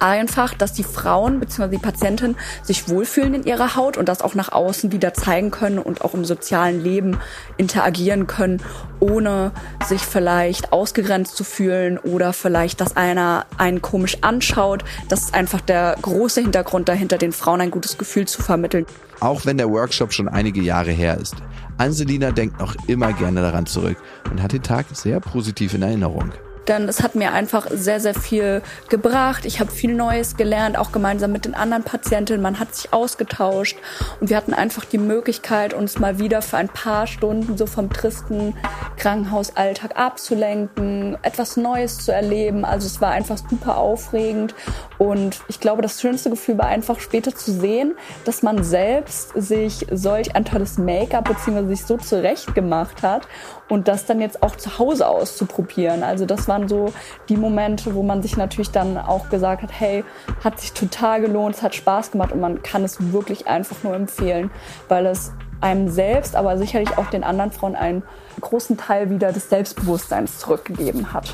Einfach, 0.04 0.54
dass 0.54 0.74
die 0.74 0.84
Frauen 0.84 1.40
bzw. 1.40 1.70
die 1.70 1.78
Patienten 1.78 2.36
sich 2.62 2.90
wohlfühlen 2.90 3.34
in 3.34 3.44
ihrer 3.44 3.76
Haut 3.76 3.98
und 3.98 4.10
das 4.10 4.22
auch 4.22 4.36
nach 4.36 4.52
außen 4.52 4.92
wieder 4.92 5.14
zeigen 5.14 5.50
können 5.50 5.80
und 5.80 6.02
auch 6.02 6.14
im 6.14 6.26
sozialen 6.26 6.84
Leben 6.84 7.18
interagieren 7.58 8.28
können, 8.28 8.62
ohne 9.00 9.52
sich 9.86 10.02
vielleicht 10.02 10.74
ausgegrenzt 10.74 11.36
zu 11.38 11.44
fühlen 11.44 11.98
oder 11.98 12.34
vielleicht, 12.34 12.82
dass 12.82 12.98
einer 12.98 13.46
einen 13.58 13.82
komisch 13.82 14.18
anschaut. 14.22 14.84
Das 15.08 15.22
ist 15.22 15.34
einfach 15.34 15.62
der 15.62 15.96
große 16.02 16.42
Hintergrund 16.42 16.90
dahinter, 16.90 17.18
den 17.18 17.32
Frauen 17.32 17.62
ein 17.62 17.72
gutes 17.72 17.98
Gefühl 17.98 18.28
zu 18.28 18.42
vermitteln. 18.42 18.86
Auch 19.22 19.46
wenn 19.46 19.58
der 19.58 19.70
Workshop 19.70 20.12
schon 20.12 20.28
einige 20.28 20.62
Jahre 20.62 20.92
her 20.92 21.18
ist. 21.18 21.36
Anselina 21.78 22.32
denkt 22.32 22.60
noch 22.60 22.76
immer 22.88 23.14
gerne 23.14 23.42
daran 23.42 23.66
zurück 23.66 23.98
und 24.30 24.44
hat 24.44 24.52
den 24.52 24.64
Tag 24.64 24.86
sehr 24.92 25.20
positiv 25.22 25.74
in 25.74 25.82
Erinnerung 25.82 26.34
denn 26.68 26.88
es 26.88 27.04
hat 27.04 27.16
mir 27.16 27.34
einfach 27.34 27.68
sehr, 27.72 28.00
sehr 28.00 28.14
viel 28.14 28.62
gebracht. 28.90 29.46
Ich 29.46 29.60
habe 29.60 29.72
viel 29.72 29.94
Neues 29.94 30.38
gelernt, 30.38 30.78
auch 30.78 30.92
gemeinsam 30.92 31.32
mit 31.32 31.46
den 31.46 31.56
anderen 31.56 31.84
Patientinnen. 31.84 32.42
Man 32.42 32.60
hat 32.60 32.76
sich 32.76 32.94
ausgetauscht 32.94 33.78
und 34.20 34.30
wir 34.30 34.38
hatten 34.38 34.54
einfach 34.54 34.86
die 34.86 34.98
Möglichkeit, 34.98 35.74
uns 35.74 36.00
mal 36.00 36.20
wieder 36.20 36.42
für 36.42 36.58
ein 36.58 36.70
paar 36.70 37.08
Stunden 37.08 37.58
so 37.58 37.66
vom 37.66 37.90
tristen 37.90 38.56
Krankenhausalltag 38.98 39.98
abzulenken, 39.98 41.18
etwas 41.22 41.58
Neues 41.58 42.00
zu 42.00 42.14
erleben. 42.14 42.66
Also 42.66 42.88
es 42.88 43.02
war 43.02 43.12
einfach 43.12 43.38
super 43.38 43.78
aufregend 43.78 44.56
und 45.04 45.42
ich 45.48 45.60
glaube, 45.60 45.82
das 45.82 46.00
schönste 46.02 46.30
Gefühl 46.30 46.58
war 46.58 46.68
einfach 46.68 47.00
später 47.00 47.36
zu 47.36 47.52
sehen, 47.52 47.94
dass 48.26 48.42
man 48.42 48.64
selbst 48.64 49.32
sich 49.36 49.86
solch 49.92 50.36
ein 50.36 50.46
tolles 50.46 50.78
Make-up 50.78 51.26
bzw. 51.26 51.68
sich 51.68 51.86
so 51.86 51.98
zurecht 51.98 52.56
gemacht 52.56 53.04
hat 53.04 53.28
und 53.70 53.88
das 53.88 54.06
dann 54.06 54.22
jetzt 54.22 54.42
auch 54.44 54.56
zu 54.56 54.80
Hause 54.80 55.08
auszuprobieren. 55.08 56.04
Also 56.04 56.26
das 56.26 56.48
waren 56.48 56.68
so 56.68 56.94
die 57.30 57.38
Momente, 57.38 57.96
wo 57.96 58.04
man 58.04 58.22
sich 58.22 58.38
natürlich 58.38 58.72
dann 58.72 58.98
auch 58.98 59.30
gesagt 59.30 59.64
hat, 59.64 59.72
hey, 59.72 60.04
hat 60.44 60.60
sich 60.60 60.74
total 60.74 61.22
gelohnt, 61.22 61.56
es 61.56 61.62
hat 61.62 61.76
Spaß 61.76 62.12
gemacht 62.12 62.32
und 62.32 62.40
man 62.40 62.64
kann 62.64 62.84
es 62.84 63.12
wirklich 63.12 63.48
einfach 63.48 63.84
nur 63.84 63.96
empfehlen, 63.96 64.52
weil 64.88 65.06
es 65.06 65.32
einem 65.62 65.88
selbst, 65.88 66.36
aber 66.36 66.58
sicherlich 66.58 66.98
auch 66.98 67.08
den 67.08 67.24
anderen 67.24 67.52
Frauen 67.52 67.76
einen 67.76 68.04
großen 68.42 68.78
Teil 68.78 69.10
wieder 69.10 69.32
des 69.32 69.50
Selbstbewusstseins 69.50 70.40
zurückgegeben 70.40 71.14
hat. 71.14 71.34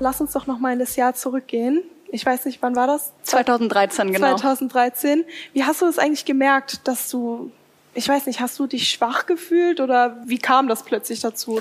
Lass 0.00 0.20
uns 0.20 0.32
doch 0.32 0.46
noch 0.46 0.58
mal 0.58 0.72
in 0.72 0.78
das 0.78 0.96
Jahr 0.96 1.14
zurückgehen. 1.14 1.82
Ich 2.14 2.24
weiß 2.24 2.44
nicht, 2.44 2.62
wann 2.62 2.76
war 2.76 2.86
das? 2.86 3.12
2013, 3.24 4.12
genau. 4.12 4.36
2013. 4.36 5.24
Wie 5.52 5.64
hast 5.64 5.82
du 5.82 5.86
es 5.86 5.98
eigentlich 5.98 6.24
gemerkt, 6.24 6.86
dass 6.86 7.10
du 7.10 7.50
ich 7.94 8.08
weiß 8.08 8.26
nicht, 8.26 8.40
hast 8.40 8.58
du 8.58 8.66
dich 8.66 8.90
schwach 8.90 9.26
gefühlt 9.26 9.80
oder 9.80 10.16
wie 10.26 10.38
kam 10.38 10.68
das 10.68 10.82
plötzlich 10.82 11.20
dazu? 11.20 11.60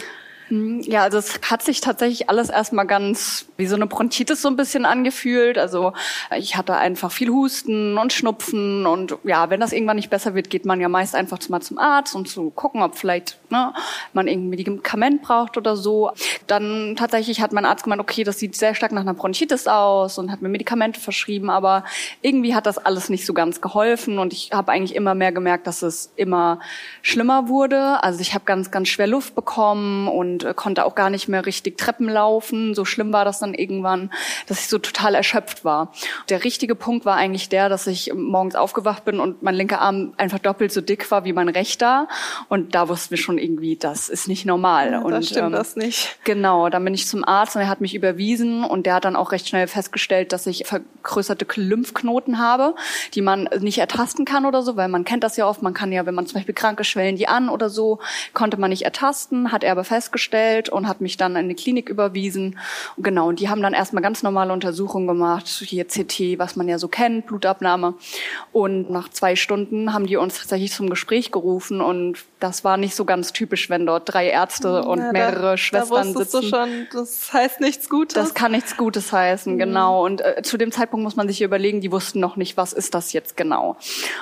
Hm, 0.54 0.82
ja, 0.82 1.02
also 1.02 1.18
es 1.18 1.40
hat 1.50 1.64
sich 1.64 1.82
tatsächlich 1.82 2.30
alles 2.30 2.50
erstmal 2.52 2.86
ganz 2.86 3.48
wie 3.58 3.66
so 3.66 3.76
eine 3.76 3.88
Bronchitis 3.88 4.44
so 4.44 4.50
ein 4.50 4.56
bisschen 4.56 4.86
angefühlt. 4.86 5.58
Also 5.58 5.94
ich 6.38 6.56
hatte 6.56 6.76
einfach 6.76 7.12
viel 7.12 7.30
Husten 7.30 7.98
und 7.98 8.14
Schnupfen 8.14 8.86
und 8.86 9.18
ja, 9.24 9.50
wenn 9.50 9.60
das 9.60 9.74
irgendwann 9.74 9.96
nicht 9.96 10.12
besser 10.12 10.36
wird, 10.36 10.52
geht 10.52 10.66
man 10.66 10.80
ja 10.80 10.90
meist 10.90 11.16
einfach 11.16 11.40
mal 11.50 11.62
zum 11.62 11.80
Arzt 11.80 12.14
und 12.14 12.30
zu 12.30 12.52
gucken, 12.52 12.84
ob 12.84 12.96
vielleicht 12.96 13.40
ne, 13.50 13.74
man 14.14 14.28
irgendwie 14.28 14.50
Medikament 14.50 15.24
braucht 15.24 15.58
oder 15.58 15.76
so. 15.76 16.12
Dann 16.46 16.96
tatsächlich 16.98 17.42
hat 17.42 17.52
mein 17.52 17.66
Arzt 17.66 17.86
gemeint, 17.86 18.02
okay, 18.02 18.24
das 18.24 18.38
sieht 18.38 18.56
sehr 18.56 18.76
stark 18.76 18.92
nach 18.92 19.02
einer 19.02 19.16
Bronchitis 19.16 19.66
aus 19.66 20.20
und 20.20 20.32
hat 20.32 20.44
mir 20.44 20.50
Medikamente 20.50 21.00
verschrieben, 21.00 21.50
aber 21.50 21.84
irgendwie 22.22 22.54
hat 22.54 22.68
das 22.68 22.78
alles 22.78 23.10
nicht 23.10 23.26
so 23.26 23.34
ganz 23.34 23.60
geholfen 23.60 24.20
und 24.20 24.34
ich 24.34 24.52
habe 24.54 24.72
eigentlich 24.72 24.94
immer 24.94 25.16
mehr 25.16 25.32
gemerkt, 25.32 25.66
dass 25.66 25.82
es 25.82 26.14
immer 26.16 26.60
schlimmer 27.02 27.48
wurde. 27.48 28.04
Also 28.04 28.20
ich 28.20 28.36
habe 28.36 28.46
ganz, 28.46 28.70
ganz 28.70 28.90
schwer 28.90 29.08
Luft 29.08 29.34
bekommen 29.34 30.08
und 30.08 30.43
und 30.44 30.50
äh, 30.50 30.54
konnte 30.54 30.86
auch 30.86 30.96
gar 30.96 31.10
nicht 31.10 31.28
mehr 31.28 31.46
richtig 31.46 31.78
Treppen 31.78 32.08
laufen. 32.08 32.76
So 32.76 32.86
schlimm 32.86 33.14
war 33.14 33.26
das 33.26 33.40
dann 33.40 33.54
irgendwann, 33.54 34.12
dass 34.48 34.60
ich 34.60 34.70
so 34.70 34.78
total 34.78 35.16
erschöpft 35.16 35.66
war. 35.66 35.92
Der 36.30 36.44
richtige 36.44 36.76
Punkt 36.76 37.06
war 37.06 37.16
eigentlich 37.16 37.50
der, 37.50 37.70
dass 37.70 37.88
ich 37.88 38.14
morgens 38.14 38.56
aufgewacht 38.56 39.06
bin 39.06 39.20
und 39.20 39.44
mein 39.44 39.56
linker 39.56 39.82
Arm 39.82 40.14
einfach 40.18 40.40
doppelt 40.40 40.72
so 40.72 40.82
dick 40.82 41.10
war 41.12 41.26
wie 41.26 41.34
mein 41.34 41.50
rechter. 41.50 42.08
Und 42.50 42.76
da 42.76 42.90
wussten 42.90 43.12
wir 43.12 43.18
schon 43.18 43.38
irgendwie, 43.38 43.76
das 43.76 44.10
ist 44.10 44.28
nicht 44.28 44.46
normal. 44.46 44.92
Ja, 44.92 45.00
und, 45.00 45.26
stimmt 45.26 45.48
ähm, 45.48 45.52
das 45.52 45.76
nicht. 45.76 46.18
Genau, 46.24 46.70
dann 46.70 46.84
bin 46.84 46.94
ich 46.94 47.08
zum 47.08 47.24
Arzt 47.24 47.56
und 47.56 47.62
er 47.62 47.70
hat 47.70 47.82
mich 47.82 47.96
überwiesen 47.96 48.64
und 48.64 48.86
der 48.86 48.96
hat 48.96 49.06
dann 49.06 49.16
auch 49.16 49.32
recht 49.32 49.48
schnell 49.48 49.68
festgestellt, 49.68 50.32
dass 50.34 50.48
ich 50.48 50.66
vergrößerte 50.66 51.46
Lymphknoten 51.56 52.40
habe, 52.40 52.76
die 53.14 53.22
man 53.22 53.50
nicht 53.60 53.78
ertasten 53.78 54.26
kann 54.26 54.46
oder 54.46 54.62
so, 54.62 54.76
weil 54.76 54.88
man 54.88 55.06
kennt 55.06 55.24
das 55.24 55.38
ja 55.38 55.48
oft. 55.48 55.62
Man 55.62 55.74
kann 55.74 55.92
ja, 55.92 56.06
wenn 56.06 56.16
man 56.16 56.26
zum 56.26 56.36
Beispiel 56.36 56.56
kranke 56.56 56.84
schwellen 56.84 57.16
die 57.16 57.28
an 57.28 57.50
oder 57.50 57.70
so, 57.70 58.00
konnte 58.34 58.58
man 58.58 58.70
nicht 58.70 58.84
ertasten, 58.84 59.52
hat 59.52 59.64
er 59.64 59.72
aber 59.72 59.84
festgestellt 59.84 60.33
und 60.70 60.88
hat 60.88 61.02
mich 61.02 61.18
dann 61.18 61.36
in 61.36 61.50
die 61.50 61.56
Klinik 61.56 61.90
überwiesen. 61.90 62.58
Genau, 62.98 63.28
und 63.30 63.40
die 63.40 63.50
haben 63.50 63.62
dann 63.62 63.74
erstmal 63.74 64.04
ganz 64.04 64.24
normale 64.24 64.54
Untersuchungen 64.54 65.08
gemacht, 65.08 65.48
hier 65.48 65.86
CT, 65.86 66.40
was 66.40 66.56
man 66.56 66.68
ja 66.68 66.80
so 66.80 66.88
kennt, 66.88 67.28
Blutabnahme. 67.28 67.96
Und 68.52 68.90
nach 68.90 69.10
zwei 69.10 69.36
Stunden 69.36 69.94
haben 69.94 70.08
die 70.08 70.18
uns 70.18 70.40
tatsächlich 70.40 70.72
zum 70.72 70.90
Gespräch 70.90 71.32
gerufen 71.32 71.82
und 71.82 72.18
das 72.40 72.64
war 72.64 72.78
nicht 72.78 72.96
so 72.96 73.06
ganz 73.06 73.32
typisch, 73.32 73.70
wenn 73.70 73.86
dort 73.86 74.14
drei 74.14 74.28
Ärzte 74.28 74.84
und 74.84 75.00
ja, 75.00 75.12
mehrere 75.12 75.52
da, 75.52 75.58
Schwestern 75.58 76.14
da 76.14 76.20
sitzen. 76.20 76.42
Du 76.42 76.48
schon, 76.48 76.88
das 76.92 77.32
heißt 77.32 77.62
nichts 77.62 77.90
Gutes. 77.90 78.16
Das 78.16 78.34
kann 78.34 78.52
nichts 78.52 78.76
Gutes 78.76 79.14
heißen, 79.14 79.54
mhm. 79.54 79.60
genau. 79.60 80.04
Und 80.06 80.22
äh, 80.22 80.42
zu 80.44 80.58
dem 80.58 80.72
Zeitpunkt 80.72 81.04
muss 81.04 81.16
man 81.16 81.28
sich 81.28 81.42
überlegen, 81.42 81.80
die 81.80 81.92
wussten 81.92 82.20
noch 82.20 82.36
nicht, 82.36 82.58
was 82.58 82.74
ist 82.74 82.94
das 82.94 83.14
jetzt 83.14 83.38
genau. 83.38 83.78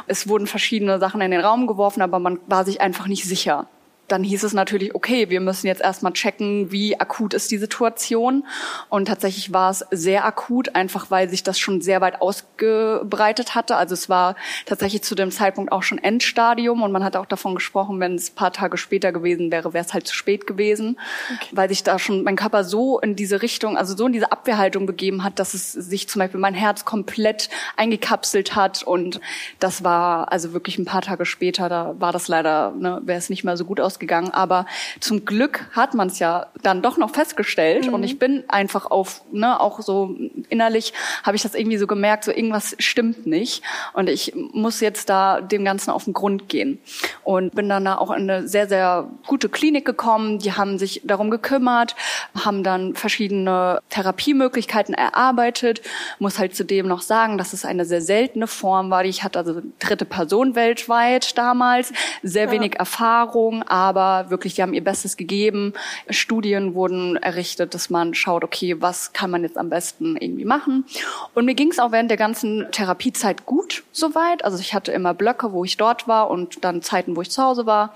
Es 0.08 0.28
wurden 0.28 0.48
verschiedene 0.48 1.00
Sachen 1.00 1.22
in 1.22 1.32
den 1.32 1.42
Raum 1.42 1.66
geworfen, 1.68 2.02
aber 2.02 2.20
man 2.20 2.40
war 2.48 2.64
sich 2.64 2.82
einfach 2.82 3.08
nicht 3.08 3.26
sicher 3.26 3.68
dann 4.12 4.24
hieß 4.24 4.44
es 4.44 4.54
natürlich, 4.54 4.94
okay, 4.94 5.30
wir 5.30 5.40
müssen 5.40 5.68
jetzt 5.68 5.82
erstmal 5.82 6.12
checken, 6.12 6.72
wie 6.72 7.00
akut 7.00 7.34
ist 7.34 7.50
die 7.52 7.58
Situation. 7.58 8.46
Und 8.90 9.06
tatsächlich 9.08 9.54
war 9.54 9.72
es 9.72 9.86
sehr 9.92 10.26
akut, 10.26 10.76
einfach 10.76 11.10
weil 11.12 11.30
sich 11.30 11.44
das 11.44 11.58
schon 11.58 11.80
sehr 11.82 12.02
weit 12.02 12.22
ausgebreitet 12.22 13.56
hatte. 13.56 13.78
Also 13.78 13.94
es 13.94 14.10
war 14.10 14.36
tatsächlich 14.66 15.04
zu 15.04 15.16
dem 15.16 15.32
Zeitpunkt 15.32 15.72
auch 15.72 15.84
schon 15.84 15.98
Endstadium 15.98 16.84
und 16.84 16.92
man 16.92 17.04
hat 17.04 17.16
auch 17.16 17.26
davon 17.26 17.56
gesprochen, 17.56 18.00
wenn 18.00 18.16
es 18.16 18.32
paar 18.32 18.52
Tage 18.52 18.78
später 18.78 19.14
gewesen 19.14 19.52
wäre, 19.52 19.74
wäre 19.74 19.86
es 19.86 19.94
halt 19.94 20.08
zu 20.08 20.16
spät 20.16 20.46
gewesen, 20.46 21.00
okay. 21.34 21.50
weil 21.54 21.70
sich 21.70 21.84
da 21.84 21.98
schon 21.98 22.24
mein 22.24 22.36
Körper 22.36 22.64
so 22.64 23.00
in 23.00 23.16
diese 23.16 23.42
Richtung, 23.42 23.78
also 23.78 23.96
so 23.96 24.08
in 24.08 24.14
diese 24.14 24.32
Abwehrhaltung 24.32 24.86
begeben 24.86 25.24
hat, 25.24 25.40
dass 25.40 25.54
es 25.54 25.72
sich 25.72 26.10
zum 26.10 26.20
Beispiel 26.20 26.40
mein 26.40 26.54
Herz 26.54 26.84
komplett 26.84 27.50
eingekapselt 27.78 28.56
hat 28.56 28.84
und 28.84 29.22
das 29.60 29.84
war 29.84 30.32
also 30.32 30.54
wirklich 30.54 30.78
ein 30.78 30.86
paar 30.86 31.02
Tage 31.02 31.26
später, 31.26 31.70
da 31.70 31.96
war 31.98 32.12
das 32.12 32.28
leider, 32.28 32.72
ne, 32.72 33.02
wäre 33.06 33.20
es 33.20 33.30
nicht 33.30 33.44
mehr 33.44 33.56
so 33.56 33.64
gut 33.64 33.80
ausgegangen 33.80 34.01
ausgegangen. 34.02 34.32
Aber 34.32 34.66
zum 35.00 35.26
Glück 35.26 35.68
hat 35.74 35.94
man 35.94 36.08
es 36.08 36.20
ja 36.20 36.48
dann 36.64 36.82
doch 36.82 36.98
noch 36.98 37.12
festgestellt. 37.12 37.88
Mhm. 37.88 37.94
Und 37.94 38.04
ich 38.04 38.20
bin 38.20 38.44
einfach 38.48 38.90
auf, 38.90 39.22
ne, 39.32 39.60
auch 39.60 39.82
so 39.82 40.16
innerlich 40.50 40.94
habe 41.24 41.36
ich 41.36 41.44
das 41.44 41.56
irgendwie 41.56 41.78
so 41.78 41.88
gemerkt, 41.88 42.24
so 42.24 42.32
irgendwas 42.32 42.76
stimmt 42.80 43.28
nicht. 43.28 43.64
Und 43.94 44.10
ich 44.10 44.34
muss 44.36 44.80
jetzt 44.82 45.10
da 45.10 45.42
dem 45.42 45.64
Ganzen 45.64 45.92
auf 45.92 46.06
den 46.06 46.14
Grund 46.14 46.50
gehen. 46.50 46.80
Und 47.24 47.56
bin 47.56 47.70
dann 47.70 47.86
da 47.86 47.98
auch 47.98 48.12
in 48.12 48.30
eine 48.30 48.48
sehr, 48.48 48.68
sehr 48.68 49.08
gute 49.28 49.50
Klinik 49.50 49.86
gekommen. 49.86 50.40
Die 50.40 50.54
haben 50.54 50.78
sich 50.78 51.02
darum 51.04 51.30
gekümmert, 51.30 51.96
haben 52.44 52.64
dann 52.64 52.96
verschiedene 52.96 53.80
Therapiemöglichkeiten 53.90 54.96
erarbeitet. 54.96 55.82
Muss 56.20 56.40
halt 56.40 56.56
zudem 56.56 56.88
noch 56.88 57.02
sagen, 57.02 57.38
dass 57.38 57.54
es 57.54 57.66
eine 57.66 57.86
sehr 57.86 58.02
seltene 58.02 58.48
Form 58.48 58.90
war. 58.90 59.06
Ich 59.06 59.24
hatte 59.24 59.40
also 59.40 59.62
dritte 59.80 60.06
Person 60.06 60.56
weltweit 60.56 61.38
damals, 61.38 61.94
sehr 62.24 62.46
ja. 62.46 62.52
wenig 62.52 62.80
Erfahrung, 62.80 63.64
aber 63.64 63.91
aber 63.92 64.30
wirklich, 64.30 64.56
die 64.56 64.62
haben 64.62 64.74
ihr 64.74 64.84
Bestes 64.84 65.18
gegeben. 65.18 65.74
Studien 66.10 66.74
wurden 66.74 67.18
errichtet, 67.18 67.74
dass 67.74 67.90
man 67.90 68.14
schaut, 68.14 68.44
okay, 68.44 68.82
was 68.82 69.14
kann 69.14 69.30
man 69.30 69.44
jetzt 69.44 69.58
am 69.58 69.70
besten 69.70 70.16
irgendwie 70.18 70.46
machen. 70.46 70.86
Und 71.34 71.46
mir 71.46 71.56
ging 71.56 71.72
es 71.72 71.80
auch 71.80 71.92
während 71.92 72.10
der 72.10 72.18
ganzen 72.18 72.68
Therapiezeit 72.72 73.46
gut 73.46 73.84
soweit. 73.92 74.46
Also 74.46 74.60
ich 74.60 74.74
hatte 74.74 74.92
immer 74.92 75.14
Blöcke, 75.14 75.52
wo 75.52 75.66
ich 75.66 75.78
dort 75.78 76.08
war 76.08 76.30
und 76.30 76.64
dann 76.64 76.82
Zeiten, 76.82 77.16
wo 77.16 77.22
ich 77.22 77.30
zu 77.30 77.44
Hause 77.44 77.66
war 77.66 77.94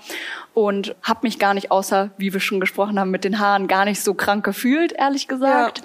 und 0.56 0.94
habe 1.02 1.20
mich 1.22 1.38
gar 1.38 1.52
nicht 1.52 1.70
außer, 1.70 2.10
wie 2.16 2.32
wir 2.32 2.40
schon 2.40 2.60
gesprochen 2.60 2.98
haben, 2.98 3.10
mit 3.10 3.24
den 3.24 3.38
Haaren 3.38 3.68
gar 3.68 3.84
nicht 3.84 4.02
so 4.02 4.14
krank 4.14 4.42
gefühlt, 4.42 4.92
ehrlich 4.92 5.28
gesagt. 5.28 5.82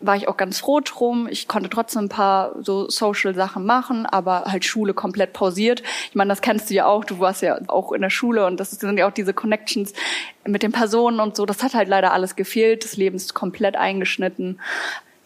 War 0.00 0.16
ich 0.16 0.28
auch 0.28 0.36
ganz 0.36 0.58
froh 0.58 0.80
drum. 0.80 1.26
Ich 1.30 1.48
konnte 1.48 1.70
trotzdem 1.70 2.04
ein 2.04 2.08
paar 2.10 2.52
so 2.60 2.90
Social 2.90 3.34
Sachen 3.34 3.64
machen, 3.64 4.04
aber 4.04 4.44
halt 4.44 4.66
Schule 4.66 4.92
komplett 4.92 5.32
pausiert. 5.32 5.82
Ich 6.10 6.14
meine, 6.14 6.28
das 6.28 6.42
kennst 6.42 6.68
du 6.68 6.74
ja 6.74 6.84
auch. 6.84 7.06
Du 7.06 7.18
warst 7.18 7.40
ja 7.40 7.60
auch 7.68 7.92
in 7.92 8.02
der 8.02 8.10
Schule 8.10 8.44
und 8.44 8.60
das 8.60 8.72
sind 8.72 8.98
ja 8.98 9.08
auch 9.08 9.12
diese 9.12 9.32
Connections 9.40 9.92
mit 10.46 10.62
den 10.62 10.72
Personen 10.72 11.20
und 11.20 11.36
so. 11.36 11.46
Das 11.46 11.62
hat 11.62 11.74
halt 11.74 11.88
leider 11.88 12.12
alles 12.12 12.36
gefehlt. 12.36 12.84
Das 12.84 12.96
Leben 12.96 13.16
ist 13.16 13.34
komplett 13.34 13.76
eingeschnitten. 13.76 14.58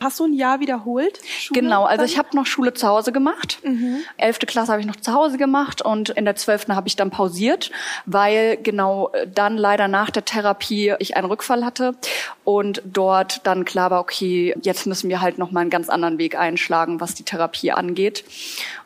Hast 0.04 0.20
du 0.20 0.24
ein 0.26 0.34
Jahr 0.34 0.60
wiederholt? 0.60 1.18
Schule 1.24 1.62
genau, 1.62 1.84
also 1.84 2.04
ich 2.04 2.18
habe 2.18 2.36
noch 2.36 2.44
Schule 2.44 2.74
zu 2.74 2.86
Hause 2.86 3.10
gemacht. 3.10 3.60
Mhm. 3.62 4.00
Elfte 4.18 4.44
Klasse 4.44 4.70
habe 4.70 4.80
ich 4.82 4.86
noch 4.86 4.96
zu 4.96 5.14
Hause 5.14 5.38
gemacht 5.38 5.80
und 5.80 6.10
in 6.10 6.26
der 6.26 6.36
zwölften 6.36 6.76
habe 6.76 6.88
ich 6.88 6.96
dann 6.96 7.10
pausiert, 7.10 7.70
weil 8.04 8.58
genau 8.58 9.12
dann 9.34 9.56
leider 9.56 9.88
nach 9.88 10.10
der 10.10 10.26
Therapie 10.26 10.94
ich 10.98 11.16
einen 11.16 11.26
Rückfall 11.26 11.64
hatte 11.64 11.94
und 12.44 12.82
dort 12.84 13.46
dann 13.46 13.64
klar 13.64 13.90
war, 13.90 14.00
okay, 14.00 14.54
jetzt 14.60 14.86
müssen 14.86 15.08
wir 15.08 15.22
halt 15.22 15.38
noch 15.38 15.52
mal 15.52 15.60
einen 15.60 15.70
ganz 15.70 15.88
anderen 15.88 16.18
Weg 16.18 16.36
einschlagen, 16.36 17.00
was 17.00 17.14
die 17.14 17.24
Therapie 17.24 17.72
angeht. 17.72 18.24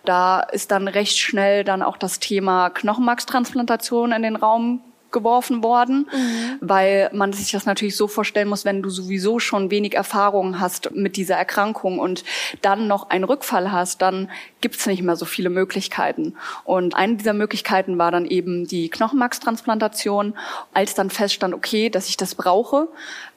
Da 0.05 0.41
ist 0.41 0.71
dann 0.71 0.87
recht 0.87 1.19
schnell 1.19 1.65
dann 1.65 1.83
auch 1.83 1.97
das 1.97 2.21
Thema 2.21 2.71
Knochenmarkstransplantation 2.71 4.13
in 4.13 4.23
den 4.23 4.37
Raum 4.37 4.83
geworfen 5.11 5.63
worden, 5.63 6.09
mhm. 6.13 6.59
weil 6.61 7.11
man 7.13 7.33
sich 7.33 7.51
das 7.51 7.67
natürlich 7.67 7.97
so 7.97 8.09
vorstellen 8.09 8.49
muss, 8.49 8.65
wenn 8.65 8.83
du 8.83 8.91
sowieso 8.91 9.39
schon 9.39 9.71
wenig 9.71 9.95
Erfahrung 9.95 10.61
hast 10.61 10.91
mit 10.95 11.17
dieser 11.17 11.37
Erkrankung 11.37 11.99
und 11.99 12.25
dann 12.63 12.87
noch 12.89 13.11
einen 13.11 13.25
Rückfall 13.25 13.73
hast, 13.73 14.03
dann 14.03 14.31
gibt's 14.61 14.87
nicht 14.87 15.03
mehr 15.03 15.17
so 15.17 15.25
viele 15.25 15.51
Möglichkeiten. 15.51 16.35
Und 16.65 16.95
eine 16.95 17.17
dieser 17.17 17.33
Möglichkeiten 17.33 17.99
war 17.99 18.11
dann 18.11 18.27
eben 18.27 18.67
die 18.67 18.91
Knochenmarkstransplantation. 18.91 20.35
Als 20.75 20.95
dann 20.95 21.11
feststand, 21.11 21.55
okay, 21.55 21.91
dass 21.91 22.09
ich 22.09 22.17
das 22.17 22.35
brauche, 22.35 22.89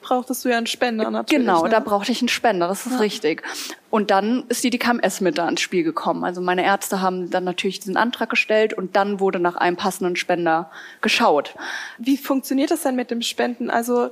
brauchtest 0.02 0.44
du 0.44 0.50
ja 0.50 0.58
einen 0.58 0.66
Spender 0.66 1.10
natürlich. 1.10 1.44
Genau, 1.44 1.62
ne? 1.64 1.70
da 1.70 1.80
brauchte 1.80 2.12
ich 2.12 2.20
einen 2.20 2.28
Spender, 2.28 2.68
das 2.68 2.86
ist 2.86 2.92
ja. 2.92 2.98
richtig. 2.98 3.42
Und 3.90 4.10
dann 4.10 4.44
ist 4.48 4.64
die 4.64 4.70
DKMS 4.70 5.20
mit 5.20 5.38
da 5.38 5.48
ins 5.48 5.60
Spiel 5.60 5.84
gekommen. 5.84 6.24
Also 6.24 6.40
meine 6.40 6.64
Ärzte 6.64 7.00
haben 7.00 7.30
dann 7.30 7.44
natürlich 7.44 7.78
diesen 7.80 7.96
Antrag 7.96 8.30
gestellt 8.30 8.72
und 8.72 8.96
dann 8.96 9.20
wurde 9.20 9.38
nach 9.38 9.56
einem 9.56 9.76
passenden 9.76 10.16
Spender 10.16 10.70
geschaut. 11.00 11.54
Wie 11.98 12.16
funktioniert 12.16 12.70
das 12.70 12.82
denn 12.82 12.96
mit 12.96 13.10
dem 13.10 13.22
Spenden? 13.22 13.70
Also 13.70 14.10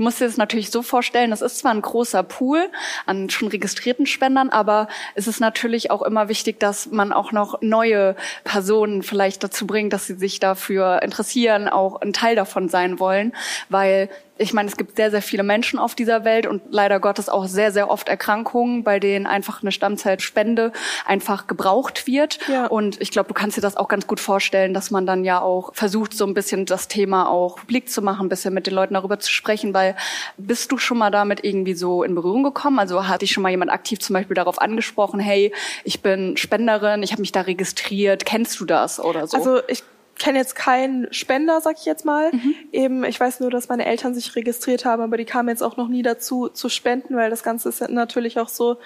Du 0.00 0.04
musst 0.04 0.18
dir 0.18 0.24
das 0.24 0.38
natürlich 0.38 0.70
so 0.70 0.80
vorstellen, 0.80 1.30
das 1.30 1.42
ist 1.42 1.58
zwar 1.58 1.72
ein 1.72 1.82
großer 1.82 2.22
Pool 2.22 2.70
an 3.04 3.28
schon 3.28 3.48
registrierten 3.48 4.06
Spendern, 4.06 4.48
aber 4.48 4.88
es 5.14 5.26
ist 5.26 5.40
natürlich 5.40 5.90
auch 5.90 6.00
immer 6.00 6.30
wichtig, 6.30 6.58
dass 6.58 6.90
man 6.90 7.12
auch 7.12 7.32
noch 7.32 7.60
neue 7.60 8.16
Personen 8.42 9.02
vielleicht 9.02 9.44
dazu 9.44 9.66
bringt, 9.66 9.92
dass 9.92 10.06
sie 10.06 10.14
sich 10.14 10.40
dafür 10.40 11.02
interessieren, 11.02 11.68
auch 11.68 12.00
ein 12.00 12.14
Teil 12.14 12.34
davon 12.34 12.70
sein 12.70 12.98
wollen, 12.98 13.34
weil 13.68 14.08
ich 14.40 14.54
meine, 14.54 14.68
es 14.68 14.76
gibt 14.78 14.96
sehr, 14.96 15.10
sehr 15.10 15.20
viele 15.20 15.42
Menschen 15.42 15.78
auf 15.78 15.94
dieser 15.94 16.24
Welt 16.24 16.46
und 16.46 16.62
leider 16.70 16.98
Gottes 16.98 17.28
auch 17.28 17.46
sehr, 17.46 17.72
sehr 17.72 17.90
oft 17.90 18.08
Erkrankungen, 18.08 18.84
bei 18.84 18.98
denen 18.98 19.26
einfach 19.26 19.62
eine 19.62 19.70
Stammzellspende 19.70 20.72
einfach 21.04 21.46
gebraucht 21.46 22.06
wird. 22.06 22.38
Ja. 22.48 22.66
Und 22.66 23.00
ich 23.02 23.10
glaube, 23.10 23.28
du 23.28 23.34
kannst 23.34 23.58
dir 23.58 23.60
das 23.60 23.76
auch 23.76 23.88
ganz 23.88 24.06
gut 24.06 24.18
vorstellen, 24.18 24.72
dass 24.72 24.90
man 24.90 25.04
dann 25.04 25.24
ja 25.24 25.42
auch 25.42 25.74
versucht, 25.74 26.14
so 26.14 26.24
ein 26.24 26.32
bisschen 26.32 26.64
das 26.64 26.88
Thema 26.88 27.28
auch 27.28 27.56
publik 27.56 27.90
zu 27.90 28.00
machen, 28.00 28.26
ein 28.26 28.28
bisschen 28.30 28.54
mit 28.54 28.66
den 28.66 28.74
Leuten 28.74 28.94
darüber 28.94 29.18
zu 29.18 29.30
sprechen, 29.30 29.74
weil 29.74 29.94
bist 30.38 30.72
du 30.72 30.78
schon 30.78 30.96
mal 30.96 31.10
damit 31.10 31.44
irgendwie 31.44 31.74
so 31.74 32.02
in 32.02 32.14
Berührung 32.14 32.42
gekommen? 32.42 32.78
Also 32.78 33.06
hat 33.06 33.20
dich 33.20 33.32
schon 33.32 33.42
mal 33.42 33.50
jemand 33.50 33.70
aktiv 33.70 34.00
zum 34.00 34.14
Beispiel 34.14 34.34
darauf 34.34 34.58
angesprochen, 34.58 35.20
hey, 35.20 35.52
ich 35.84 36.00
bin 36.00 36.38
Spenderin, 36.38 37.02
ich 37.02 37.12
habe 37.12 37.20
mich 37.20 37.32
da 37.32 37.42
registriert, 37.42 38.24
kennst 38.24 38.58
du 38.58 38.64
das 38.64 38.98
oder 39.00 39.26
so? 39.26 39.36
Also 39.36 39.60
ich 39.68 39.82
kenne 40.20 40.38
jetzt 40.38 40.54
keinen 40.54 41.12
Spender, 41.12 41.60
sag 41.60 41.78
ich 41.78 41.84
jetzt 41.84 42.04
mal. 42.04 42.30
Mhm. 42.30 42.54
Eben, 42.70 43.04
ich 43.04 43.18
weiß 43.18 43.40
nur, 43.40 43.50
dass 43.50 43.68
meine 43.68 43.86
Eltern 43.86 44.14
sich 44.14 44.36
registriert 44.36 44.84
haben, 44.84 45.02
aber 45.02 45.16
die 45.16 45.24
kamen 45.24 45.48
jetzt 45.48 45.62
auch 45.62 45.76
noch 45.76 45.88
nie 45.88 46.02
dazu 46.02 46.48
zu 46.48 46.68
spenden, 46.68 47.16
weil 47.16 47.30
das 47.30 47.42
Ganze 47.42 47.70
ist 47.70 47.80
natürlich 47.88 48.38
auch 48.38 48.48
so, 48.48 48.76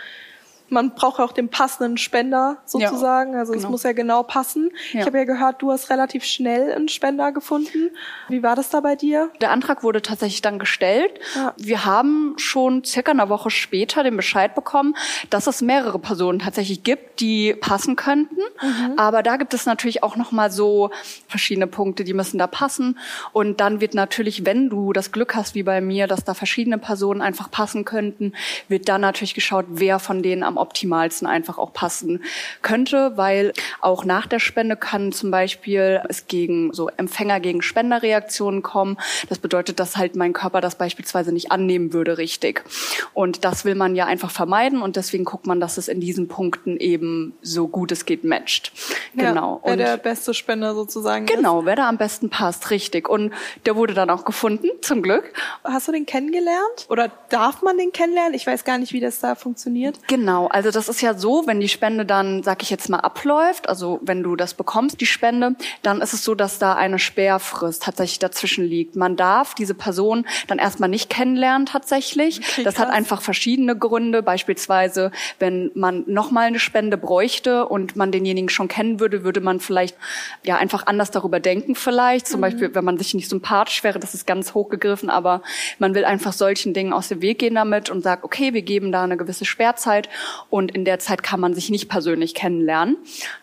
man 0.74 0.94
braucht 0.94 1.20
auch 1.20 1.32
den 1.32 1.48
passenden 1.48 1.96
Spender 1.96 2.58
sozusagen. 2.66 3.32
Ja, 3.32 3.38
also 3.38 3.52
genau. 3.52 3.64
es 3.64 3.70
muss 3.70 3.82
ja 3.84 3.92
genau 3.92 4.22
passen. 4.22 4.70
Ja. 4.92 5.00
Ich 5.00 5.06
habe 5.06 5.18
ja 5.18 5.24
gehört, 5.24 5.62
du 5.62 5.70
hast 5.70 5.88
relativ 5.88 6.24
schnell 6.24 6.72
einen 6.72 6.88
Spender 6.88 7.32
gefunden. 7.32 7.90
Wie 8.28 8.42
war 8.42 8.56
das 8.56 8.68
da 8.68 8.80
bei 8.80 8.96
dir? 8.96 9.30
Der 9.40 9.50
Antrag 9.50 9.82
wurde 9.82 10.02
tatsächlich 10.02 10.42
dann 10.42 10.58
gestellt. 10.58 11.12
Ja. 11.34 11.54
Wir 11.56 11.84
haben 11.86 12.34
schon 12.36 12.84
circa 12.84 13.12
eine 13.12 13.28
Woche 13.28 13.50
später 13.50 14.02
den 14.02 14.16
Bescheid 14.16 14.54
bekommen, 14.54 14.94
dass 15.30 15.46
es 15.46 15.62
mehrere 15.62 15.98
Personen 15.98 16.40
tatsächlich 16.40 16.82
gibt, 16.82 17.20
die 17.20 17.54
passen 17.54 17.96
könnten. 17.96 18.36
Mhm. 18.60 18.98
Aber 18.98 19.22
da 19.22 19.36
gibt 19.36 19.54
es 19.54 19.66
natürlich 19.66 20.02
auch 20.02 20.16
noch 20.16 20.32
mal 20.32 20.50
so 20.50 20.90
verschiedene 21.28 21.68
Punkte, 21.68 22.04
die 22.04 22.14
müssen 22.14 22.38
da 22.38 22.46
passen. 22.46 22.98
Und 23.32 23.60
dann 23.60 23.80
wird 23.80 23.94
natürlich, 23.94 24.44
wenn 24.44 24.68
du 24.68 24.92
das 24.92 25.12
Glück 25.12 25.34
hast, 25.36 25.54
wie 25.54 25.62
bei 25.62 25.80
mir, 25.80 26.08
dass 26.08 26.24
da 26.24 26.34
verschiedene 26.34 26.78
Personen 26.78 27.22
einfach 27.22 27.50
passen 27.50 27.84
könnten, 27.84 28.32
wird 28.68 28.88
dann 28.88 29.00
natürlich 29.00 29.34
geschaut, 29.34 29.66
wer 29.68 29.98
von 29.98 30.22
denen 30.22 30.42
am 30.42 30.58
optimalsten 30.64 31.28
einfach 31.28 31.58
auch 31.58 31.72
passen 31.74 32.24
könnte, 32.62 33.12
weil 33.16 33.52
auch 33.80 34.04
nach 34.06 34.26
der 34.26 34.38
Spende 34.40 34.76
kann 34.76 35.12
zum 35.12 35.30
Beispiel 35.30 36.00
es 36.08 36.26
gegen 36.26 36.72
so 36.72 36.88
Empfänger 36.96 37.38
gegen 37.40 37.60
Spenderreaktionen 37.62 38.62
kommen. 38.62 38.96
Das 39.28 39.38
bedeutet, 39.38 39.78
dass 39.78 39.96
halt 39.98 40.16
mein 40.16 40.32
Körper 40.32 40.60
das 40.62 40.76
beispielsweise 40.76 41.32
nicht 41.32 41.52
annehmen 41.52 41.92
würde 41.92 42.16
richtig. 42.18 42.64
Und 43.12 43.44
das 43.44 43.64
will 43.64 43.74
man 43.74 43.94
ja 43.94 44.06
einfach 44.06 44.30
vermeiden 44.30 44.80
und 44.82 44.96
deswegen 44.96 45.24
guckt 45.24 45.46
man, 45.46 45.60
dass 45.60 45.76
es 45.76 45.88
in 45.88 46.00
diesen 46.00 46.28
Punkten 46.28 46.78
eben 46.78 47.34
so 47.42 47.68
gut 47.68 47.92
es 47.92 48.06
geht 48.06 48.24
matcht. 48.24 48.72
Ja, 49.14 49.30
genau. 49.30 49.60
Wer 49.64 49.72
und 49.72 49.78
der 49.78 49.96
beste 49.98 50.32
Spender 50.34 50.74
sozusagen 50.74 51.26
Genau, 51.26 51.60
ist. 51.60 51.66
wer 51.66 51.76
da 51.76 51.88
am 51.88 51.98
besten 51.98 52.30
passt, 52.30 52.70
richtig. 52.70 53.08
Und 53.08 53.32
der 53.66 53.76
wurde 53.76 53.92
dann 53.94 54.08
auch 54.10 54.24
gefunden, 54.24 54.68
zum 54.80 55.02
Glück. 55.02 55.32
Hast 55.64 55.88
du 55.88 55.92
den 55.92 56.06
kennengelernt? 56.06 56.86
Oder 56.88 57.10
darf 57.28 57.62
man 57.62 57.76
den 57.76 57.92
kennenlernen? 57.92 58.34
Ich 58.34 58.46
weiß 58.46 58.64
gar 58.64 58.78
nicht, 58.78 58.92
wie 58.92 59.00
das 59.00 59.20
da 59.20 59.34
funktioniert. 59.34 59.98
Genau, 60.08 60.43
also 60.48 60.70
das 60.70 60.88
ist 60.88 61.00
ja 61.00 61.14
so, 61.14 61.46
wenn 61.46 61.60
die 61.60 61.68
Spende 61.68 62.04
dann, 62.06 62.42
sag 62.42 62.62
ich 62.62 62.70
jetzt 62.70 62.88
mal, 62.88 63.00
abläuft, 63.00 63.68
also 63.68 64.00
wenn 64.02 64.22
du 64.22 64.36
das 64.36 64.54
bekommst, 64.54 65.00
die 65.00 65.06
Spende, 65.06 65.56
dann 65.82 66.00
ist 66.00 66.12
es 66.12 66.24
so, 66.24 66.34
dass 66.34 66.58
da 66.58 66.74
eine 66.74 66.98
Sperrfrist 66.98 67.82
tatsächlich 67.82 68.18
dazwischen 68.18 68.64
liegt. 68.64 68.96
Man 68.96 69.16
darf 69.16 69.54
diese 69.54 69.74
Person 69.74 70.26
dann 70.46 70.58
erstmal 70.58 70.88
nicht 70.88 71.10
kennenlernen 71.10 71.66
tatsächlich. 71.66 72.40
Okay, 72.40 72.64
das 72.64 72.78
hat 72.78 72.90
einfach 72.90 73.22
verschiedene 73.22 73.76
Gründe. 73.76 74.22
Beispielsweise, 74.22 75.10
wenn 75.38 75.70
man 75.74 76.04
nochmal 76.06 76.46
eine 76.46 76.58
Spende 76.58 76.96
bräuchte 76.96 77.66
und 77.68 77.96
man 77.96 78.12
denjenigen 78.12 78.48
schon 78.48 78.68
kennen 78.68 79.00
würde, 79.00 79.24
würde 79.24 79.40
man 79.40 79.60
vielleicht 79.60 79.96
ja 80.42 80.56
einfach 80.56 80.86
anders 80.86 81.10
darüber 81.10 81.40
denken 81.40 81.74
vielleicht. 81.74 82.26
Zum 82.26 82.40
mhm. 82.40 82.42
Beispiel, 82.42 82.74
wenn 82.74 82.84
man 82.84 82.98
sich 82.98 83.14
nicht 83.14 83.28
sympathisch 83.28 83.84
wäre, 83.84 83.98
das 83.98 84.14
ist 84.14 84.26
ganz 84.26 84.54
hochgegriffen, 84.54 85.10
aber 85.10 85.42
man 85.78 85.94
will 85.94 86.04
einfach 86.04 86.32
solchen 86.32 86.74
Dingen 86.74 86.92
aus 86.92 87.08
dem 87.08 87.22
Weg 87.22 87.38
gehen 87.38 87.54
damit 87.54 87.90
und 87.90 88.02
sagt, 88.02 88.24
okay, 88.24 88.54
wir 88.54 88.62
geben 88.62 88.92
da 88.92 89.04
eine 89.04 89.16
gewisse 89.16 89.44
Sperrzeit 89.44 90.08
und 90.50 90.70
in 90.70 90.84
der 90.84 90.98
Zeit 90.98 91.22
kann 91.22 91.40
man 91.40 91.54
sich 91.54 91.70
nicht 91.70 91.88
persönlich 91.88 92.34
kennenlernen. 92.34 92.96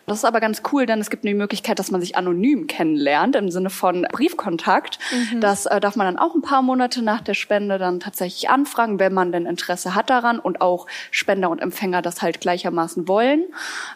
Das 0.06 0.18
ist 0.18 0.24
aber 0.24 0.40
ganz 0.40 0.62
cool, 0.72 0.86
denn 0.86 1.00
es 1.00 1.10
gibt 1.10 1.24
die 1.24 1.34
Möglichkeit, 1.34 1.78
dass 1.78 1.90
man 1.90 2.00
sich 2.00 2.16
anonym 2.16 2.66
kennenlernt 2.66 3.36
im 3.36 3.50
Sinne 3.50 3.70
von 3.70 4.06
Briefkontakt. 4.10 4.98
Mhm. 5.12 5.40
Das 5.40 5.66
äh, 5.66 5.80
darf 5.80 5.96
man 5.96 6.06
dann 6.06 6.18
auch 6.18 6.34
ein 6.34 6.42
paar 6.42 6.62
Monate 6.62 7.02
nach 7.02 7.20
der 7.20 7.34
Spende 7.34 7.78
dann 7.78 8.00
tatsächlich 8.00 8.50
anfragen, 8.50 8.98
wenn 8.98 9.14
man 9.14 9.32
denn 9.32 9.46
Interesse 9.46 9.94
hat 9.94 10.10
daran 10.10 10.38
und 10.38 10.60
auch 10.60 10.86
Spender 11.10 11.50
und 11.50 11.60
Empfänger 11.60 12.02
das 12.02 12.22
halt 12.22 12.40
gleichermaßen 12.40 13.08
wollen. 13.08 13.44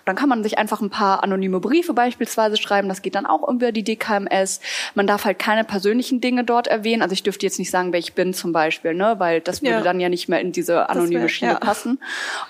Dann 0.04 0.16
kann 0.16 0.28
man 0.28 0.42
sich 0.42 0.59
einfach 0.59 0.80
ein 0.80 0.90
paar 0.90 1.22
anonyme 1.22 1.61
Briefe 1.61 1.94
beispielsweise 1.94 2.56
schreiben. 2.56 2.88
Das 2.88 3.02
geht 3.02 3.14
dann 3.14 3.26
auch 3.26 3.48
über 3.48 3.72
die 3.72 3.85
DKMS. 3.85 4.61
Man 4.94 5.06
darf 5.06 5.24
halt 5.24 5.38
keine 5.38 5.64
persönlichen 5.64 6.20
Dinge 6.20 6.44
dort 6.44 6.66
erwähnen. 6.66 7.02
Also 7.02 7.12
ich 7.12 7.22
dürfte 7.22 7.46
jetzt 7.46 7.59
nicht 7.59 7.70
sagen, 7.70 7.92
wer 7.92 7.98
ich 7.98 8.14
bin 8.14 8.35
zum 8.35 8.52
Beispiel, 8.52 8.94
ne, 8.94 9.16
weil 9.18 9.40
das 9.40 9.62
würde 9.62 9.78
ja. 9.78 9.82
dann 9.82 10.00
ja 10.00 10.09
nicht 10.09 10.28
mehr 10.28 10.40
in 10.40 10.52
diese 10.52 10.88
anonyme 10.88 11.22
wär, 11.22 11.28
Schiene 11.28 11.52
ja. 11.52 11.59
passen. 11.59 11.98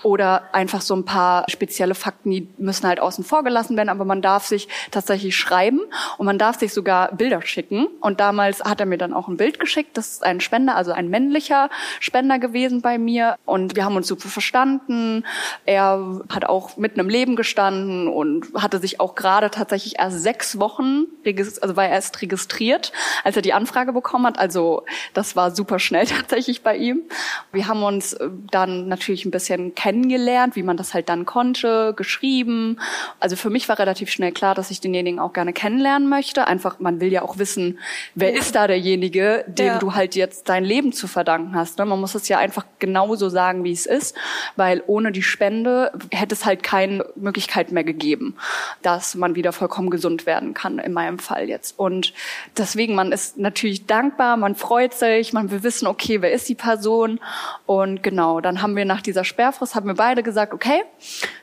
Oder 0.03 0.36
einfach 0.53 0.81
so 0.81 0.95
ein 0.95 1.05
paar 1.05 1.45
spezielle 1.49 1.95
Fakten, 1.95 2.31
die 2.31 2.49
müssen 2.59 2.87
halt 2.87 3.01
außen 3.01 3.25
vor 3.25 3.45
gelassen 3.45 3.77
werden, 3.77 3.89
aber 3.89 4.05
man 4.05 4.23
darf 4.23 4.47
sich 4.47 4.69
tatsächlich 4.91 5.37
schreiben 5.37 5.81
und 6.19 6.27
man 6.27 6.39
darf 6.39 6.59
sich 6.59 6.73
sogar 6.73 7.13
Bilder 7.13 7.43
schicken. 7.43 7.87
Und 8.01 8.21
damals 8.21 8.63
hat 8.63 8.81
er 8.81 8.87
mir 8.87 8.99
dann 8.99 9.13
auch 9.13 9.29
ein 9.29 9.37
Bild 9.37 9.59
geschickt. 9.61 9.97
Das 9.97 10.13
ist 10.13 10.25
ein 10.25 10.41
Spender, 10.41 10.77
also 10.77 10.93
ein 10.93 11.09
männlicher 11.09 11.71
Spender 12.01 12.39
gewesen 12.39 12.81
bei 12.81 12.99
mir. 12.99 13.37
Und 13.45 13.77
wir 13.77 13.85
haben 13.85 13.97
uns 13.97 14.09
super 14.09 14.29
verstanden. 14.29 15.25
Er 15.65 16.23
hat 16.29 16.45
auch 16.45 16.77
mitten 16.77 17.01
im 17.01 17.09
Leben 17.09 17.37
gestanden 17.37 18.09
und 18.09 18.47
hatte 18.55 18.79
sich 18.79 19.01
auch 19.01 19.15
gerade 19.15 19.51
tatsächlich 19.51 19.99
erst 19.99 20.23
sechs 20.23 20.59
Wochen, 20.59 21.07
also 21.61 21.77
war 21.77 21.85
er 21.85 21.91
erst 21.91 22.23
registriert, 22.23 22.93
als 23.25 23.37
er 23.37 23.43
die 23.43 23.53
Anfrage 23.53 23.93
bekommen 23.93 24.27
hat. 24.27 24.39
Also 24.39 24.85
das 25.15 25.37
war 25.37 25.55
super 25.55 25.79
schnell 25.79 26.07
tatsächlich 26.07 26.63
bei 26.63 26.77
ihm. 26.77 27.03
Wir 27.53 27.69
haben 27.69 27.83
uns 27.83 28.13
äh, 28.15 28.29
dann 28.51 28.89
natürlich 28.89 29.25
ein 29.25 29.31
bisschen 29.31 29.75
kennengelernt, 29.75 30.26
wie 30.27 30.63
man 30.63 30.77
das 30.77 30.93
halt 30.93 31.09
dann 31.09 31.25
konnte, 31.25 31.95
geschrieben. 31.97 32.79
Also 33.21 33.37
für 33.37 33.51
mich 33.51 33.69
war 33.69 33.79
relativ 33.79 34.11
schnell 34.11 34.33
klar, 34.33 34.55
dass 34.55 34.71
ich 34.71 34.81
denjenigen 34.81 35.19
auch 35.19 35.33
gerne 35.33 35.53
kennenlernen 35.53 36.09
möchte. 36.09 36.47
Einfach, 36.47 36.79
man 36.81 37.01
will 37.01 37.13
ja 37.13 37.23
auch 37.23 37.39
wissen, 37.39 37.79
wer 38.15 38.35
ist 38.35 38.55
da 38.55 38.67
derjenige, 38.67 39.45
dem 39.47 39.67
ja. 39.67 39.79
du 39.79 39.95
halt 39.95 40.15
jetzt 40.15 40.49
dein 40.49 40.65
Leben 40.65 40.93
zu 40.93 41.07
verdanken 41.07 41.55
hast. 41.55 41.79
Ne? 41.79 41.87
Man 41.87 42.01
muss 42.01 42.15
es 42.15 42.29
ja 42.29 42.39
einfach 42.39 42.65
genauso 42.79 43.29
sagen, 43.29 43.65
wie 43.65 43.73
es 43.73 43.87
ist, 43.87 44.17
weil 44.57 44.83
ohne 44.87 45.13
die 45.13 45.23
Spende 45.23 45.93
hätte 46.11 46.35
es 46.35 46.45
halt 46.45 46.63
keine 46.63 47.07
Möglichkeit 47.15 47.73
mehr 47.73 47.85
gegeben, 47.85 48.37
dass 48.83 49.15
man 49.15 49.35
wieder 49.35 49.53
vollkommen 49.53 49.91
gesund 49.91 50.27
werden 50.27 50.55
kann, 50.55 50.79
in 50.79 50.93
meinem 50.93 51.19
Fall 51.19 51.49
jetzt. 51.49 51.79
Und 51.79 52.13
deswegen, 52.57 52.95
man 52.95 53.13
ist 53.13 53.39
natürlich 53.39 53.87
dankbar, 53.87 54.37
man 54.37 54.55
freut 54.55 54.95
sich, 54.95 55.33
man 55.33 55.51
will 55.51 55.63
wissen, 55.63 55.87
okay, 55.87 56.23
wer 56.23 56.33
ist 56.33 56.49
die 56.49 56.55
Person? 56.55 57.21
Und 57.67 58.03
genau, 58.05 58.41
dann 58.41 58.63
haben 58.63 58.77
wir 58.77 58.85
nach 58.85 59.03
dieser 59.03 59.25
Sperrfrist, 59.25 59.75
haben 59.75 59.89
wir 59.89 59.95
beide 59.95 60.23
gesagt, 60.23 60.55
okay, 60.55 60.85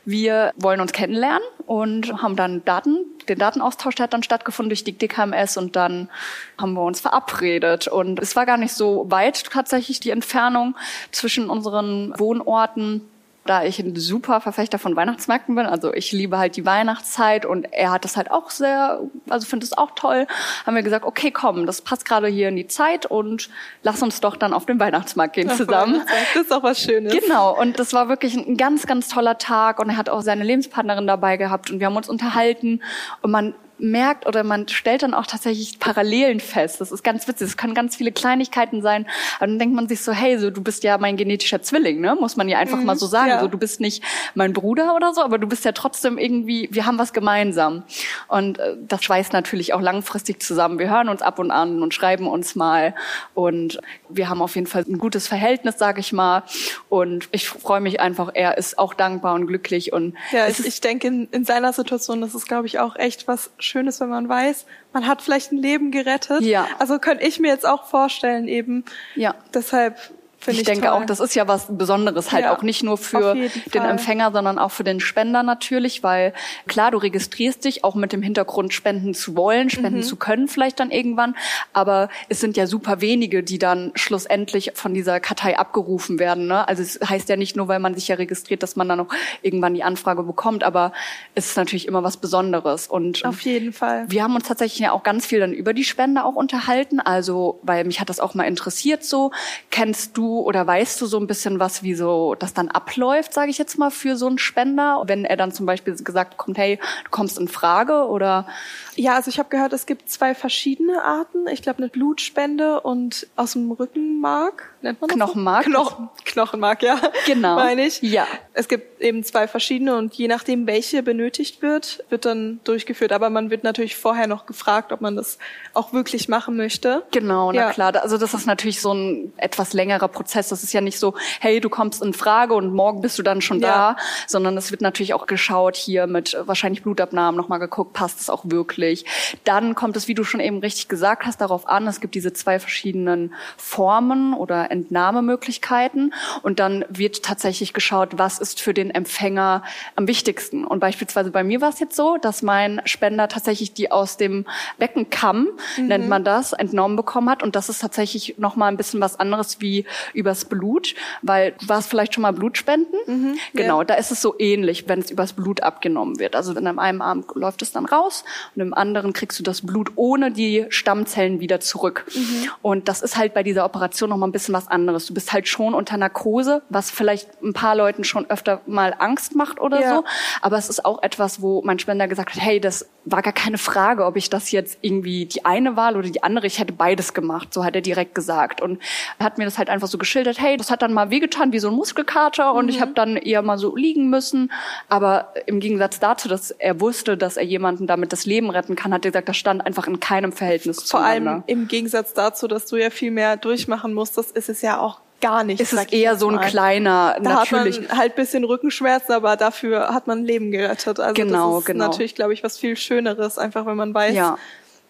wir 0.05 0.51
wollen 0.55 0.79
uns 0.79 0.93
kennenlernen 0.93 1.43
und 1.65 2.21
haben 2.21 2.38
dann 2.38 2.63
Daten, 2.63 2.97
den 3.27 3.38
Datenaustausch 3.38 3.95
der 3.95 4.05
hat 4.05 4.13
dann 4.13 4.23
stattgefunden 4.23 4.69
durch 4.69 4.86
die 4.86 4.97
DKMS 4.97 5.57
und 5.57 5.75
dann 5.75 6.09
haben 6.57 6.73
wir 6.73 6.81
uns 6.81 7.01
verabredet. 7.01 7.89
Und 7.89 8.19
es 8.19 8.36
war 8.38 8.45
gar 8.45 8.57
nicht 8.57 8.73
so 8.73 9.05
weit 9.09 9.43
tatsächlich 9.51 9.99
die 9.99 10.12
Entfernung 10.12 10.75
zwischen 11.12 11.49
unseren 11.49 12.17
Wohnorten 12.17 13.01
da 13.45 13.63
ich 13.63 13.79
ein 13.79 13.95
super 13.95 14.39
Verfechter 14.41 14.79
von 14.79 14.95
Weihnachtsmärkten 14.95 15.56
bin, 15.56 15.65
also 15.65 15.93
ich 15.93 16.12
liebe 16.12 16.38
halt 16.38 16.56
die 16.56 16.65
Weihnachtszeit 16.65 17.45
und 17.45 17.65
er 17.71 17.91
hat 17.91 18.06
das 18.06 18.15
halt 18.15 18.32
auch 18.32 18.49
sehr, 18.49 19.01
also 19.29 19.45
findet 19.45 19.71
es 19.71 19.77
auch 19.77 19.91
toll, 19.95 20.27
haben 20.65 20.75
wir 20.75 20.84
gesagt, 20.84 21.06
okay, 21.06 21.32
komm, 21.32 21.65
das 21.65 21.82
passt 21.82 22.06
gerade 22.06 22.27
hier 22.27 22.49
in 22.49 22.56
die 22.56 22.67
Zeit 22.67 23.06
und 23.06 23.49
lass 23.82 24.01
uns 24.01 24.21
doch 24.21 24.38
dann 24.38 24.53
auf 24.53 24.65
den 24.65 24.79
Weihnachtsmarkt 24.79 25.34
gehen 25.34 25.49
zusammen. 25.49 26.01
Das 26.34 26.43
ist 26.43 26.53
auch 26.53 26.63
was 26.63 26.79
Schönes. 26.79 27.13
Genau, 27.13 27.60
und 27.60 27.79
das 27.79 27.93
war 27.93 28.08
wirklich 28.08 28.36
ein 28.36 28.56
ganz, 28.56 28.88
ganz 28.88 29.10
toller 29.10 29.38
Tag 29.38 29.79
und 29.79 29.89
er 29.89 29.97
hat 29.97 30.10
auch 30.10 30.21
seine 30.21 30.43
Lebenspartnerin 30.43 31.08
dabei 31.08 31.38
gehabt 31.38 31.69
und 31.69 31.79
wir 31.79 31.88
haben 31.88 31.97
uns 31.97 32.10
unterhalten 32.10 32.82
und 33.21 33.32
man 33.32 33.53
merkt 33.83 34.25
oder 34.25 34.43
man 34.43 34.67
stellt 34.69 35.03
dann 35.03 35.13
auch 35.13 35.27
tatsächlich 35.27 35.77
Parallelen 35.77 36.39
fest. 36.39 36.79
Das 36.79 36.91
ist 36.91 37.03
ganz 37.03 37.27
witzig. 37.27 37.49
Es 37.49 37.57
können 37.57 37.73
ganz 37.73 37.95
viele 37.95 38.11
Kleinigkeiten 38.11 38.81
sein. 38.81 39.05
Aber 39.37 39.47
dann 39.47 39.59
denkt 39.59 39.75
man 39.75 39.87
sich 39.87 40.01
so, 40.01 40.13
hey, 40.13 40.39
so 40.39 40.49
du 40.49 40.63
bist 40.63 40.83
ja 40.83 40.97
mein 40.97 41.17
genetischer 41.17 41.61
Zwilling, 41.61 41.99
ne? 41.99 42.15
Muss 42.19 42.37
man 42.37 42.47
ja 42.47 42.59
einfach 42.59 42.77
mhm, 42.77 42.85
mal 42.85 42.97
so 42.97 43.05
sagen. 43.05 43.29
Ja. 43.29 43.41
So 43.41 43.47
du 43.47 43.57
bist 43.57 43.81
nicht 43.81 44.01
mein 44.35 44.53
Bruder 44.53 44.95
oder 44.95 45.13
so, 45.13 45.21
aber 45.21 45.37
du 45.37 45.47
bist 45.47 45.65
ja 45.65 45.73
trotzdem 45.73 46.17
irgendwie, 46.17 46.69
wir 46.71 46.85
haben 46.85 46.97
was 46.97 47.11
gemeinsam. 47.11 47.83
Und 48.29 48.57
äh, 48.57 48.77
das 48.87 49.03
schweißt 49.03 49.33
natürlich 49.33 49.73
auch 49.73 49.81
langfristig 49.81 50.41
zusammen. 50.41 50.79
Wir 50.79 50.89
hören 50.89 51.09
uns 51.09 51.21
ab 51.21 51.37
und 51.39 51.51
an 51.51 51.83
und 51.83 51.93
schreiben 51.93 52.27
uns 52.27 52.55
mal 52.55 52.95
und 53.33 53.79
wir 54.07 54.29
haben 54.29 54.41
auf 54.41 54.55
jeden 54.55 54.67
Fall 54.67 54.85
ein 54.87 54.97
gutes 54.97 55.27
Verhältnis, 55.27 55.77
sage 55.77 55.99
ich 55.99 56.13
mal. 56.13 56.43
Und 56.87 57.27
ich 57.31 57.49
freue 57.49 57.81
mich 57.81 57.99
einfach, 57.99 58.31
er 58.33 58.57
ist 58.57 58.79
auch 58.79 58.93
dankbar 58.93 59.35
und 59.35 59.47
glücklich 59.47 59.91
und 59.91 60.15
ja, 60.31 60.47
ich, 60.47 60.65
ich 60.65 60.79
denke 60.79 61.07
in, 61.07 61.27
in 61.31 61.43
seiner 61.43 61.73
Situation, 61.73 62.21
das 62.21 62.33
ist 62.33 62.47
glaube 62.47 62.67
ich 62.67 62.79
auch 62.79 62.95
echt 62.95 63.27
was 63.27 63.51
schön 63.73 63.88
ist, 63.88 63.99
wenn 63.99 64.09
man 64.09 64.29
weiß, 64.29 64.65
man 64.93 65.07
hat 65.07 65.21
vielleicht 65.23 65.51
ein 65.51 65.57
Leben 65.57 65.89
gerettet. 65.91 66.41
Ja. 66.41 66.67
Also 66.77 66.99
könnte 66.99 67.25
ich 67.25 67.39
mir 67.39 67.47
jetzt 67.47 67.67
auch 67.67 67.86
vorstellen 67.86 68.47
eben. 68.47 68.86
Ja. 69.15 69.36
Deshalb 69.53 69.97
Find 70.43 70.56
ich, 70.56 70.62
ich 70.62 70.65
denke 70.65 70.91
auch, 70.91 71.06
das 71.06 71.21
ist 71.21 71.36
ja 71.36 71.47
was 71.47 71.67
Besonderes 71.69 72.34
halt 72.34 72.43
ja, 72.43 72.53
auch 72.53 72.63
nicht 72.63 72.84
nur 72.84 72.97
für 72.97 73.36
den 73.36 73.82
Empfänger, 73.82 74.34
sondern 74.34 74.60
auch 74.60 74.71
für 74.71 74.84
den 74.84 74.99
Spender 74.99 75.41
natürlich, 75.41 76.03
weil 76.03 76.34
klar, 76.67 76.91
du 76.91 76.97
registrierst 76.97 77.63
dich 77.63 77.86
auch 77.86 77.95
mit 77.95 78.12
dem 78.12 78.21
Hintergrund 78.21 78.73
spenden 78.73 79.13
zu 79.13 79.38
wollen, 79.38 79.69
spenden 79.69 79.99
mhm. 79.99 80.03
zu 80.03 80.17
können 80.17 80.49
vielleicht 80.49 80.82
dann 80.82 80.91
irgendwann, 80.91 81.36
aber 81.71 82.10
es 82.27 82.41
sind 82.41 82.58
ja 82.58 82.67
super 82.67 82.99
wenige, 82.99 83.41
die 83.41 83.58
dann 83.58 83.93
schlussendlich 83.95 84.73
von 84.75 84.93
dieser 84.93 85.21
Kartei 85.21 85.58
abgerufen 85.58 86.19
werden. 86.19 86.47
Ne? 86.47 86.67
Also 86.67 86.84
es 86.84 86.99
heißt 87.08 87.29
ja 87.29 87.38
nicht 87.38 87.56
nur, 87.56 87.69
weil 87.69 87.79
man 87.79 87.95
sich 87.95 88.10
ja 88.10 88.15
registriert, 88.15 88.63
dass 88.63 88.75
man 88.75 88.89
dann 88.89 88.99
auch 88.99 89.13
irgendwann 89.41 89.73
die 89.73 89.84
Anfrage 89.84 90.23
bekommt, 90.23 90.65
aber 90.65 90.91
es 91.36 91.47
ist 91.47 91.58
natürlich 91.58 91.88
immer 91.88 92.03
was 92.03 92.17
Besonderes. 92.17 92.88
Und 92.88 93.23
auf 93.23 93.39
jeden 93.41 93.71
Fall. 93.71 94.03
Wir 94.10 94.23
haben 94.23 94.36
uns 94.36 94.47
tatsächlich 94.47 94.79
ja 94.79 94.91
auch 94.91 95.03
ganz 95.03 95.25
viel 95.25 95.39
dann 95.39 95.53
über 95.53 95.73
die 95.73 95.86
Spende 95.86 96.25
auch 96.25 96.36
unterhalten, 96.36 96.99
also 96.99 97.60
weil 97.63 97.86
mich 97.86 98.01
hat 98.01 98.10
das 98.10 98.19
auch 98.19 98.34
mal 98.34 98.43
interessiert 98.43 99.06
so. 99.06 99.32
Kennst 99.71 100.17
du 100.17 100.32
oder 100.39 100.65
weißt 100.65 101.01
du 101.01 101.05
so 101.05 101.19
ein 101.19 101.27
bisschen 101.27 101.59
was, 101.59 101.83
wie 101.83 101.93
so 101.93 102.35
das 102.35 102.53
dann 102.53 102.69
abläuft, 102.69 103.33
sage 103.33 103.51
ich 103.51 103.57
jetzt 103.57 103.77
mal, 103.77 103.91
für 103.91 104.15
so 104.15 104.27
einen 104.27 104.37
Spender, 104.37 105.01
wenn 105.05 105.25
er 105.25 105.37
dann 105.37 105.51
zum 105.51 105.65
Beispiel 105.65 105.95
gesagt 105.95 106.37
kommt, 106.37 106.57
hey, 106.57 106.79
du 107.03 107.09
kommst 107.11 107.37
in 107.37 107.47
Frage 107.47 108.07
oder? 108.07 108.47
Ja, 108.95 109.15
also 109.15 109.29
ich 109.29 109.39
habe 109.39 109.49
gehört, 109.49 109.73
es 109.73 109.85
gibt 109.85 110.09
zwei 110.09 110.35
verschiedene 110.35 111.03
Arten. 111.03 111.47
Ich 111.47 111.61
glaube 111.61 111.79
eine 111.79 111.89
Blutspende 111.89 112.81
und 112.81 113.27
aus 113.35 113.53
dem 113.53 113.71
Rückenmark 113.71 114.72
nennt 114.83 115.01
man 115.01 115.07
das? 115.07 115.15
Knochenmark. 115.15 115.65
Knochen, 115.65 116.09
Knochenmark, 116.25 116.83
ja. 116.83 116.99
Genau. 117.25 117.55
Meine 117.55 117.85
ich. 117.85 118.01
Ja. 118.01 118.27
Es 118.53 118.67
gibt 118.67 119.01
eben 119.01 119.23
zwei 119.23 119.47
verschiedene 119.47 119.95
und 119.95 120.13
je 120.13 120.27
nachdem, 120.27 120.67
welche 120.67 121.01
benötigt 121.01 121.61
wird, 121.61 122.03
wird 122.09 122.25
dann 122.25 122.59
durchgeführt. 122.63 123.11
Aber 123.11 123.29
man 123.29 123.49
wird 123.49 123.63
natürlich 123.63 123.95
vorher 123.95 124.27
noch 124.27 124.45
gefragt, 124.45 124.91
ob 124.91 125.01
man 125.01 125.15
das 125.15 125.39
auch 125.73 125.93
wirklich 125.93 126.29
machen 126.29 126.55
möchte. 126.55 127.03
Genau, 127.11 127.51
na 127.51 127.61
ja. 127.61 127.71
klar. 127.71 127.95
Also 128.01 128.17
das 128.17 128.33
ist 128.33 128.45
natürlich 128.45 128.81
so 128.81 128.93
ein 128.93 129.33
etwas 129.37 129.73
längerer 129.73 130.07
Prozess. 130.07 130.49
Das 130.49 130.63
ist 130.63 130.73
ja 130.73 130.81
nicht 130.81 130.99
so, 130.99 131.15
hey, 131.39 131.59
du 131.59 131.69
kommst 131.69 132.03
in 132.03 132.13
Frage 132.13 132.53
und 132.53 132.73
morgen 132.73 133.01
bist 133.01 133.17
du 133.17 133.23
dann 133.23 133.41
schon 133.41 133.59
ja. 133.59 133.95
da, 133.95 133.97
sondern 134.27 134.57
es 134.57 134.71
wird 134.71 134.81
natürlich 134.81 135.13
auch 135.13 135.25
geschaut 135.25 135.75
hier 135.75 136.07
mit 136.07 136.37
wahrscheinlich 136.45 136.83
Blutabnahmen 136.83 137.37
nochmal 137.37 137.59
geguckt, 137.59 137.93
passt 137.93 138.19
es 138.19 138.29
auch 138.29 138.43
wirklich. 138.45 139.05
Dann 139.43 139.75
kommt 139.75 139.95
es, 139.97 140.07
wie 140.07 140.13
du 140.13 140.23
schon 140.23 140.39
eben 140.39 140.59
richtig 140.59 140.87
gesagt 140.87 141.25
hast, 141.25 141.41
darauf 141.41 141.67
an, 141.67 141.87
es 141.87 142.01
gibt 142.01 142.15
diese 142.15 142.33
zwei 142.33 142.59
verschiedenen 142.59 143.33
Formen 143.57 144.33
oder 144.33 144.69
Entnahmemöglichkeiten 144.73 146.13
und 146.41 146.59
dann 146.59 146.83
wird 146.89 147.23
tatsächlich 147.23 147.73
geschaut, 147.73 148.17
was 148.17 148.39
ist 148.39 148.59
für 148.59 148.73
den 148.73 148.91
Empfänger 148.91 149.63
am 149.95 150.07
wichtigsten. 150.07 150.65
Und 150.65 150.79
beispielsweise 150.79 151.31
bei 151.31 151.43
mir 151.43 151.62
war 151.62 151.69
es 151.69 151.79
jetzt 151.79 151.95
so, 151.95 152.17
dass 152.17 152.41
mein 152.41 152.81
Spender 152.86 153.27
tatsächlich 153.27 153.73
die 153.73 153.91
aus 153.91 154.17
dem 154.17 154.45
Beckenkamm, 154.79 155.47
mhm. 155.77 155.88
nennt 155.88 156.09
man 156.09 156.23
das, 156.23 156.53
entnommen 156.53 156.97
bekommen 156.97 157.29
hat. 157.29 157.43
Und 157.43 157.55
das 157.55 157.69
ist 157.69 157.79
tatsächlich 157.79 158.36
nochmal 158.38 158.69
ein 158.69 158.77
bisschen 158.77 158.99
was 158.99 159.19
anderes 159.19 159.62
wie 159.62 159.86
übers 160.13 160.45
Blut, 160.45 160.95
weil 161.21 161.53
du 161.59 161.69
warst 161.69 161.89
vielleicht 161.89 162.15
schon 162.15 162.23
mal 162.23 162.33
Blutspenden. 162.33 162.99
Mhm, 163.05 163.38
genau, 163.53 163.79
ja. 163.79 163.86
da 163.86 163.93
ist 163.93 164.12
es 164.12 164.21
so 164.21 164.36
ähnlich, 164.39 164.88
wenn 164.88 164.99
es 164.99 165.12
übers 165.12 165.33
Blut 165.33 165.62
abgenommen 165.62 166.19
wird. 166.19 166.36
Also 166.36 166.53
in 166.55 166.67
einem 166.67 167.01
Arm 167.01 167.23
läuft 167.36 167.62
es 167.62 167.71
dann 167.71 167.86
raus 167.86 168.23
und 168.55 168.62
im 168.62 168.73
anderen 168.73 169.13
kriegst 169.13 169.39
du 169.39 169.43
das 169.43 169.62
Blut 169.62 169.91
ohne 169.95 170.31
die 170.31 170.65
Stammzellen 170.69 171.39
wieder 171.39 171.59
zurück. 171.59 172.05
Mhm. 172.13 172.49
Und 172.62 172.88
das 172.88 173.01
ist 173.01 173.17
halt 173.17 173.33
bei 173.33 173.43
dieser 173.43 173.65
Operation 173.65 174.09
nochmal 174.09 174.29
ein 174.29 174.31
bisschen 174.31 174.53
was 174.53 174.62
anderes. 174.67 175.06
Du 175.06 175.13
bist 175.13 175.34
halt 175.34 175.47
schon 175.47 175.73
unter 175.73 175.97
Narkose, 175.97 176.62
was 176.69 176.91
vielleicht 176.91 177.41
ein 177.41 177.54
paar 177.54 177.76
Leuten 177.76 178.04
schon 178.04 178.30
öfter 178.30 178.62
mal 178.65 178.95
Angst 178.97 179.36
macht 179.36 179.60
oder 179.60 179.82
ja. 179.82 179.95
so. 179.95 180.04
Aber 180.41 180.58
es 180.58 180.69
ist 180.69 180.86
auch 180.86 181.02
etwas, 181.04 181.41
wo 181.41 181.62
mein 181.63 181.80
Spender 181.80 182.08
gesagt 182.08 182.36
hat, 182.36 182.41
hey, 182.41 182.60
das 182.60 182.89
war 183.06 183.21
gar 183.21 183.34
keine 183.34 183.58
Frage, 183.58 184.06
ob 184.06 184.15
ich 184.15 184.30
das 184.30 184.52
jetzt 184.52 184.78
irgendwie 184.82 185.26
die 185.26 185.45
eine 185.45 185.76
Wahl 185.76 185.97
oder 185.97 186.10
die 186.10 186.23
andere, 186.23 186.47
ich 186.47 186.60
hätte 186.60 186.73
beides 186.73 187.13
gemacht, 187.13 187.54
so 187.54 187.65
hat 187.65 187.76
er 187.76 187.82
direkt 187.82 188.15
gesagt. 188.15 188.62
Und 188.62 188.82
hat 189.19 189.38
mir 189.38 189.45
das 189.45 189.58
halt 189.58 189.69
einfach 189.69 189.88
so 189.88 189.97
geschildert, 189.97 190.39
hey, 190.39 190.58
das 190.58 190.71
hat 190.71 190.82
dann 190.82 190.93
mal 190.93 191.10
wehgetan 191.10 191.52
wie 191.52 191.60
so 191.60 191.69
ein 191.69 191.76
Muskelkater 191.76 192.54
und 192.54 192.65
mhm. 192.65 192.69
ich 192.69 192.82
habe 192.82 192.93
dann 192.93 193.17
eher 193.17 193.41
mal 193.41 193.58
so 193.58 193.76
liegen 193.76 194.10
müssen. 194.10 194.52
Aber 194.89 195.34
im 195.45 195.60
Gegensatz 195.60 195.99
dazu, 195.99 196.28
dass 196.28 196.52
er 196.52 196.80
wusste, 196.80 197.17
dass 197.17 197.38
er 197.38 197.43
jemanden 197.43 197.88
damit 197.88 198.13
das 198.13 198.26
Leben 198.26 198.49
retten 198.49 198.76
kann, 198.76 198.93
hat 198.93 199.06
er 199.06 199.12
gesagt, 199.12 199.30
das 199.30 199.38
stand 199.38 199.65
einfach 199.65 199.88
in 199.88 199.99
keinem 199.99 200.32
Verhältnis 200.32 200.89
Vor 200.89 201.02
allem 201.02 201.43
im 201.47 201.67
Gegensatz 201.67 202.13
dazu, 202.13 202.47
dass 202.47 202.65
du 202.65 202.78
ja 202.78 202.89
viel 202.89 203.12
mehr 203.12 203.38
durchmachen 203.38 203.93
musstest, 203.93 204.36
ist 204.36 204.49
es 204.53 204.61
ja 204.61 204.79
auch 204.79 205.01
gar 205.21 205.43
nicht. 205.43 205.61
Es 205.61 205.73
ist 205.73 205.93
eher 205.93 206.17
so 206.17 206.29
ein 206.29 206.39
kleiner, 206.41 207.17
da 207.21 207.35
natürlich. 207.35 207.77
Hat 207.79 207.89
man 207.89 207.97
halt 207.97 208.15
bisschen 208.15 208.43
Rückenschmerzen, 208.43 209.13
aber 209.13 209.37
dafür 209.37 209.93
hat 209.93 210.05
man 210.07 210.23
Leben 210.23 210.51
gerettet. 210.51 210.99
Also 210.99 211.13
genau, 211.13 211.51
das 211.51 211.59
ist 211.61 211.65
genau. 211.65 211.87
natürlich, 211.87 212.15
glaube 212.15 212.33
ich, 212.33 212.43
was 212.43 212.57
viel 212.57 212.75
Schöneres, 212.75 213.37
einfach 213.37 213.65
wenn 213.65 213.77
man 213.77 213.93
weiß, 213.93 214.15
ja. 214.15 214.37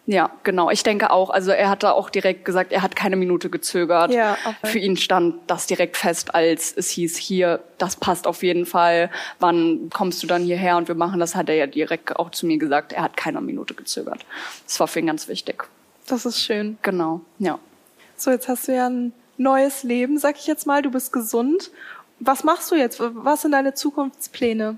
Ja, 0.06 0.32
genau. 0.44 0.70
Ich 0.70 0.84
denke 0.84 1.12
auch. 1.12 1.30
Also 1.30 1.52
er 1.52 1.70
hat 1.70 1.84
da 1.84 1.92
auch 1.92 2.10
direkt 2.10 2.44
gesagt, 2.44 2.74
er 2.74 2.82
hat 2.82 2.94
keine 2.94 3.16
Minute 3.16 3.50
gezögert. 3.50 4.12
Ja, 4.12 4.38
okay. 4.44 4.68
Für 4.68 4.80
ihn 4.80 4.98
stand 4.98 5.36
das 5.48 5.66
direkt 5.66 5.96
fest, 5.96 6.36
als 6.36 6.74
es 6.76 6.90
hieß, 6.90 7.16
hier, 7.16 7.62
das 7.78 7.96
passt 7.96 8.28
auf 8.28 8.44
jeden 8.44 8.66
Fall. 8.66 9.10
Wann 9.40 9.90
kommst 9.94 10.22
du 10.22 10.28
dann 10.28 10.44
hierher 10.44 10.76
und 10.76 10.90
wir 10.90 10.96
machen 10.96 11.22
das? 11.22 11.36
Hat 11.36 11.48
er 11.48 11.56
ja 11.56 11.68
direkt 11.68 12.18
auch 12.18 12.32
zu 12.32 12.46
mir 12.46 12.58
gesagt. 12.58 12.92
Er 12.92 13.02
hat 13.02 13.16
keine 13.16 13.40
Minute 13.40 13.76
gezögert. 13.76 14.26
Das 14.66 14.78
war 14.80 14.90
für 14.90 15.00
ihn 15.00 15.08
ganz 15.08 15.30
wichtig. 15.30 15.64
Das 16.08 16.26
ist 16.26 16.42
schön. 16.44 16.78
Genau, 16.82 17.22
ja. 17.40 17.58
So, 18.18 18.30
jetzt 18.32 18.50
hast 18.50 18.68
du 18.68 18.76
ja 18.76 18.90
ein 18.90 19.14
neues 19.38 19.84
Leben, 19.84 20.18
sag 20.18 20.38
ich 20.38 20.48
jetzt 20.48 20.68
mal. 20.68 20.82
Du 20.82 20.92
bist 20.92 21.12
gesund. 21.12 21.72
Was 22.20 22.44
machst 22.44 22.72
du 22.72 22.76
jetzt? 22.76 23.02
Was 23.02 23.42
sind 23.42 23.52
deine 23.52 23.74
Zukunftspläne? 23.74 24.78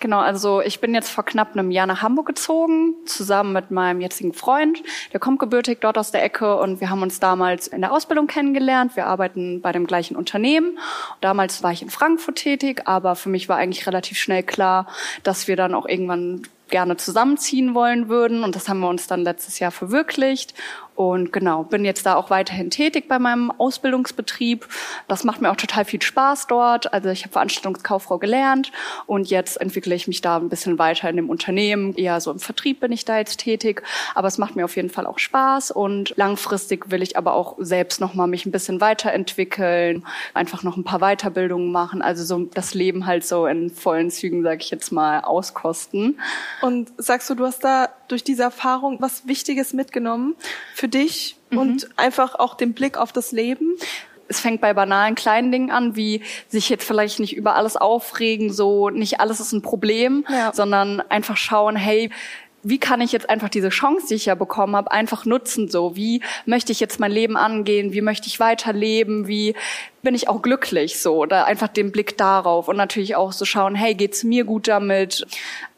Genau, 0.00 0.18
also 0.18 0.60
ich 0.60 0.80
bin 0.80 0.94
jetzt 0.94 1.10
vor 1.10 1.24
knapp 1.24 1.52
einem 1.52 1.70
Jahr 1.70 1.86
nach 1.86 2.02
Hamburg 2.02 2.26
gezogen, 2.26 2.94
zusammen 3.04 3.52
mit 3.52 3.70
meinem 3.70 4.00
jetzigen 4.00 4.32
Freund. 4.32 4.82
Der 5.12 5.20
kommt 5.20 5.38
gebürtig 5.38 5.78
dort 5.82 5.98
aus 5.98 6.10
der 6.10 6.24
Ecke 6.24 6.56
und 6.56 6.80
wir 6.80 6.90
haben 6.90 7.02
uns 7.02 7.20
damals 7.20 7.68
in 7.68 7.82
der 7.82 7.92
Ausbildung 7.92 8.26
kennengelernt. 8.26 8.96
Wir 8.96 9.06
arbeiten 9.06 9.60
bei 9.60 9.70
dem 9.70 9.86
gleichen 9.86 10.16
Unternehmen. 10.16 10.78
Damals 11.20 11.62
war 11.62 11.70
ich 11.70 11.82
in 11.82 11.90
Frankfurt 11.90 12.36
tätig, 12.36 12.82
aber 12.86 13.14
für 13.14 13.28
mich 13.28 13.48
war 13.48 13.58
eigentlich 13.58 13.86
relativ 13.86 14.18
schnell 14.18 14.42
klar, 14.42 14.88
dass 15.22 15.46
wir 15.46 15.54
dann 15.54 15.74
auch 15.74 15.86
irgendwann 15.86 16.42
gerne 16.70 16.96
zusammenziehen 16.96 17.74
wollen 17.74 18.08
würden. 18.08 18.42
Und 18.42 18.56
das 18.56 18.68
haben 18.68 18.80
wir 18.80 18.88
uns 18.88 19.06
dann 19.06 19.22
letztes 19.22 19.58
Jahr 19.58 19.70
verwirklicht. 19.70 20.54
Und 21.00 21.32
genau, 21.32 21.64
bin 21.64 21.86
jetzt 21.86 22.04
da 22.04 22.14
auch 22.14 22.28
weiterhin 22.28 22.68
tätig 22.68 23.08
bei 23.08 23.18
meinem 23.18 23.50
Ausbildungsbetrieb. 23.50 24.68
Das 25.08 25.24
macht 25.24 25.40
mir 25.40 25.50
auch 25.50 25.56
total 25.56 25.86
viel 25.86 26.02
Spaß 26.02 26.46
dort. 26.46 26.92
Also 26.92 27.08
ich 27.08 27.22
habe 27.22 27.32
Veranstaltungskauffrau 27.32 28.18
gelernt 28.18 28.70
und 29.06 29.30
jetzt 29.30 29.58
entwickle 29.58 29.94
ich 29.94 30.08
mich 30.08 30.20
da 30.20 30.36
ein 30.36 30.50
bisschen 30.50 30.78
weiter 30.78 31.08
in 31.08 31.16
dem 31.16 31.30
Unternehmen. 31.30 31.94
Eher 31.94 32.20
so 32.20 32.30
im 32.30 32.38
Vertrieb 32.38 32.80
bin 32.80 32.92
ich 32.92 33.06
da 33.06 33.16
jetzt 33.16 33.38
tätig. 33.38 33.82
Aber 34.14 34.28
es 34.28 34.36
macht 34.36 34.56
mir 34.56 34.66
auf 34.66 34.76
jeden 34.76 34.90
Fall 34.90 35.06
auch 35.06 35.18
Spaß 35.18 35.70
und 35.70 36.14
langfristig 36.18 36.90
will 36.90 37.00
ich 37.00 37.16
aber 37.16 37.32
auch 37.32 37.56
selbst 37.58 38.02
nochmal 38.02 38.26
mich 38.26 38.44
ein 38.44 38.52
bisschen 38.52 38.82
weiterentwickeln, 38.82 40.04
einfach 40.34 40.62
noch 40.64 40.76
ein 40.76 40.84
paar 40.84 40.98
Weiterbildungen 40.98 41.72
machen. 41.72 42.02
Also 42.02 42.24
so 42.24 42.44
das 42.52 42.74
Leben 42.74 43.06
halt 43.06 43.24
so 43.24 43.46
in 43.46 43.70
vollen 43.70 44.10
Zügen, 44.10 44.42
sage 44.42 44.60
ich 44.60 44.70
jetzt 44.70 44.92
mal, 44.92 45.20
auskosten. 45.20 46.20
Und 46.60 46.92
sagst 46.98 47.30
du, 47.30 47.34
du 47.34 47.46
hast 47.46 47.64
da 47.64 47.88
durch 48.08 48.22
diese 48.22 48.42
Erfahrung 48.42 48.98
was 49.00 49.26
Wichtiges 49.26 49.72
mitgenommen 49.72 50.34
für 50.74 50.89
dich 50.90 51.36
mhm. 51.50 51.58
und 51.58 51.88
einfach 51.96 52.34
auch 52.34 52.54
den 52.54 52.74
Blick 52.74 52.98
auf 52.98 53.12
das 53.12 53.32
Leben? 53.32 53.76
es 54.30 54.38
fängt 54.38 54.60
bei 54.60 54.72
banalen 54.72 55.16
kleinen 55.16 55.50
Dingen 55.50 55.72
an, 55.72 55.96
wie 55.96 56.22
sich 56.46 56.68
jetzt 56.68 56.84
vielleicht 56.84 57.18
nicht 57.18 57.34
über 57.34 57.56
alles 57.56 57.76
aufregen, 57.76 58.52
so 58.52 58.88
nicht 58.88 59.18
alles 59.18 59.40
ist 59.40 59.50
ein 59.50 59.60
Problem, 59.60 60.24
ja. 60.30 60.52
sondern 60.54 61.00
einfach 61.00 61.36
schauen, 61.36 61.74
hey, 61.74 62.10
wie 62.62 62.78
kann 62.78 63.00
ich 63.00 63.10
jetzt 63.10 63.28
einfach 63.28 63.48
diese 63.48 63.70
Chance, 63.70 64.06
die 64.08 64.14
ich 64.14 64.26
ja 64.26 64.34
bekommen 64.34 64.76
habe, 64.76 64.92
einfach 64.92 65.24
nutzen 65.24 65.68
so? 65.68 65.96
Wie 65.96 66.22
möchte 66.46 66.72
ich 66.72 66.80
jetzt 66.80 67.00
mein 67.00 67.10
Leben 67.10 67.36
angehen? 67.36 67.92
Wie 67.92 68.02
möchte 68.02 68.28
ich 68.28 68.38
weiterleben? 68.38 69.26
Wie 69.26 69.54
bin 70.02 70.14
ich 70.14 70.28
auch 70.28 70.42
glücklich 70.42 71.00
so? 71.00 71.16
Oder 71.16 71.46
einfach 71.46 71.68
den 71.68 71.92
Blick 71.92 72.16
darauf 72.16 72.68
und 72.68 72.76
natürlich 72.76 73.16
auch 73.16 73.32
so 73.32 73.44
schauen, 73.44 73.74
hey, 73.74 73.94
geht's 73.94 74.24
mir 74.24 74.44
gut 74.44 74.68
damit? 74.68 75.26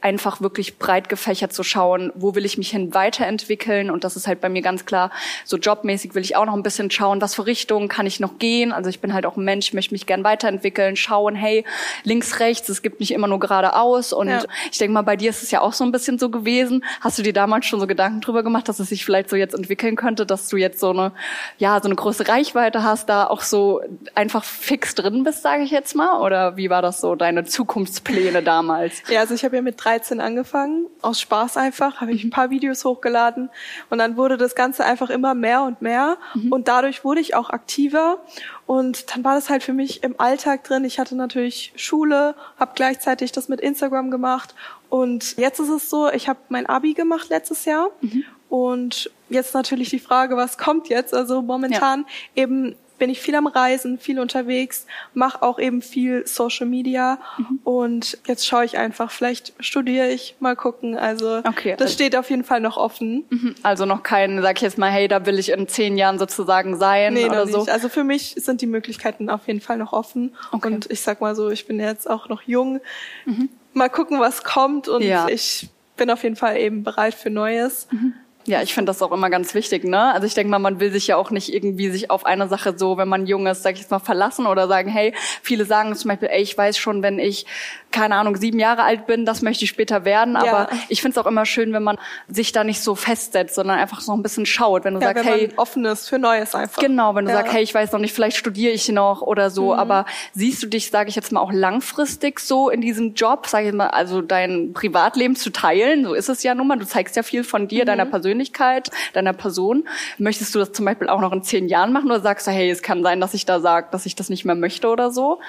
einfach 0.02 0.40
wirklich 0.40 0.78
breit 0.78 1.08
gefächert 1.08 1.52
zu 1.52 1.62
schauen, 1.62 2.12
wo 2.14 2.34
will 2.34 2.44
ich 2.44 2.58
mich 2.58 2.70
hin 2.70 2.92
weiterentwickeln. 2.92 3.90
Und 3.90 4.04
das 4.04 4.16
ist 4.16 4.26
halt 4.26 4.40
bei 4.40 4.48
mir 4.48 4.62
ganz 4.62 4.84
klar, 4.84 5.10
so 5.44 5.56
jobmäßig 5.56 6.14
will 6.14 6.22
ich 6.22 6.36
auch 6.36 6.44
noch 6.44 6.54
ein 6.54 6.62
bisschen 6.62 6.90
schauen, 6.90 7.20
was 7.20 7.34
für 7.34 7.46
Richtungen 7.46 7.88
kann 7.88 8.06
ich 8.06 8.20
noch 8.20 8.38
gehen. 8.38 8.72
Also 8.72 8.90
ich 8.90 9.00
bin 9.00 9.14
halt 9.14 9.24
auch 9.24 9.36
ein 9.36 9.44
Mensch, 9.44 9.72
möchte 9.72 9.94
mich 9.94 10.06
gern 10.06 10.24
weiterentwickeln, 10.24 10.96
schauen, 10.96 11.34
hey, 11.34 11.64
links, 12.02 12.40
rechts, 12.40 12.68
es 12.68 12.82
gibt 12.82 13.00
nicht 13.00 13.12
immer 13.12 13.28
nur 13.28 13.38
geradeaus. 13.38 14.12
Und 14.12 14.28
ja. 14.28 14.42
ich 14.70 14.78
denke 14.78 14.92
mal, 14.92 15.02
bei 15.02 15.16
dir 15.16 15.30
ist 15.30 15.42
es 15.42 15.50
ja 15.50 15.60
auch 15.60 15.72
so 15.72 15.84
ein 15.84 15.92
bisschen 15.92 16.18
so 16.18 16.30
gewesen. 16.30 16.84
Hast 17.00 17.18
du 17.18 17.22
dir 17.22 17.32
damals 17.32 17.66
schon 17.66 17.80
so 17.80 17.86
Gedanken 17.86 18.20
drüber 18.20 18.42
gemacht, 18.42 18.68
dass 18.68 18.80
es 18.80 18.88
sich 18.88 19.04
vielleicht 19.04 19.30
so 19.30 19.36
jetzt 19.36 19.54
entwickeln 19.54 19.94
könnte, 19.96 20.26
dass 20.26 20.48
du 20.48 20.56
jetzt 20.56 20.80
so 20.80 20.90
eine, 20.90 21.12
ja, 21.58 21.80
so 21.80 21.86
eine 21.86 21.94
große 21.94 22.26
Reichweite 22.26 22.82
hast, 22.82 23.08
da 23.08 23.26
auch 23.26 23.42
so 23.42 23.80
einfach 24.14 24.44
fix 24.44 24.94
drin 24.94 25.22
bist, 25.22 25.42
sage 25.42 25.62
ich 25.62 25.70
jetzt 25.70 25.94
mal? 25.94 26.20
Oder 26.20 26.56
wie 26.56 26.70
war 26.70 26.82
das 26.82 27.00
so, 27.00 27.14
deine 27.14 27.44
Zukunftspläne 27.44 28.42
damals? 28.42 29.02
Ja, 29.08 29.20
also 29.20 29.34
ich 29.34 29.44
habe 29.44 29.56
ja 29.56 29.62
mit 29.62 29.76
drei 29.82 29.92
13 29.92 30.20
angefangen, 30.20 30.86
aus 31.02 31.20
Spaß 31.20 31.58
einfach, 31.58 32.00
habe 32.00 32.12
ich 32.12 32.24
ein 32.24 32.30
paar 32.30 32.48
Videos 32.48 32.84
hochgeladen 32.84 33.50
und 33.90 33.98
dann 33.98 34.16
wurde 34.16 34.38
das 34.38 34.54
Ganze 34.54 34.84
einfach 34.84 35.10
immer 35.10 35.34
mehr 35.34 35.62
und 35.62 35.82
mehr 35.82 36.16
mhm. 36.34 36.50
und 36.50 36.68
dadurch 36.68 37.04
wurde 37.04 37.20
ich 37.20 37.34
auch 37.34 37.50
aktiver 37.50 38.18
und 38.66 39.14
dann 39.14 39.22
war 39.22 39.34
das 39.34 39.50
halt 39.50 39.62
für 39.62 39.74
mich 39.74 40.02
im 40.02 40.18
Alltag 40.18 40.64
drin. 40.64 40.84
Ich 40.84 40.98
hatte 40.98 41.14
natürlich 41.14 41.72
Schule, 41.76 42.34
habe 42.58 42.72
gleichzeitig 42.74 43.32
das 43.32 43.48
mit 43.48 43.60
Instagram 43.60 44.10
gemacht 44.10 44.54
und 44.88 45.36
jetzt 45.36 45.60
ist 45.60 45.68
es 45.68 45.90
so, 45.90 46.10
ich 46.10 46.28
habe 46.28 46.38
mein 46.48 46.66
Abi 46.66 46.94
gemacht 46.94 47.28
letztes 47.28 47.66
Jahr 47.66 47.90
mhm. 48.00 48.24
und 48.48 49.10
jetzt 49.28 49.52
natürlich 49.52 49.90
die 49.90 50.00
Frage, 50.00 50.36
was 50.36 50.56
kommt 50.56 50.88
jetzt? 50.88 51.12
Also 51.12 51.42
momentan 51.42 52.06
ja. 52.34 52.44
eben 52.44 52.76
bin 53.02 53.10
ich 53.10 53.20
viel 53.20 53.34
am 53.34 53.48
Reisen, 53.48 53.98
viel 53.98 54.20
unterwegs, 54.20 54.86
mache 55.12 55.42
auch 55.42 55.58
eben 55.58 55.82
viel 55.82 56.24
Social 56.24 56.68
Media 56.68 57.18
mhm. 57.36 57.58
und 57.64 58.16
jetzt 58.28 58.46
schaue 58.46 58.64
ich 58.64 58.78
einfach, 58.78 59.10
vielleicht 59.10 59.54
studiere 59.58 60.06
ich, 60.10 60.36
mal 60.38 60.54
gucken. 60.54 60.96
Also 60.96 61.38
okay, 61.38 61.72
das 61.72 61.86
also 61.86 61.94
steht 61.94 62.14
auf 62.14 62.30
jeden 62.30 62.44
Fall 62.44 62.60
noch 62.60 62.76
offen. 62.76 63.24
Mhm. 63.28 63.56
Also 63.64 63.86
noch 63.86 64.04
kein, 64.04 64.40
sag 64.40 64.58
ich 64.58 64.62
jetzt 64.62 64.78
mal, 64.78 64.88
hey, 64.88 65.08
da 65.08 65.26
will 65.26 65.40
ich 65.40 65.50
in 65.50 65.66
zehn 65.66 65.98
Jahren 65.98 66.20
sozusagen 66.20 66.76
sein 66.76 67.14
nee, 67.14 67.24
oder 67.24 67.48
so. 67.48 67.64
Also 67.64 67.88
für 67.88 68.04
mich 68.04 68.36
sind 68.38 68.60
die 68.60 68.68
Möglichkeiten 68.68 69.30
auf 69.30 69.48
jeden 69.48 69.60
Fall 69.60 69.78
noch 69.78 69.92
offen. 69.92 70.36
Okay. 70.52 70.68
Und 70.68 70.88
ich 70.88 71.00
sag 71.00 71.20
mal 71.20 71.34
so, 71.34 71.50
ich 71.50 71.66
bin 71.66 71.80
jetzt 71.80 72.08
auch 72.08 72.28
noch 72.28 72.42
jung. 72.42 72.80
Mhm. 73.24 73.48
Mal 73.72 73.90
gucken, 73.90 74.20
was 74.20 74.44
kommt 74.44 74.86
und 74.86 75.02
ja. 75.02 75.26
ich 75.26 75.70
bin 75.96 76.08
auf 76.08 76.22
jeden 76.22 76.36
Fall 76.36 76.56
eben 76.56 76.84
bereit 76.84 77.14
für 77.14 77.30
Neues. 77.30 77.88
Mhm. 77.90 78.14
Ja, 78.44 78.60
ich 78.60 78.74
finde 78.74 78.90
das 78.90 79.00
auch 79.02 79.12
immer 79.12 79.30
ganz 79.30 79.54
wichtig, 79.54 79.84
ne? 79.84 80.12
Also 80.12 80.26
ich 80.26 80.34
denke 80.34 80.50
mal, 80.50 80.58
man 80.58 80.80
will 80.80 80.90
sich 80.90 81.06
ja 81.06 81.16
auch 81.16 81.30
nicht 81.30 81.54
irgendwie 81.54 81.90
sich 81.90 82.10
auf 82.10 82.26
eine 82.26 82.48
Sache 82.48 82.76
so, 82.76 82.96
wenn 82.96 83.08
man 83.08 83.26
jung 83.26 83.46
ist, 83.46 83.62
sag 83.62 83.74
ich 83.74 83.80
jetzt 83.80 83.90
mal, 83.92 84.00
verlassen 84.00 84.46
oder 84.46 84.66
sagen, 84.66 84.90
hey, 84.90 85.14
viele 85.42 85.64
sagen 85.64 85.94
zum 85.94 86.08
Beispiel, 86.08 86.28
ey, 86.28 86.42
ich 86.42 86.58
weiß 86.58 86.76
schon, 86.76 87.02
wenn 87.04 87.20
ich, 87.20 87.46
keine 87.92 88.16
Ahnung, 88.16 88.36
sieben 88.36 88.58
Jahre 88.58 88.82
alt 88.82 89.06
bin, 89.06 89.24
das 89.24 89.42
möchte 89.42 89.64
ich 89.64 89.70
später 89.70 90.04
werden. 90.04 90.34
Aber 90.34 90.46
ja. 90.46 90.68
ich 90.88 91.00
finde 91.00 91.18
es 91.18 91.24
auch 91.24 91.28
immer 91.28 91.46
schön, 91.46 91.72
wenn 91.72 91.84
man 91.84 91.98
sich 92.26 92.50
da 92.50 92.64
nicht 92.64 92.80
so 92.80 92.96
festsetzt, 92.96 93.54
sondern 93.54 93.78
einfach 93.78 94.00
so 94.00 94.12
ein 94.12 94.22
bisschen 94.22 94.44
schaut. 94.44 94.84
Wenn 94.84 94.94
du 94.94 95.00
ja, 95.00 95.08
sagst, 95.08 95.24
wenn 95.24 95.32
hey. 95.32 95.52
offen 95.56 95.84
ist 95.84 96.08
für 96.08 96.18
Neues 96.18 96.56
einfach. 96.56 96.82
Genau, 96.82 97.14
wenn 97.14 97.26
du 97.26 97.30
ja. 97.30 97.38
sagst, 97.38 97.52
hey, 97.52 97.62
ich 97.62 97.72
weiß 97.72 97.92
noch 97.92 98.00
nicht, 98.00 98.12
vielleicht 98.12 98.36
studiere 98.36 98.72
ich 98.72 98.88
noch 98.88 99.22
oder 99.22 99.50
so. 99.50 99.72
Mhm. 99.72 99.78
Aber 99.78 100.06
siehst 100.32 100.60
du 100.64 100.66
dich, 100.66 100.90
sage 100.90 101.10
ich 101.10 101.14
jetzt 101.14 101.30
mal, 101.30 101.40
auch 101.40 101.52
langfristig 101.52 102.40
so 102.40 102.70
in 102.70 102.80
diesem 102.80 103.14
Job, 103.14 103.46
sage 103.46 103.68
ich 103.68 103.74
mal, 103.74 103.88
also 103.88 104.20
dein 104.20 104.72
Privatleben 104.72 105.36
zu 105.36 105.50
teilen? 105.50 106.04
So 106.04 106.14
ist 106.14 106.28
es 106.28 106.42
ja 106.42 106.56
nun 106.56 106.66
mal. 106.66 106.76
Du 106.76 106.86
zeigst 106.86 107.14
ja 107.14 107.22
viel 107.22 107.44
von 107.44 107.68
dir, 107.68 107.84
mhm. 107.84 107.86
deiner 107.86 108.06
Persönlichkeit. 108.06 108.31
Persönlichkeit, 108.32 108.90
deiner 109.12 109.32
Person. 109.32 109.84
Möchtest 110.18 110.54
du 110.54 110.58
das 110.58 110.72
zum 110.72 110.86
Beispiel 110.86 111.08
auch 111.08 111.20
noch 111.20 111.32
in 111.32 111.42
zehn 111.42 111.68
Jahren 111.68 111.92
machen 111.92 112.06
oder 112.06 112.20
sagst 112.20 112.46
du, 112.46 112.50
hey, 112.50 112.70
es 112.70 112.82
kann 112.82 113.02
sein, 113.02 113.20
dass 113.20 113.34
ich 113.34 113.44
da 113.44 113.60
sage, 113.60 113.88
dass 113.90 114.06
ich 114.06 114.16
das 114.16 114.30
nicht 114.30 114.44
mehr 114.44 114.54
möchte 114.54 114.88
oder 114.88 115.10
so? 115.10 115.40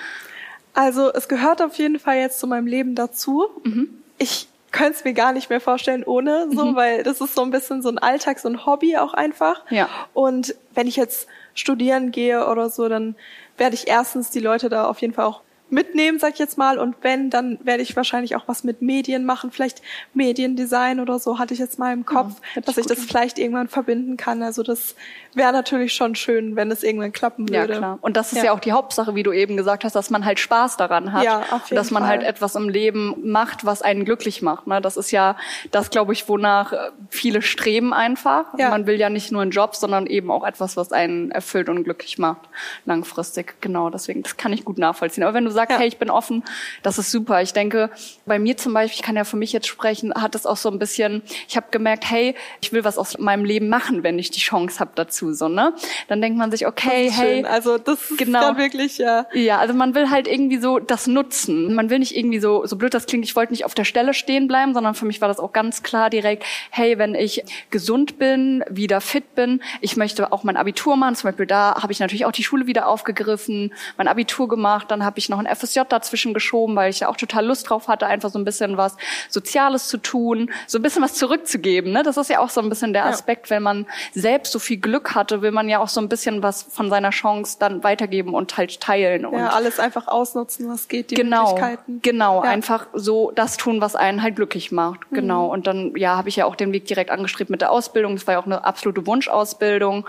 Also 0.73 1.13
es 1.13 1.27
gehört 1.27 1.61
auf 1.61 1.75
jeden 1.75 1.99
Fall 1.99 2.17
jetzt 2.17 2.39
zu 2.39 2.47
meinem 2.47 2.67
Leben 2.67 2.95
dazu. 2.95 3.45
Mhm. 3.63 3.89
Ich 4.17 4.47
könnte 4.71 4.93
es 4.93 5.03
mir 5.03 5.13
gar 5.13 5.31
nicht 5.31 5.49
mehr 5.49 5.61
vorstellen 5.61 6.03
ohne, 6.03 6.47
so, 6.51 6.65
mhm. 6.65 6.75
weil 6.75 7.03
das 7.03 7.21
ist 7.21 7.35
so 7.35 7.43
ein 7.43 7.51
bisschen 7.51 7.81
so 7.81 7.89
ein 7.89 7.99
Alltag, 7.99 8.39
so 8.39 8.49
ein 8.49 8.65
Hobby 8.65 8.97
auch 8.97 9.13
einfach. 9.13 9.61
Ja. 9.69 9.87
Und 10.13 10.55
wenn 10.73 10.87
ich 10.87 10.95
jetzt 10.95 11.27
studieren 11.53 12.11
gehe 12.11 12.47
oder 12.47 12.69
so, 12.69 12.89
dann 12.89 13.15
werde 13.57 13.75
ich 13.75 13.87
erstens 13.87 14.31
die 14.31 14.39
Leute 14.39 14.69
da 14.69 14.85
auf 14.87 14.99
jeden 14.99 15.13
Fall 15.13 15.25
auch 15.25 15.41
mitnehmen, 15.73 16.19
sag 16.19 16.33
ich 16.33 16.39
jetzt 16.39 16.57
mal. 16.57 16.77
Und 16.77 16.95
wenn, 17.01 17.29
dann 17.29 17.59
werde 17.63 17.83
ich 17.83 17.95
wahrscheinlich 17.95 18.35
auch 18.35 18.47
was 18.47 18.63
mit 18.63 18.81
Medien 18.81 19.25
machen, 19.25 19.51
vielleicht 19.51 19.81
Mediendesign 20.13 20.99
oder 20.99 21.19
so, 21.19 21.39
hatte 21.39 21.53
ich 21.53 21.59
jetzt 21.59 21.79
mal 21.79 21.91
im 21.91 22.05
Kopf, 22.05 22.35
ja, 22.55 22.61
dass 22.61 22.77
ich 22.77 22.85
das 22.85 22.99
an. 22.99 23.05
vielleicht 23.05 23.39
irgendwann 23.39 23.67
verbinden 23.67 24.15
kann. 24.15 24.41
Also 24.43 24.63
das 24.63 24.95
wäre 25.33 25.51
natürlich 25.51 25.93
schon 25.93 26.15
schön, 26.15 26.55
wenn 26.55 26.71
es 26.71 26.83
irgendwann 26.83 27.11
klappen 27.11 27.49
würde. 27.49 27.73
Ja, 27.73 27.79
klar. 27.79 27.97
Und 28.01 28.15
das 28.15 28.31
ist 28.31 28.39
ja. 28.39 28.45
ja. 28.45 28.51
auch 28.53 28.59
die 28.59 28.71
Hauptsache, 28.71 29.15
wie 29.15 29.23
du 29.23 29.31
eben 29.31 29.57
gesagt 29.57 29.83
hast, 29.83 29.95
dass 29.95 30.09
man 30.09 30.25
halt 30.25 30.39
Spaß 30.39 30.77
daran 30.77 31.11
hat. 31.11 31.23
Ja, 31.23 31.39
auf 31.51 31.65
jeden 31.65 31.75
dass 31.75 31.91
man 31.91 32.03
halt 32.03 32.21
Fall. 32.21 32.27
halt 32.27 32.35
etwas 32.35 32.55
im 32.55 32.69
Leben 32.69 33.15
macht, 33.23 33.65
was 33.65 33.81
einen 33.81 34.05
glücklich 34.05 34.41
macht. 34.41 34.67
Ne? 34.67 34.79
Das 34.79 34.95
ist 34.95 35.11
ja 35.11 35.35
das, 35.71 35.89
glaube 35.89 36.13
ich, 36.13 36.29
wonach 36.29 36.73
äh, 36.73 36.77
viele 37.09 37.41
streben 37.41 37.93
einfach. 37.93 38.57
Ja. 38.57 38.69
Man 38.69 38.85
will 38.85 38.99
ja 38.99 39.09
nicht 39.09 39.31
nur 39.31 39.41
einen 39.41 39.51
Job, 39.51 39.75
sondern 39.75 40.05
eben 40.05 40.29
auch 40.29 40.45
etwas, 40.45 40.77
was 40.77 40.91
einen 40.91 41.31
erfüllt 41.31 41.69
und 41.69 41.83
glücklich 41.83 42.19
macht, 42.19 42.41
langfristig. 42.85 43.55
Genau, 43.61 43.89
deswegen, 43.89 44.23
das 44.23 44.37
kann 44.37 44.53
ich 44.53 44.63
gut 44.65 44.77
nachvollziehen. 44.77 45.23
Aber 45.23 45.33
wenn 45.33 45.45
du 45.45 45.51
sagst, 45.51 45.62
ja. 45.71 45.79
hey, 45.79 45.87
ich 45.87 45.97
bin 45.97 46.09
offen, 46.09 46.43
das 46.81 46.97
ist 46.97 47.11
super. 47.11 47.41
Ich 47.41 47.53
denke, 47.53 47.89
bei 48.25 48.39
mir 48.39 48.57
zum 48.57 48.73
Beispiel, 48.73 48.99
ich 48.99 49.05
kann 49.05 49.15
ja 49.15 49.23
für 49.23 49.37
mich 49.37 49.53
jetzt 49.53 49.67
sprechen, 49.67 50.13
hat 50.13 50.35
es 50.35 50.45
auch 50.45 50.57
so 50.57 50.69
ein 50.69 50.79
bisschen, 50.79 51.23
ich 51.47 51.55
habe 51.55 51.67
gemerkt, 51.71 52.09
hey, 52.09 52.35
ich 52.61 52.73
will 52.73 52.83
was 52.83 52.97
aus 52.97 53.17
meinem 53.17 53.45
Leben 53.45 53.69
machen, 53.69 54.03
wenn 54.03 54.19
ich 54.19 54.31
die 54.31 54.39
Chance 54.39 54.79
habe 54.79 54.91
dazu, 54.95 55.33
so, 55.33 55.47
ne? 55.47 55.73
Dann 56.07 56.21
denkt 56.21 56.37
man 56.37 56.51
sich, 56.51 56.67
okay, 56.67 57.09
hey, 57.11 57.35
schön. 57.41 57.45
also 57.45 57.77
das 57.77 58.11
ist 58.11 58.17
genau, 58.17 58.57
wirklich, 58.57 58.97
ja. 58.97 59.25
Ja, 59.33 59.59
also 59.59 59.73
man 59.73 59.95
will 59.95 60.09
halt 60.09 60.27
irgendwie 60.27 60.57
so 60.57 60.79
das 60.79 61.07
nutzen. 61.07 61.73
Man 61.73 61.89
will 61.89 61.99
nicht 61.99 62.15
irgendwie 62.15 62.39
so, 62.39 62.65
so 62.65 62.75
blöd 62.75 62.93
das 62.93 63.05
klingt, 63.05 63.25
ich 63.25 63.35
wollte 63.35 63.53
nicht 63.53 63.65
auf 63.65 63.73
der 63.73 63.85
Stelle 63.85 64.13
stehen 64.13 64.47
bleiben, 64.47 64.73
sondern 64.73 64.95
für 64.95 65.05
mich 65.05 65.21
war 65.21 65.27
das 65.27 65.39
auch 65.39 65.53
ganz 65.53 65.83
klar 65.83 66.09
direkt, 66.09 66.43
hey, 66.69 66.97
wenn 66.97 67.15
ich 67.15 67.43
gesund 67.69 68.17
bin, 68.17 68.63
wieder 68.69 69.01
fit 69.01 69.35
bin, 69.35 69.61
ich 69.81 69.97
möchte 69.97 70.31
auch 70.31 70.43
mein 70.43 70.57
Abitur 70.57 70.95
machen, 70.95 71.15
zum 71.15 71.29
Beispiel 71.29 71.45
da 71.45 71.75
habe 71.81 71.91
ich 71.91 71.99
natürlich 71.99 72.25
auch 72.25 72.31
die 72.31 72.43
Schule 72.43 72.67
wieder 72.67 72.87
aufgegriffen, 72.87 73.73
mein 73.97 74.07
Abitur 74.07 74.47
gemacht, 74.47 74.91
dann 74.91 75.03
habe 75.03 75.19
ich 75.19 75.29
noch 75.29 75.39
ein 75.39 75.45
FSJ 75.55 75.81
dazwischen 75.89 76.33
geschoben, 76.33 76.75
weil 76.75 76.89
ich 76.89 77.01
ja 77.01 77.09
auch 77.09 77.17
total 77.17 77.45
Lust 77.45 77.69
drauf 77.69 77.87
hatte, 77.87 78.07
einfach 78.07 78.29
so 78.29 78.39
ein 78.39 78.45
bisschen 78.45 78.77
was 78.77 78.95
Soziales 79.29 79.87
zu 79.87 79.97
tun, 79.97 80.51
so 80.67 80.79
ein 80.79 80.81
bisschen 80.81 81.03
was 81.03 81.13
zurückzugeben. 81.15 81.91
Ne? 81.91 82.03
Das 82.03 82.17
ist 82.17 82.29
ja 82.29 82.39
auch 82.39 82.49
so 82.49 82.61
ein 82.61 82.69
bisschen 82.69 82.93
der 82.93 83.05
Aspekt, 83.05 83.49
ja. 83.49 83.55
wenn 83.55 83.63
man 83.63 83.85
selbst 84.13 84.51
so 84.51 84.59
viel 84.59 84.77
Glück 84.77 85.15
hatte, 85.15 85.41
will 85.41 85.51
man 85.51 85.69
ja 85.69 85.79
auch 85.79 85.87
so 85.87 86.01
ein 86.01 86.09
bisschen 86.09 86.43
was 86.43 86.63
von 86.63 86.89
seiner 86.89 87.11
Chance 87.11 87.57
dann 87.59 87.83
weitergeben 87.83 88.33
und 88.33 88.57
halt 88.57 88.79
teilen. 88.79 89.25
Und 89.25 89.39
ja, 89.39 89.49
alles 89.49 89.79
einfach 89.79 90.07
ausnutzen, 90.07 90.69
was 90.69 90.87
geht, 90.87 91.11
die 91.11 91.15
genau, 91.15 91.53
Möglichkeiten. 91.53 91.99
Genau, 92.01 92.43
ja. 92.43 92.49
einfach 92.49 92.87
so 92.93 93.31
das 93.31 93.57
tun, 93.57 93.81
was 93.81 93.95
einen 93.95 94.21
halt 94.23 94.35
glücklich 94.35 94.71
macht. 94.71 95.11
Mhm. 95.11 95.15
Genau. 95.15 95.47
Und 95.47 95.67
dann 95.67 95.95
ja, 95.95 96.17
habe 96.17 96.29
ich 96.29 96.35
ja 96.35 96.45
auch 96.45 96.55
den 96.55 96.73
Weg 96.73 96.85
direkt 96.85 97.11
angestrebt 97.11 97.49
mit 97.49 97.61
der 97.61 97.71
Ausbildung. 97.71 98.15
Das 98.15 98.27
war 98.27 98.35
ja 98.35 98.39
auch 98.39 98.45
eine 98.45 98.63
absolute 98.63 99.05
Wunschausbildung 99.05 100.07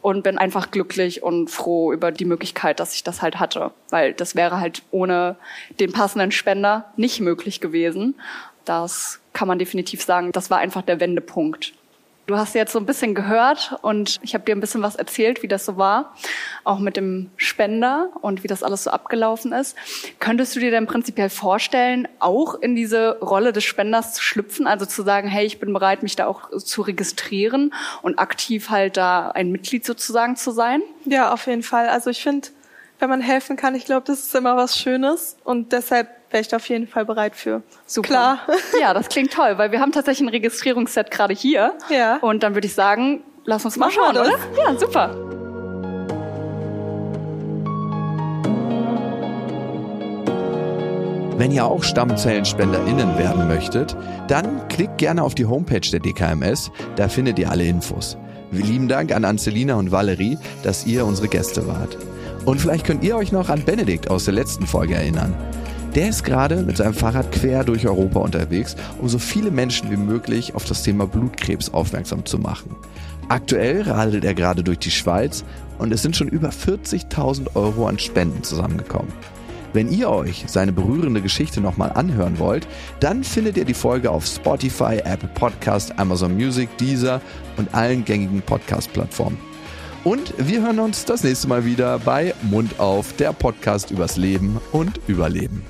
und 0.00 0.22
bin 0.22 0.38
einfach 0.38 0.70
glücklich 0.70 1.22
und 1.22 1.50
froh 1.50 1.92
über 1.92 2.10
die 2.10 2.24
Möglichkeit, 2.24 2.80
dass 2.80 2.94
ich 2.94 3.04
das 3.04 3.22
halt 3.22 3.38
hatte, 3.38 3.72
weil 3.90 4.12
das 4.12 4.34
wäre 4.34 4.60
halt 4.60 4.71
ohne 4.90 5.36
den 5.80 5.92
passenden 5.92 6.32
Spender 6.32 6.92
nicht 6.96 7.20
möglich 7.20 7.60
gewesen. 7.60 8.14
Das 8.64 9.20
kann 9.32 9.48
man 9.48 9.58
definitiv 9.58 10.02
sagen. 10.02 10.32
Das 10.32 10.50
war 10.50 10.58
einfach 10.58 10.82
der 10.82 11.00
Wendepunkt. 11.00 11.72
Du 12.28 12.36
hast 12.36 12.54
jetzt 12.54 12.72
so 12.72 12.78
ein 12.78 12.86
bisschen 12.86 13.16
gehört 13.16 13.76
und 13.82 14.20
ich 14.22 14.34
habe 14.34 14.44
dir 14.44 14.54
ein 14.54 14.60
bisschen 14.60 14.80
was 14.80 14.94
erzählt, 14.94 15.42
wie 15.42 15.48
das 15.48 15.66
so 15.66 15.76
war, 15.76 16.14
auch 16.62 16.78
mit 16.78 16.96
dem 16.96 17.30
Spender 17.36 18.10
und 18.20 18.44
wie 18.44 18.48
das 18.48 18.62
alles 18.62 18.84
so 18.84 18.90
abgelaufen 18.90 19.52
ist. 19.52 19.76
Könntest 20.20 20.54
du 20.54 20.60
dir 20.60 20.70
denn 20.70 20.86
prinzipiell 20.86 21.30
vorstellen, 21.30 22.06
auch 22.20 22.54
in 22.54 22.76
diese 22.76 23.18
Rolle 23.18 23.52
des 23.52 23.64
Spenders 23.64 24.14
zu 24.14 24.22
schlüpfen, 24.22 24.68
also 24.68 24.86
zu 24.86 25.02
sagen, 25.02 25.26
hey, 25.26 25.44
ich 25.44 25.58
bin 25.58 25.72
bereit, 25.72 26.04
mich 26.04 26.14
da 26.14 26.26
auch 26.26 26.56
zu 26.58 26.82
registrieren 26.82 27.74
und 28.02 28.20
aktiv 28.20 28.70
halt 28.70 28.96
da 28.96 29.32
ein 29.32 29.50
Mitglied 29.50 29.84
sozusagen 29.84 30.36
zu 30.36 30.52
sein? 30.52 30.80
Ja, 31.04 31.32
auf 31.32 31.48
jeden 31.48 31.64
Fall. 31.64 31.88
Also 31.88 32.08
ich 32.08 32.22
finde, 32.22 32.48
wenn 33.02 33.10
man 33.10 33.20
helfen 33.20 33.56
kann, 33.56 33.74
ich 33.74 33.84
glaube, 33.84 34.04
das 34.06 34.20
ist 34.20 34.34
immer 34.36 34.56
was 34.56 34.78
Schönes 34.78 35.36
und 35.42 35.72
deshalb 35.72 36.06
wäre 36.30 36.40
ich 36.40 36.46
da 36.46 36.56
auf 36.58 36.68
jeden 36.68 36.86
Fall 36.86 37.04
bereit 37.04 37.34
für. 37.34 37.62
Super. 37.84 38.08
Klar. 38.08 38.38
Ja, 38.80 38.94
das 38.94 39.08
klingt 39.08 39.32
toll, 39.32 39.58
weil 39.58 39.72
wir 39.72 39.80
haben 39.80 39.90
tatsächlich 39.90 40.28
ein 40.28 40.30
Registrierungsset 40.30 41.10
gerade 41.10 41.34
hier. 41.34 41.74
Ja. 41.90 42.18
Und 42.18 42.44
dann 42.44 42.54
würde 42.54 42.68
ich 42.68 42.74
sagen, 42.74 43.24
lass 43.44 43.64
uns 43.64 43.76
mal 43.76 43.86
Machen 43.86 44.14
schauen, 44.14 44.16
oder? 44.16 44.38
Ja, 44.56 44.78
super. 44.78 45.10
Wenn 51.36 51.50
ihr 51.50 51.64
auch 51.64 51.82
StammzellenspenderInnen 51.82 53.18
werden 53.18 53.48
möchtet, 53.48 53.96
dann 54.28 54.68
klickt 54.68 54.98
gerne 54.98 55.24
auf 55.24 55.34
die 55.34 55.46
Homepage 55.46 55.80
der 55.80 55.98
DKMS, 55.98 56.70
da 56.94 57.08
findet 57.08 57.40
ihr 57.40 57.50
alle 57.50 57.64
Infos. 57.64 58.16
Lieben 58.52 58.86
Dank 58.86 59.12
an 59.12 59.24
Ancelina 59.24 59.74
und 59.74 59.90
Valerie, 59.90 60.38
dass 60.62 60.86
ihr 60.86 61.04
unsere 61.04 61.26
Gäste 61.26 61.66
wart. 61.66 61.98
Und 62.44 62.60
vielleicht 62.60 62.84
könnt 62.84 63.04
ihr 63.04 63.16
euch 63.16 63.30
noch 63.30 63.48
an 63.48 63.64
Benedikt 63.64 64.10
aus 64.10 64.24
der 64.24 64.34
letzten 64.34 64.66
Folge 64.66 64.94
erinnern. 64.94 65.34
Der 65.94 66.08
ist 66.08 66.24
gerade 66.24 66.62
mit 66.62 66.78
seinem 66.78 66.94
Fahrrad 66.94 67.30
quer 67.32 67.64
durch 67.64 67.86
Europa 67.86 68.18
unterwegs, 68.18 68.76
um 68.98 69.08
so 69.08 69.18
viele 69.18 69.50
Menschen 69.50 69.90
wie 69.90 69.96
möglich 69.96 70.54
auf 70.54 70.64
das 70.64 70.82
Thema 70.82 71.06
Blutkrebs 71.06 71.72
aufmerksam 71.74 72.24
zu 72.24 72.38
machen. 72.38 72.74
Aktuell 73.28 73.82
radelt 73.82 74.24
er 74.24 74.34
gerade 74.34 74.64
durch 74.64 74.78
die 74.78 74.90
Schweiz 74.90 75.44
und 75.78 75.92
es 75.92 76.02
sind 76.02 76.16
schon 76.16 76.28
über 76.28 76.48
40.000 76.48 77.54
Euro 77.54 77.86
an 77.86 77.98
Spenden 77.98 78.42
zusammengekommen. 78.42 79.12
Wenn 79.74 79.90
ihr 79.90 80.10
euch 80.10 80.44
seine 80.48 80.72
berührende 80.72 81.22
Geschichte 81.22 81.60
nochmal 81.60 81.92
anhören 81.92 82.38
wollt, 82.38 82.66
dann 83.00 83.22
findet 83.22 83.56
ihr 83.56 83.64
die 83.64 83.74
Folge 83.74 84.10
auf 84.10 84.26
Spotify, 84.26 85.00
Apple 85.04 85.30
Podcast, 85.34 85.98
Amazon 85.98 86.34
Music, 86.34 86.76
Deezer 86.78 87.20
und 87.56 87.74
allen 87.74 88.04
gängigen 88.04 88.42
Podcast-Plattformen. 88.42 89.51
Und 90.04 90.34
wir 90.36 90.62
hören 90.62 90.80
uns 90.80 91.04
das 91.04 91.22
nächste 91.22 91.46
Mal 91.46 91.64
wieder 91.64 92.00
bei 92.00 92.34
Mund 92.42 92.80
auf, 92.80 93.12
der 93.14 93.32
Podcast 93.32 93.92
übers 93.92 94.16
Leben 94.16 94.60
und 94.72 95.00
Überleben. 95.06 95.62